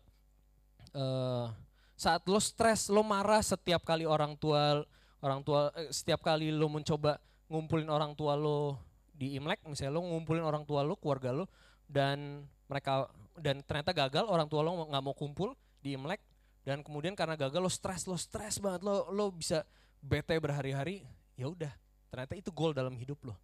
uh, 0.91 1.47
saat 1.95 2.19
lo 2.27 2.43
stres, 2.43 2.91
lo 2.91 2.99
marah 2.99 3.39
setiap 3.39 3.87
kali 3.87 4.03
orang 4.03 4.35
tua, 4.35 4.83
orang 5.23 5.39
tua, 5.39 5.71
eh, 5.71 5.87
setiap 5.87 6.19
kali 6.19 6.51
lo 6.51 6.67
mencoba 6.67 7.15
ngumpulin 7.47 7.87
orang 7.87 8.11
tua 8.11 8.35
lo 8.35 8.75
di 9.15 9.39
Imlek, 9.39 9.63
misalnya 9.63 9.95
lo 9.95 10.03
ngumpulin 10.03 10.43
orang 10.43 10.67
tua 10.67 10.83
lo, 10.83 10.99
keluarga 10.99 11.31
lo, 11.31 11.47
dan 11.85 12.47
mereka 12.65 13.09
dan 13.37 13.61
ternyata 13.65 13.91
gagal, 13.93 14.25
orang 14.27 14.47
tua 14.49 14.63
lo 14.65 14.85
nggak 14.85 15.03
mau 15.03 15.15
kumpul 15.15 15.53
di 15.83 15.93
Imlek, 15.93 16.21
dan 16.65 16.81
kemudian 16.81 17.13
karena 17.13 17.35
gagal 17.37 17.61
lo 17.61 17.71
stres, 17.71 18.09
lo 18.09 18.17
stres 18.17 18.57
banget, 18.57 18.81
lo 18.81 19.11
lo 19.11 19.29
bisa 19.29 19.61
bete 20.01 20.37
berhari-hari, 20.39 21.05
ya 21.35 21.49
udah 21.49 21.73
Ternyata 22.15 22.39
itu 22.39 22.47
goal 22.55 22.71
dalam 22.71 22.95
hidup 22.95 23.27
lo. 23.27 23.35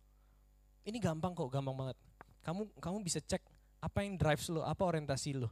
Ini 0.87 0.95
gampang 1.03 1.35
kok, 1.35 1.51
gampang 1.51 1.75
banget. 1.75 1.97
Kamu 2.39 2.71
kamu 2.79 3.03
bisa 3.03 3.19
cek 3.19 3.43
apa 3.83 3.99
yang 3.99 4.15
drives 4.15 4.47
lo, 4.47 4.63
apa 4.63 4.87
orientasi 4.87 5.35
lo. 5.35 5.51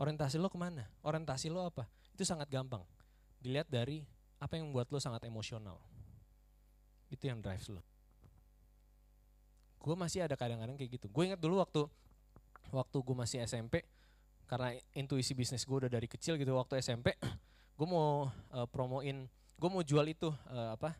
Orientasi 0.00 0.40
lo 0.40 0.48
ke 0.48 0.56
mana? 0.56 0.88
Orientasi 1.04 1.52
lo 1.52 1.60
apa? 1.68 1.84
Itu 2.16 2.24
sangat 2.24 2.48
gampang. 2.48 2.80
Dilihat 3.44 3.68
dari 3.68 4.08
apa 4.40 4.56
yang 4.56 4.72
membuat 4.72 4.88
lo 4.88 4.96
sangat 4.96 5.28
emosional. 5.28 5.76
Itu 7.12 7.28
yang 7.28 7.44
drives 7.44 7.68
lo. 7.68 7.84
Gue 9.76 9.92
masih 9.92 10.24
ada 10.24 10.32
kadang-kadang 10.32 10.80
kayak 10.80 10.96
gitu. 10.96 11.12
Gue 11.12 11.28
ingat 11.28 11.40
dulu 11.44 11.60
waktu 11.60 11.84
waktu 12.70 12.96
gue 13.02 13.16
masih 13.16 13.38
SMP, 13.44 13.84
karena 14.46 14.74
intuisi 14.94 15.34
bisnis 15.34 15.66
gue 15.66 15.86
udah 15.86 15.90
dari 15.90 16.06
kecil 16.06 16.38
gitu 16.38 16.54
waktu 16.54 16.78
SMP, 16.78 17.14
gue 17.78 17.86
mau 17.88 18.30
uh, 18.54 18.66
promoin, 18.70 19.26
gue 19.30 19.68
mau 19.70 19.82
jual 19.82 20.06
itu 20.06 20.30
uh, 20.50 20.74
apa 20.74 20.94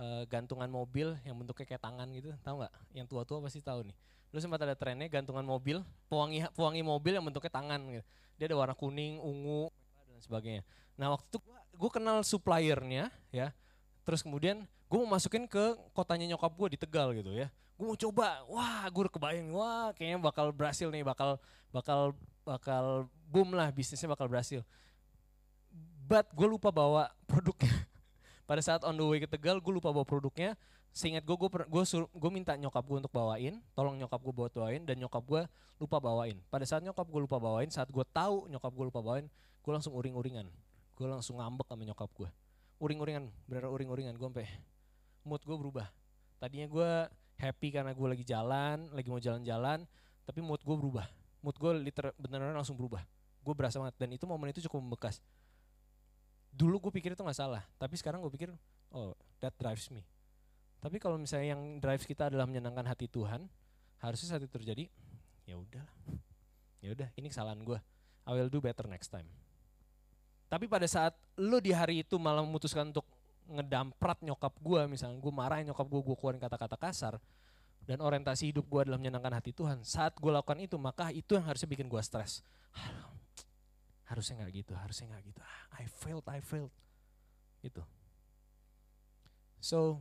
uh, 0.00 0.22
gantungan 0.26 0.70
mobil 0.70 1.14
yang 1.26 1.36
bentuknya 1.36 1.66
kayak 1.76 1.82
tangan 1.84 2.08
gitu, 2.16 2.32
tahu 2.40 2.64
nggak? 2.64 2.72
Yang 2.96 3.06
tua-tua 3.12 3.38
pasti 3.44 3.60
tahu 3.60 3.84
nih. 3.86 3.96
Dulu 4.28 4.40
sempat 4.44 4.60
ada 4.64 4.76
trennya 4.76 5.08
gantungan 5.08 5.44
mobil, 5.44 5.80
pewangi 6.08 6.44
pewangi 6.52 6.82
mobil 6.84 7.12
yang 7.16 7.24
bentuknya 7.24 7.52
tangan 7.52 7.80
gitu. 7.92 8.04
Dia 8.36 8.44
ada 8.48 8.56
warna 8.56 8.74
kuning, 8.76 9.18
ungu, 9.20 9.72
dan 10.08 10.20
sebagainya. 10.20 10.62
Nah 10.96 11.16
waktu 11.16 11.26
itu 11.28 11.38
gue 11.78 11.90
kenal 11.92 12.20
suppliernya 12.24 13.12
ya, 13.30 13.54
terus 14.04 14.20
kemudian 14.24 14.66
gue 14.88 14.98
mau 15.04 15.16
masukin 15.16 15.44
ke 15.44 15.76
kotanya 15.92 16.24
nyokap 16.34 16.52
gue 16.56 16.68
di 16.76 16.78
Tegal 16.80 17.12
gitu 17.12 17.32
ya. 17.36 17.52
Gue 17.78 17.86
mau 17.86 17.94
coba, 17.94 18.42
wah 18.50 18.82
gue 18.90 19.02
udah 19.06 19.14
kebayang, 19.14 19.48
wah 19.54 19.94
kayaknya 19.94 20.18
bakal 20.18 20.50
berhasil 20.50 20.90
nih, 20.90 21.06
bakal 21.06 21.38
bakal 21.70 22.10
bakal 22.42 23.06
boom 23.30 23.54
lah 23.54 23.70
bisnisnya 23.70 24.10
bakal 24.10 24.26
berhasil. 24.26 24.66
But 26.08 26.26
gue 26.34 26.48
lupa 26.50 26.74
bawa 26.74 27.14
produknya. 27.30 27.70
Pada 28.48 28.58
saat 28.64 28.82
on 28.82 28.96
the 28.98 29.04
way 29.06 29.22
ke 29.22 29.28
Tegal 29.30 29.62
gue 29.62 29.72
lupa 29.72 29.94
bawa 29.94 30.02
produknya. 30.02 30.58
Seingat 30.90 31.22
gue 31.22 31.36
gue 31.36 31.48
gue 31.52 31.84
gue 31.94 32.30
minta 32.32 32.56
nyokap 32.58 32.82
gue 32.82 32.98
untuk 33.06 33.12
bawain. 33.12 33.60
Tolong 33.76 33.94
nyokap 33.94 34.18
gue 34.24 34.34
buat 34.34 34.52
bawain. 34.56 34.82
Dan 34.88 35.04
nyokap 35.04 35.20
gue 35.22 35.44
lupa 35.78 36.00
bawain. 36.00 36.40
Pada 36.48 36.64
saat 36.64 36.80
nyokap 36.80 37.04
gue 37.04 37.20
lupa 37.28 37.36
bawain 37.36 37.68
saat 37.68 37.92
gue 37.92 38.04
tahu 38.10 38.48
nyokap 38.48 38.72
gue 38.72 38.86
lupa 38.88 39.04
bawain 39.04 39.28
gue 39.62 39.72
langsung 39.76 39.92
uring-uringan. 39.92 40.48
Gue 40.96 41.06
langsung 41.06 41.38
ngambek 41.38 41.68
sama 41.68 41.84
nyokap 41.84 42.08
gue 42.16 42.28
uring-uringan 42.78 43.26
bener 43.50 43.66
uring-uringan 43.66 44.14
gue 44.14 44.26
sampai 44.26 44.48
mood 45.26 45.42
gue 45.42 45.56
berubah. 45.58 45.86
Tadinya 46.38 46.66
gue 46.70 46.90
happy 47.38 47.70
karena 47.70 47.94
gue 47.94 48.08
lagi 48.10 48.24
jalan 48.26 48.90
lagi 48.90 49.08
mau 49.08 49.22
jalan-jalan 49.22 49.86
tapi 50.26 50.42
mood 50.42 50.60
gue 50.60 50.76
berubah. 50.76 51.06
Mood 51.40 51.56
gue 51.56 51.72
liter 51.80 52.12
beneran 52.18 52.52
langsung 52.52 52.74
berubah. 52.74 53.00
Gue 53.40 53.54
berasa 53.54 53.78
banget 53.78 53.94
dan 53.96 54.10
itu 54.12 54.26
momen 54.26 54.50
itu 54.50 54.60
cukup 54.66 54.82
membekas. 54.82 55.22
Dulu 56.52 56.90
gue 56.90 56.92
pikir 56.98 57.14
itu 57.14 57.22
nggak 57.22 57.38
salah 57.38 57.62
tapi 57.78 57.94
sekarang 57.96 58.20
gue 58.20 58.32
pikir 58.34 58.50
oh 58.92 59.14
that 59.38 59.54
drives 59.56 59.88
me. 59.94 60.02
Tapi 60.78 60.98
kalau 60.98 61.18
misalnya 61.18 61.54
yang 61.54 61.82
drives 61.82 62.06
kita 62.06 62.30
adalah 62.30 62.46
menyenangkan 62.46 62.86
hati 62.86 63.06
Tuhan 63.06 63.46
harusnya 63.98 64.36
saat 64.36 64.42
itu 64.46 64.52
terjadi 64.52 64.86
ya 65.48 65.58
udah 65.58 65.86
ya 66.78 66.94
udah 66.94 67.08
ini 67.18 67.26
kesalahan 67.32 67.58
gue 67.66 67.78
I 68.28 68.36
will 68.36 68.52
do 68.52 68.60
better 68.60 68.84
next 68.84 69.08
time. 69.08 69.26
Tapi 70.48 70.64
pada 70.64 70.88
saat 70.88 71.16
lo 71.36 71.60
di 71.60 71.72
hari 71.72 72.04
itu 72.04 72.16
malah 72.16 72.40
memutuskan 72.40 72.88
untuk 72.92 73.04
ngedamprat 73.48 74.20
nyokap 74.20 74.54
gue 74.60 74.80
misalnya 74.86 75.16
gue 75.16 75.32
marah 75.32 75.64
nyokap 75.64 75.86
gue 75.88 76.00
gue 76.04 76.16
keluarin 76.20 76.40
kata-kata 76.40 76.76
kasar 76.76 77.14
dan 77.88 78.04
orientasi 78.04 78.52
hidup 78.52 78.68
gue 78.68 78.80
adalah 78.84 79.00
menyenangkan 79.00 79.40
hati 79.40 79.56
Tuhan 79.56 79.80
saat 79.82 80.12
gue 80.20 80.28
lakukan 80.28 80.60
itu 80.60 80.76
maka 80.76 81.08
itu 81.08 81.32
yang 81.32 81.48
harusnya 81.48 81.68
bikin 81.68 81.88
gue 81.88 82.02
stres 82.04 82.44
harusnya 84.08 84.40
nggak 84.40 84.64
gitu, 84.64 84.72
harusnya 84.72 85.04
nggak 85.12 85.22
gitu. 85.28 85.40
Ah, 85.44 85.84
I 85.84 85.84
failed, 85.84 86.24
I 86.24 86.40
failed. 86.40 86.72
Gitu. 87.60 87.84
So, 89.60 90.00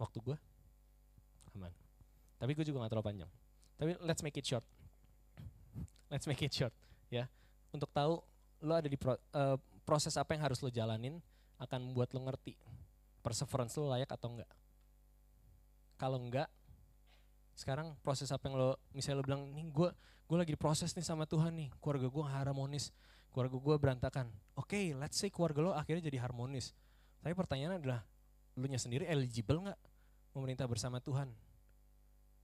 waktu 0.00 0.18
gue 0.18 0.36
aman. 1.54 1.72
Tapi 2.38 2.50
gue 2.54 2.64
juga 2.66 2.86
gak 2.86 2.90
terlalu 2.94 3.08
panjang. 3.14 3.30
Tapi 3.78 3.90
let's 4.02 4.22
make 4.26 4.34
it 4.38 4.46
short. 4.46 4.66
Let's 6.10 6.26
make 6.26 6.40
it 6.42 6.54
short, 6.54 6.74
ya. 7.12 7.30
Untuk 7.70 7.92
tahu 7.92 8.18
lo 8.64 8.74
ada 8.74 8.88
di 8.90 8.98
pro, 8.98 9.14
uh, 9.14 9.54
proses 9.86 10.16
apa 10.18 10.34
yang 10.34 10.42
harus 10.50 10.58
lo 10.64 10.70
jalanin 10.72 11.22
akan 11.58 11.90
membuat 11.90 12.14
lo 12.14 12.22
ngerti 12.26 12.54
perseverance 13.22 13.76
lo 13.76 13.90
layak 13.90 14.10
atau 14.14 14.32
enggak. 14.32 14.50
Kalau 15.98 16.18
enggak, 16.22 16.48
sekarang 17.58 17.98
proses 18.06 18.30
apa 18.30 18.46
yang 18.46 18.56
lo 18.56 18.78
misalnya 18.94 19.18
lo 19.18 19.24
bilang 19.26 19.42
nih 19.50 19.66
gue 19.66 19.90
gue 20.30 20.36
lagi 20.38 20.52
diproses 20.54 20.94
nih 20.94 21.02
sama 21.02 21.26
Tuhan 21.26 21.50
nih 21.58 21.68
keluarga 21.82 22.06
gue 22.06 22.24
harmonis 22.24 22.94
keluarga 23.34 23.56
gue 23.58 23.76
berantakan. 23.76 24.26
Oke 24.54 24.78
okay, 24.78 24.84
let's 24.94 25.18
say 25.18 25.28
keluarga 25.28 25.60
lo 25.60 25.72
akhirnya 25.74 26.06
jadi 26.06 26.22
harmonis. 26.22 26.72
Tapi 27.20 27.34
pertanyaannya 27.34 27.78
adalah 27.82 28.00
lu 28.58 28.66
nya 28.70 28.78
sendiri 28.78 29.06
eligible 29.06 29.62
nggak 29.66 29.80
memerintah 30.38 30.66
bersama 30.70 31.02
Tuhan? 31.02 31.30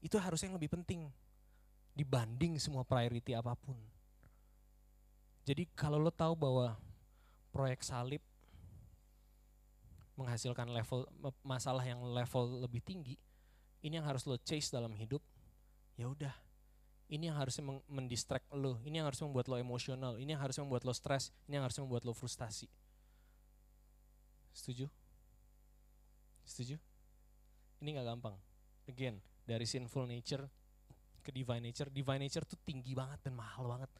Itu 0.02 0.18
harusnya 0.18 0.50
yang 0.50 0.58
lebih 0.58 0.74
penting 0.74 1.08
dibanding 1.94 2.58
semua 2.58 2.82
priority 2.82 3.38
apa 3.38 3.54
pun. 3.54 3.78
Jadi 5.46 5.70
kalau 5.78 6.02
lo 6.02 6.10
tahu 6.10 6.34
bahwa 6.34 6.74
proyek 7.54 7.86
salib 7.86 8.20
menghasilkan 10.14 10.70
level 10.70 11.06
masalah 11.42 11.82
yang 11.82 11.98
level 12.02 12.62
lebih 12.62 12.82
tinggi 12.82 13.18
ini 13.84 14.00
yang 14.00 14.08
harus 14.08 14.24
lo 14.24 14.40
chase 14.40 14.72
dalam 14.72 14.96
hidup, 14.96 15.20
ya 16.00 16.08
udah. 16.08 16.32
Ini 17.12 17.28
yang 17.28 17.36
harusnya 17.36 17.68
mendistract 17.84 18.48
lo, 18.56 18.80
ini 18.80 18.96
yang 18.96 19.12
harus 19.12 19.20
membuat 19.20 19.44
lo 19.52 19.60
emosional, 19.60 20.16
ini 20.16 20.32
yang 20.32 20.40
harus 20.40 20.56
membuat 20.56 20.88
lo 20.88 20.96
stres, 20.96 21.36
ini 21.44 21.60
yang 21.60 21.68
harus 21.68 21.76
membuat 21.76 22.08
lo 22.08 22.16
frustasi. 22.16 22.64
Setuju? 24.56 24.88
Setuju? 26.48 26.80
Ini 27.84 27.88
nggak 27.92 28.08
gampang. 28.08 28.36
Again, 28.88 29.20
dari 29.44 29.68
sinful 29.68 30.08
nature 30.08 30.48
ke 31.20 31.28
divine 31.28 31.68
nature, 31.68 31.92
divine 31.92 32.24
nature 32.24 32.48
tuh 32.48 32.56
tinggi 32.64 32.96
banget 32.96 33.20
dan 33.20 33.36
mahal 33.36 33.68
banget. 33.68 33.92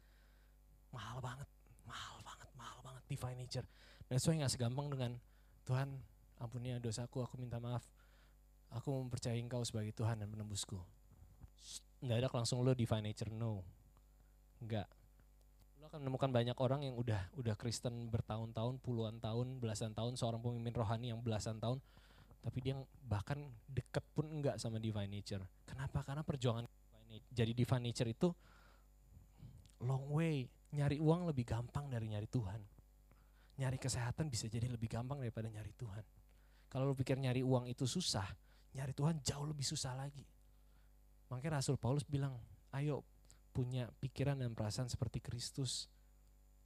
Mahal 0.89 1.21
banget, 1.21 1.45
mahal 1.85 2.17
banget, 2.25 2.49
mahal 2.57 2.81
banget 2.81 3.05
divine 3.05 3.37
nature. 3.37 3.69
Dan 4.09 4.17
sesuai 4.17 4.41
nggak 4.41 4.53
segampang 4.57 4.89
dengan 4.89 5.13
Tuhan 5.65 5.89
ampuni 6.37 6.77
dosaku, 6.77 7.25
aku 7.25 7.41
minta 7.41 7.57
maaf 7.57 7.83
aku 8.75 8.91
mempercayai 9.07 9.39
engkau 9.39 9.63
sebagai 9.63 9.95
Tuhan 9.95 10.19
dan 10.19 10.27
penembusku. 10.27 10.79
Nggak 12.03 12.17
ada 12.19 12.29
langsung 12.29 12.61
lo 12.61 12.75
divine 12.75 13.11
nature, 13.11 13.31
no. 13.31 13.63
Enggak. 14.59 14.87
Lo 15.79 15.87
akan 15.87 16.03
menemukan 16.03 16.29
banyak 16.29 16.57
orang 16.59 16.83
yang 16.83 16.95
udah 16.99 17.31
udah 17.39 17.55
Kristen 17.55 18.11
bertahun-tahun, 18.11 18.83
puluhan 18.83 19.23
tahun, 19.23 19.63
belasan 19.63 19.95
tahun, 19.95 20.19
seorang 20.19 20.43
pemimpin 20.43 20.75
rohani 20.75 21.15
yang 21.15 21.23
belasan 21.23 21.57
tahun, 21.57 21.79
tapi 22.43 22.57
dia 22.59 22.75
bahkan 23.07 23.39
deket 23.71 24.03
pun 24.11 24.27
enggak 24.27 24.59
sama 24.59 24.77
divine 24.77 25.09
nature. 25.09 25.41
Kenapa? 25.65 26.03
Karena 26.03 26.21
perjuangan 26.21 26.67
jadi 27.31 27.55
divine 27.55 27.89
nature 27.89 28.11
itu 28.11 28.29
long 29.81 30.11
way. 30.11 30.51
Nyari 30.75 30.99
uang 30.99 31.31
lebih 31.31 31.47
gampang 31.47 31.87
dari 31.87 32.11
nyari 32.11 32.27
Tuhan. 32.27 32.59
Nyari 33.55 33.79
kesehatan 33.79 34.27
bisa 34.27 34.51
jadi 34.51 34.67
lebih 34.67 34.91
gampang 34.91 35.23
daripada 35.23 35.47
nyari 35.47 35.71
Tuhan. 35.79 36.03
Kalau 36.67 36.91
lo 36.91 36.95
pikir 36.97 37.15
nyari 37.15 37.39
uang 37.39 37.71
itu 37.71 37.87
susah, 37.87 38.27
nyari 38.75 38.91
Tuhan 38.91 39.23
jauh 39.23 39.47
lebih 39.47 39.63
susah 39.63 39.95
lagi. 39.95 40.27
Makanya 41.31 41.63
Rasul 41.63 41.79
Paulus 41.79 42.03
bilang, 42.03 42.35
ayo 42.75 43.07
punya 43.55 43.87
pikiran 44.03 44.35
dan 44.35 44.51
perasaan 44.51 44.91
seperti 44.91 45.23
Kristus. 45.23 45.87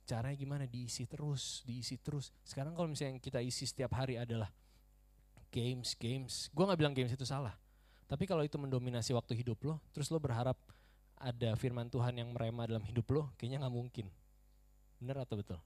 Caranya 0.10 0.34
gimana? 0.34 0.66
Diisi 0.66 1.06
terus, 1.06 1.62
diisi 1.62 2.02
terus. 2.02 2.34
Sekarang 2.42 2.74
kalau 2.74 2.90
misalnya 2.90 3.22
kita 3.22 3.38
isi 3.46 3.70
setiap 3.70 3.94
hari 3.94 4.18
adalah 4.18 4.50
games, 5.54 5.94
games. 5.94 6.50
Gue 6.50 6.66
gak 6.66 6.82
bilang 6.82 6.98
games 6.98 7.14
itu 7.14 7.30
salah. 7.30 7.54
Tapi 8.10 8.26
kalau 8.26 8.42
itu 8.42 8.58
mendominasi 8.58 9.14
waktu 9.14 9.38
hidup 9.38 9.62
lo, 9.62 9.78
terus 9.94 10.10
lo 10.10 10.18
berharap 10.18 10.58
ada 11.14 11.54
firman 11.54 11.86
Tuhan 11.94 12.18
yang 12.18 12.34
merema 12.34 12.66
dalam 12.66 12.82
hidup 12.82 13.06
lo, 13.14 13.30
kayaknya 13.38 13.62
gak 13.62 13.76
mungkin. 13.78 14.10
Bener 14.98 15.22
atau 15.22 15.38
betul? 15.38 15.62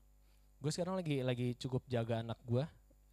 Gue 0.64 0.72
sekarang 0.72 0.96
lagi 0.96 1.20
lagi 1.20 1.60
cukup 1.60 1.84
jaga 1.92 2.24
anak 2.24 2.40
gue, 2.48 2.64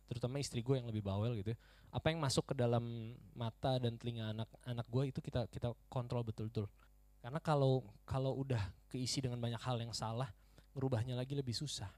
terutama 0.07 0.39
istri 0.39 0.63
gue 0.63 0.79
yang 0.79 0.87
lebih 0.87 1.03
bawel 1.03 1.35
gitu. 1.43 1.51
Ya 1.51 1.59
apa 1.91 2.15
yang 2.15 2.23
masuk 2.23 2.47
ke 2.51 2.55
dalam 2.55 3.15
mata 3.35 3.83
dan 3.83 3.99
telinga 3.99 4.31
anak-anak 4.31 4.87
gue 4.87 5.05
itu 5.11 5.19
kita 5.19 5.51
kita 5.51 5.75
kontrol 5.91 6.23
betul-betul. 6.23 6.71
Karena 7.19 7.43
kalau 7.43 7.83
kalau 8.07 8.39
udah 8.39 8.63
keisi 8.87 9.19
dengan 9.19 9.43
banyak 9.43 9.59
hal 9.59 9.83
yang 9.83 9.91
salah, 9.91 10.31
ngerubahnya 10.79 11.19
lagi 11.19 11.35
lebih 11.35 11.53
susah. 11.53 11.91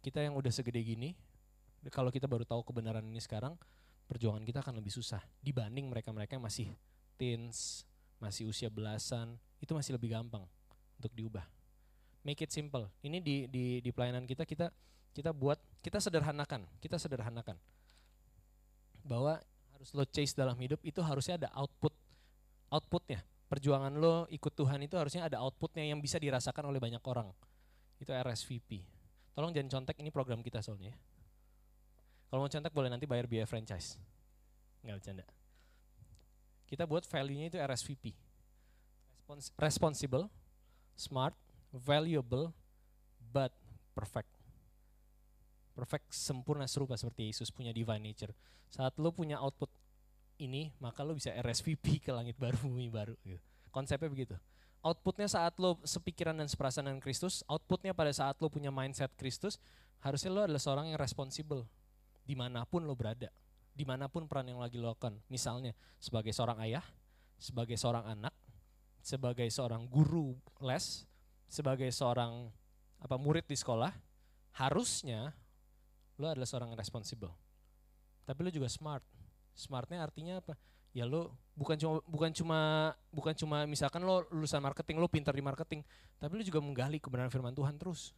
Kita 0.00 0.24
yang 0.24 0.32
udah 0.32 0.48
segede 0.48 0.80
gini, 0.80 1.12
kalau 1.92 2.08
kita 2.08 2.24
baru 2.24 2.48
tahu 2.48 2.64
kebenaran 2.64 3.04
ini 3.04 3.20
sekarang, 3.20 3.52
perjuangan 4.08 4.42
kita 4.48 4.64
akan 4.64 4.80
lebih 4.80 4.96
susah 4.96 5.20
dibanding 5.44 5.92
mereka-mereka 5.92 6.40
yang 6.40 6.44
masih 6.48 6.72
teens, 7.20 7.84
masih 8.16 8.48
usia 8.48 8.72
belasan, 8.72 9.36
itu 9.60 9.76
masih 9.76 10.00
lebih 10.00 10.16
gampang 10.16 10.48
untuk 10.96 11.12
diubah. 11.12 11.44
Make 12.28 12.44
it 12.44 12.52
simple. 12.52 12.92
Ini 13.00 13.24
di 13.24 13.48
di 13.48 13.80
di 13.80 13.88
pelayanan 13.88 14.28
kita 14.28 14.44
kita 14.44 14.68
kita 15.16 15.32
buat 15.32 15.56
kita 15.80 15.96
sederhanakan, 15.96 16.68
kita 16.76 17.00
sederhanakan. 17.00 17.56
Bahwa 19.00 19.40
harus 19.72 19.88
lo 19.96 20.04
chase 20.04 20.36
dalam 20.36 20.60
hidup 20.60 20.76
itu 20.84 21.00
harusnya 21.00 21.40
ada 21.40 21.48
output 21.56 21.96
outputnya. 22.68 23.24
Perjuangan 23.48 23.96
lo 23.96 24.28
ikut 24.28 24.52
Tuhan 24.52 24.84
itu 24.84 25.00
harusnya 25.00 25.24
ada 25.24 25.40
outputnya 25.40 25.88
yang 25.88 26.04
bisa 26.04 26.20
dirasakan 26.20 26.68
oleh 26.68 26.76
banyak 26.76 27.00
orang. 27.08 27.32
Itu 27.96 28.12
RSVP 28.12 28.84
tolong 29.32 29.56
jangan 29.56 29.80
contek 29.80 29.96
ini 30.04 30.12
program 30.12 30.44
kita 30.44 30.60
soalnya. 30.60 30.92
Ya. 30.92 30.96
kalau 32.28 32.44
mau 32.44 32.52
contek 32.52 32.76
boleh 32.76 32.92
nanti 32.92 33.08
bayar 33.08 33.24
biaya 33.24 33.48
franchise. 33.48 33.96
Nggak 34.84 35.00
bercanda. 35.00 35.24
Kita 36.68 36.84
buat 36.84 37.08
value-nya 37.08 37.48
itu 37.48 37.56
RSVP 37.56 38.12
Respons 39.24 39.48
responsible 39.56 40.28
smart 40.92 41.32
valuable 41.72 42.52
but 43.32 43.52
perfect 43.92 44.38
perfect, 45.78 46.10
sempurna 46.10 46.66
serupa 46.66 46.98
seperti 46.98 47.30
Yesus 47.30 47.54
punya 47.54 47.70
divine 47.70 48.02
nature. 48.02 48.34
Saat 48.66 48.98
lo 48.98 49.14
punya 49.14 49.38
output 49.38 49.70
ini, 50.42 50.74
maka 50.82 51.06
lo 51.06 51.14
bisa 51.14 51.30
RSVP 51.38 51.86
ke 52.04 52.10
langit 52.10 52.34
baru, 52.34 52.58
bumi 52.66 52.90
baru. 52.90 53.14
Gitu. 53.22 53.38
Konsepnya 53.70 54.10
begitu. 54.10 54.34
Outputnya 54.82 55.30
saat 55.30 55.54
lo 55.62 55.78
sepikiran 55.86 56.34
dan 56.34 56.50
seperasaan 56.50 56.90
dengan 56.90 56.98
Kristus, 56.98 57.46
outputnya 57.46 57.94
pada 57.94 58.10
saat 58.10 58.34
lo 58.42 58.50
punya 58.50 58.74
mindset 58.74 59.14
Kristus, 59.14 59.62
harusnya 60.02 60.34
lo 60.34 60.42
adalah 60.42 60.62
seorang 60.62 60.90
yang 60.90 60.98
responsible 60.98 61.66
di 62.26 62.34
mana 62.34 62.66
pun 62.66 62.86
lo 62.86 62.94
berada, 62.94 63.30
di 63.74 63.82
mana 63.86 64.10
pun 64.10 64.26
peran 64.26 64.50
yang 64.50 64.62
lagi 64.62 64.78
lo 64.78 64.90
lakukan. 64.90 65.18
Misalnya 65.30 65.74
sebagai 65.98 66.30
seorang 66.30 66.58
ayah, 66.62 66.82
sebagai 67.38 67.74
seorang 67.74 68.06
anak, 68.06 68.34
sebagai 69.02 69.50
seorang 69.50 69.86
guru 69.90 70.38
les, 70.62 71.06
sebagai 71.48 71.88
seorang 71.90 72.52
apa 73.00 73.16
murid 73.16 73.48
di 73.48 73.56
sekolah, 73.56 73.90
harusnya 74.60 75.32
lo 76.20 76.28
adalah 76.28 76.46
seorang 76.46 76.74
yang 76.74 76.80
responsible. 76.80 77.32
Tapi 78.28 78.38
lo 78.44 78.50
juga 78.52 78.68
smart. 78.68 79.02
Smartnya 79.56 80.04
artinya 80.04 80.38
apa? 80.38 80.54
Ya 80.92 81.08
lo 81.08 81.34
bukan 81.56 81.74
cuma 81.74 81.94
bukan 82.06 82.30
cuma 82.30 82.60
bukan 83.10 83.34
cuma 83.34 83.64
misalkan 83.64 84.04
lo 84.04 84.28
lulusan 84.28 84.60
marketing, 84.60 85.00
lo 85.00 85.08
pintar 85.08 85.32
di 85.32 85.42
marketing, 85.42 85.80
tapi 86.20 86.32
lo 86.38 86.42
juga 86.44 86.60
menggali 86.60 87.00
kebenaran 87.00 87.32
firman 87.32 87.56
Tuhan 87.56 87.74
terus. 87.80 88.12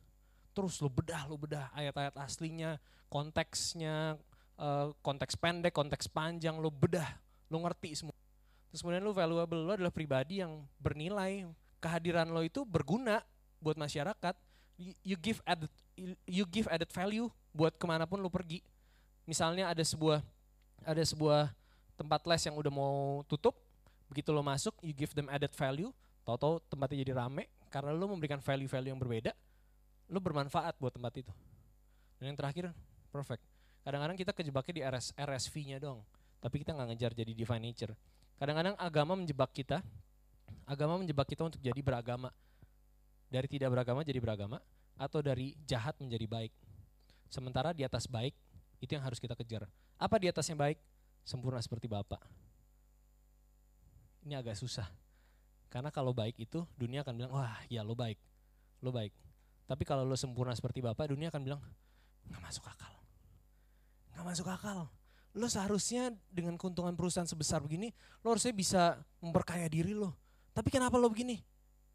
Terus 0.50 0.82
lo 0.82 0.90
bedah, 0.90 1.30
lo 1.30 1.38
bedah 1.38 1.70
ayat-ayat 1.76 2.18
aslinya, 2.18 2.82
konteksnya, 3.06 4.18
eh, 4.58 4.88
konteks 4.98 5.38
pendek, 5.38 5.70
konteks 5.70 6.10
panjang, 6.10 6.58
lo 6.58 6.74
bedah, 6.74 7.20
lo 7.48 7.62
ngerti 7.62 7.94
semua. 7.94 8.16
Terus 8.70 8.80
kemudian 8.82 9.02
lo 9.02 9.14
valuable, 9.14 9.62
lo 9.62 9.72
adalah 9.74 9.94
pribadi 9.94 10.42
yang 10.42 10.62
bernilai, 10.78 11.46
kehadiran 11.80 12.28
lo 12.28 12.44
itu 12.44 12.62
berguna 12.68 13.24
buat 13.58 13.74
masyarakat. 13.80 14.36
You 15.04 15.16
give 15.20 15.44
added 15.44 15.68
you 16.24 16.48
give 16.48 16.68
added 16.72 16.88
value 16.88 17.28
buat 17.52 17.76
ke 17.76 17.84
mana 17.84 18.08
pun 18.08 18.20
lu 18.20 18.32
pergi. 18.32 18.64
Misalnya 19.28 19.68
ada 19.68 19.84
sebuah 19.84 20.24
ada 20.84 21.02
sebuah 21.04 21.52
tempat 22.00 22.24
les 22.24 22.42
yang 22.48 22.56
udah 22.56 22.72
mau 22.72 23.20
tutup, 23.28 23.52
begitu 24.08 24.32
lo 24.32 24.40
masuk, 24.40 24.72
you 24.80 24.96
give 24.96 25.12
them 25.12 25.28
added 25.28 25.52
value, 25.52 25.92
tau-tau 26.24 26.56
tempatnya 26.72 27.04
jadi 27.04 27.12
rame, 27.12 27.44
karena 27.68 27.92
lo 27.92 28.08
memberikan 28.08 28.40
value-value 28.40 28.88
yang 28.88 29.00
berbeda, 29.00 29.36
lo 30.08 30.16
bermanfaat 30.16 30.80
buat 30.80 30.96
tempat 30.96 31.12
itu. 31.20 31.32
Dan 32.16 32.32
yang 32.32 32.38
terakhir, 32.40 32.72
perfect. 33.12 33.44
Kadang-kadang 33.84 34.16
kita 34.16 34.32
kejebaknya 34.32 34.72
di 34.72 34.82
RS, 34.84 35.06
RSV-nya 35.12 35.76
dong, 35.76 36.00
tapi 36.40 36.64
kita 36.64 36.72
nggak 36.72 36.88
ngejar 36.96 37.12
jadi 37.12 37.32
divine 37.36 37.64
nature. 37.68 37.92
Kadang-kadang 38.40 38.74
agama 38.80 39.12
menjebak 39.20 39.52
kita, 39.52 39.84
agama 40.70 41.02
menjebak 41.02 41.26
kita 41.26 41.42
untuk 41.50 41.58
jadi 41.58 41.82
beragama. 41.82 42.30
Dari 43.26 43.46
tidak 43.50 43.74
beragama 43.74 44.06
jadi 44.06 44.22
beragama, 44.22 44.62
atau 44.94 45.18
dari 45.18 45.58
jahat 45.66 45.98
menjadi 45.98 46.26
baik. 46.30 46.52
Sementara 47.26 47.74
di 47.74 47.82
atas 47.82 48.06
baik, 48.06 48.34
itu 48.78 48.90
yang 48.94 49.02
harus 49.02 49.18
kita 49.18 49.34
kejar. 49.34 49.66
Apa 49.98 50.18
di 50.22 50.30
atas 50.30 50.46
yang 50.46 50.58
baik? 50.58 50.78
Sempurna 51.26 51.58
seperti 51.62 51.86
Bapak. 51.90 52.22
Ini 54.26 54.38
agak 54.38 54.58
susah. 54.58 54.86
Karena 55.70 55.94
kalau 55.94 56.10
baik 56.10 56.38
itu, 56.38 56.66
dunia 56.74 57.06
akan 57.06 57.14
bilang, 57.14 57.32
wah 57.34 57.54
ya 57.70 57.86
lo 57.86 57.94
baik, 57.94 58.18
lo 58.82 58.90
baik. 58.90 59.14
Tapi 59.70 59.82
kalau 59.86 60.02
lo 60.02 60.18
sempurna 60.18 60.50
seperti 60.50 60.82
Bapak, 60.82 61.14
dunia 61.14 61.30
akan 61.30 61.42
bilang, 61.46 61.62
nggak 62.26 62.42
masuk 62.42 62.66
akal. 62.66 62.90
Nggak 64.10 64.26
masuk 64.26 64.46
akal. 64.50 64.90
Lo 65.38 65.46
seharusnya 65.46 66.10
dengan 66.26 66.58
keuntungan 66.58 66.98
perusahaan 66.98 67.28
sebesar 67.30 67.62
begini, 67.62 67.94
lo 68.26 68.34
harusnya 68.34 68.50
bisa 68.50 68.98
memperkaya 69.22 69.70
diri 69.70 69.94
lo. 69.94 70.29
Tapi 70.60 70.68
kenapa 70.68 71.00
lo 71.00 71.08
begini? 71.08 71.40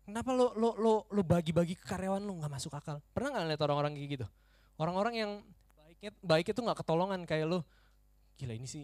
Kenapa 0.01 0.33
lo 0.33 0.57
lo 0.57 0.73
lo 0.81 0.93
lo 1.05 1.21
bagi-bagi 1.21 1.77
ke 1.77 1.85
karyawan 1.85 2.25
lo 2.25 2.41
nggak 2.41 2.49
masuk 2.49 2.73
akal? 2.73 2.97
Pernah 3.13 3.37
nggak 3.37 3.45
lihat 3.53 3.61
orang-orang 3.61 3.93
kayak 3.93 4.09
gitu? 4.17 4.25
Orang-orang 4.81 5.13
yang 5.13 5.31
baik 5.77 5.95
baiknya 5.95 6.11
baik 6.21 6.45
itu 6.51 6.59
nggak 6.61 6.77
ketolongan 6.83 7.21
kayak 7.25 7.47
lo 7.47 7.63
gila 8.35 8.53
ini 8.53 8.67
sih 8.67 8.83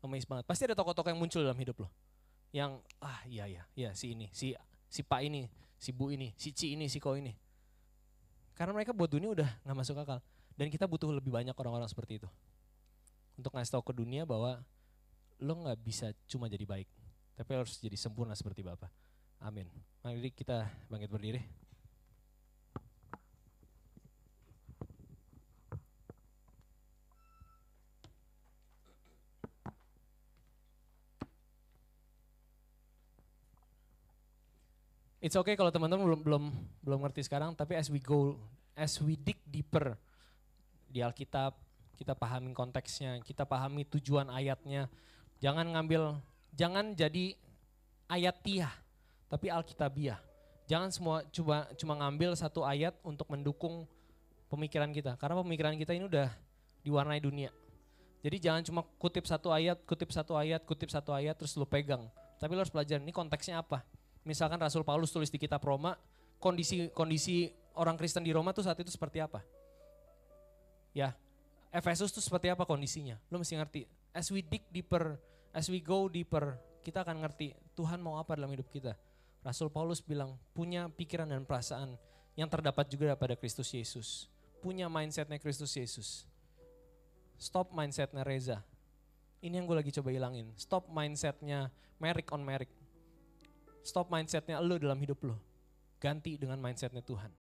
amazed 0.00 0.30
banget 0.30 0.44
pasti 0.46 0.62
ada 0.64 0.78
tokoh-tokoh 0.78 1.10
yang 1.10 1.20
muncul 1.20 1.42
dalam 1.42 1.58
hidup 1.58 1.82
lo 1.82 1.88
yang 2.54 2.78
ah 3.02 3.20
iya 3.26 3.50
iya 3.50 3.62
iya 3.74 3.90
si 3.92 4.14
ini 4.14 4.30
si 4.30 4.54
si 4.86 5.02
pak 5.02 5.26
ini 5.26 5.50
si 5.76 5.90
bu 5.90 6.14
ini 6.14 6.30
si 6.38 6.54
ci 6.54 6.78
ini 6.78 6.86
si 6.86 7.02
ko 7.02 7.18
ini 7.18 7.34
karena 8.54 8.70
mereka 8.70 8.94
buat 8.94 9.10
dunia 9.10 9.34
udah 9.34 9.50
nggak 9.66 9.76
masuk 9.76 9.98
akal 9.98 10.22
dan 10.54 10.70
kita 10.70 10.86
butuh 10.86 11.10
lebih 11.10 11.34
banyak 11.34 11.56
orang-orang 11.56 11.90
seperti 11.90 12.22
itu 12.22 12.28
untuk 13.34 13.50
ngasih 13.56 13.74
tahu 13.74 13.84
ke 13.90 13.94
dunia 13.96 14.22
bahwa 14.22 14.62
lo 15.42 15.54
nggak 15.58 15.78
bisa 15.82 16.14
cuma 16.30 16.46
jadi 16.46 16.62
baik 16.62 16.86
tapi 17.36 17.50
harus 17.56 17.78
jadi 17.80 17.96
sempurna 17.96 18.36
seperti 18.36 18.60
bapak 18.60 18.90
amin 19.42 19.66
mari 20.04 20.30
kita 20.32 20.68
bangkit 20.88 21.10
berdiri 21.10 21.42
It's 35.22 35.38
okay 35.38 35.54
kalau 35.54 35.70
teman-teman 35.70 36.02
belum 36.02 36.20
belum 36.26 36.44
belum 36.82 36.98
ngerti 37.06 37.22
sekarang, 37.22 37.54
tapi 37.54 37.78
as 37.78 37.86
we 37.86 38.02
go, 38.02 38.34
as 38.74 38.98
we 38.98 39.14
dig 39.14 39.38
deeper 39.46 39.94
di 40.90 40.98
Alkitab, 40.98 41.54
kita 41.94 42.18
pahami 42.18 42.50
konteksnya, 42.50 43.22
kita 43.22 43.46
pahami 43.46 43.86
tujuan 43.86 44.26
ayatnya. 44.26 44.90
Jangan 45.38 45.78
ngambil, 45.78 46.18
jangan 46.52 46.92
jadi 46.92 47.34
ayatiah, 48.08 48.72
tapi 49.26 49.48
alkitabiah. 49.48 50.20
Jangan 50.68 50.88
semua 50.94 51.16
coba 51.28 51.68
cuma 51.76 51.98
ngambil 51.98 52.32
satu 52.38 52.62
ayat 52.62 52.96
untuk 53.02 53.28
mendukung 53.28 53.84
pemikiran 54.48 54.88
kita, 54.94 55.18
karena 55.18 55.40
pemikiran 55.40 55.74
kita 55.76 55.92
ini 55.96 56.06
udah 56.06 56.30
diwarnai 56.86 57.20
dunia. 57.20 57.50
Jadi 58.22 58.36
jangan 58.38 58.62
cuma 58.62 58.80
kutip 59.02 59.26
satu 59.26 59.50
ayat, 59.50 59.82
kutip 59.82 60.14
satu 60.14 60.38
ayat, 60.38 60.62
kutip 60.62 60.88
satu 60.92 61.10
ayat, 61.10 61.34
terus 61.34 61.58
lo 61.58 61.66
pegang. 61.66 62.06
Tapi 62.38 62.54
lo 62.54 62.62
harus 62.62 62.70
belajar 62.70 63.02
ini 63.02 63.10
konteksnya 63.10 63.58
apa 63.58 63.82
misalkan 64.22 64.58
Rasul 64.58 64.86
Paulus 64.86 65.10
tulis 65.10 65.30
di 65.30 65.38
kitab 65.38 65.62
Roma, 65.62 65.98
kondisi 66.38 66.90
kondisi 66.94 67.50
orang 67.74 67.98
Kristen 67.98 68.22
di 68.22 68.30
Roma 68.30 68.54
tuh 68.54 68.66
saat 68.66 68.78
itu 68.78 68.90
seperti 68.90 69.22
apa? 69.22 69.42
Ya, 70.92 71.14
Efesus 71.72 72.12
tuh 72.12 72.22
seperti 72.22 72.52
apa 72.52 72.62
kondisinya? 72.68 73.18
Lo 73.32 73.40
mesti 73.40 73.56
ngerti. 73.56 73.82
As 74.12 74.28
we 74.28 74.44
dig 74.44 74.62
deeper, 74.68 75.16
as 75.52 75.68
we 75.68 75.78
go 75.78 76.08
deeper, 76.08 76.58
kita 76.82 77.04
akan 77.04 77.22
ngerti 77.22 77.54
Tuhan 77.76 78.00
mau 78.00 78.18
apa 78.18 78.36
dalam 78.36 78.50
hidup 78.52 78.68
kita. 78.72 78.96
Rasul 79.44 79.68
Paulus 79.68 80.00
bilang 80.02 80.36
punya 80.56 80.88
pikiran 80.90 81.28
dan 81.28 81.46
perasaan 81.46 81.94
yang 82.34 82.48
terdapat 82.48 82.88
juga 82.88 83.14
pada 83.14 83.36
Kristus 83.36 83.70
Yesus. 83.70 84.26
Punya 84.64 84.88
mindsetnya 84.88 85.38
Kristus 85.38 85.74
Yesus. 85.74 86.24
Stop 87.38 87.74
mindsetnya 87.74 88.22
Reza. 88.22 88.62
Ini 89.42 89.58
yang 89.58 89.66
gue 89.66 89.74
lagi 89.74 89.90
coba 89.90 90.14
hilangin. 90.14 90.54
Stop 90.54 90.86
mindsetnya 90.88 91.74
Merrick 91.98 92.30
on 92.30 92.46
Merrick 92.46 92.70
Stop 93.82 94.14
mindsetnya 94.14 94.62
lo 94.62 94.78
dalam 94.78 94.94
hidup 95.02 95.18
lo. 95.26 95.42
Ganti 95.98 96.38
dengan 96.38 96.62
mindsetnya 96.62 97.02
Tuhan. 97.02 97.34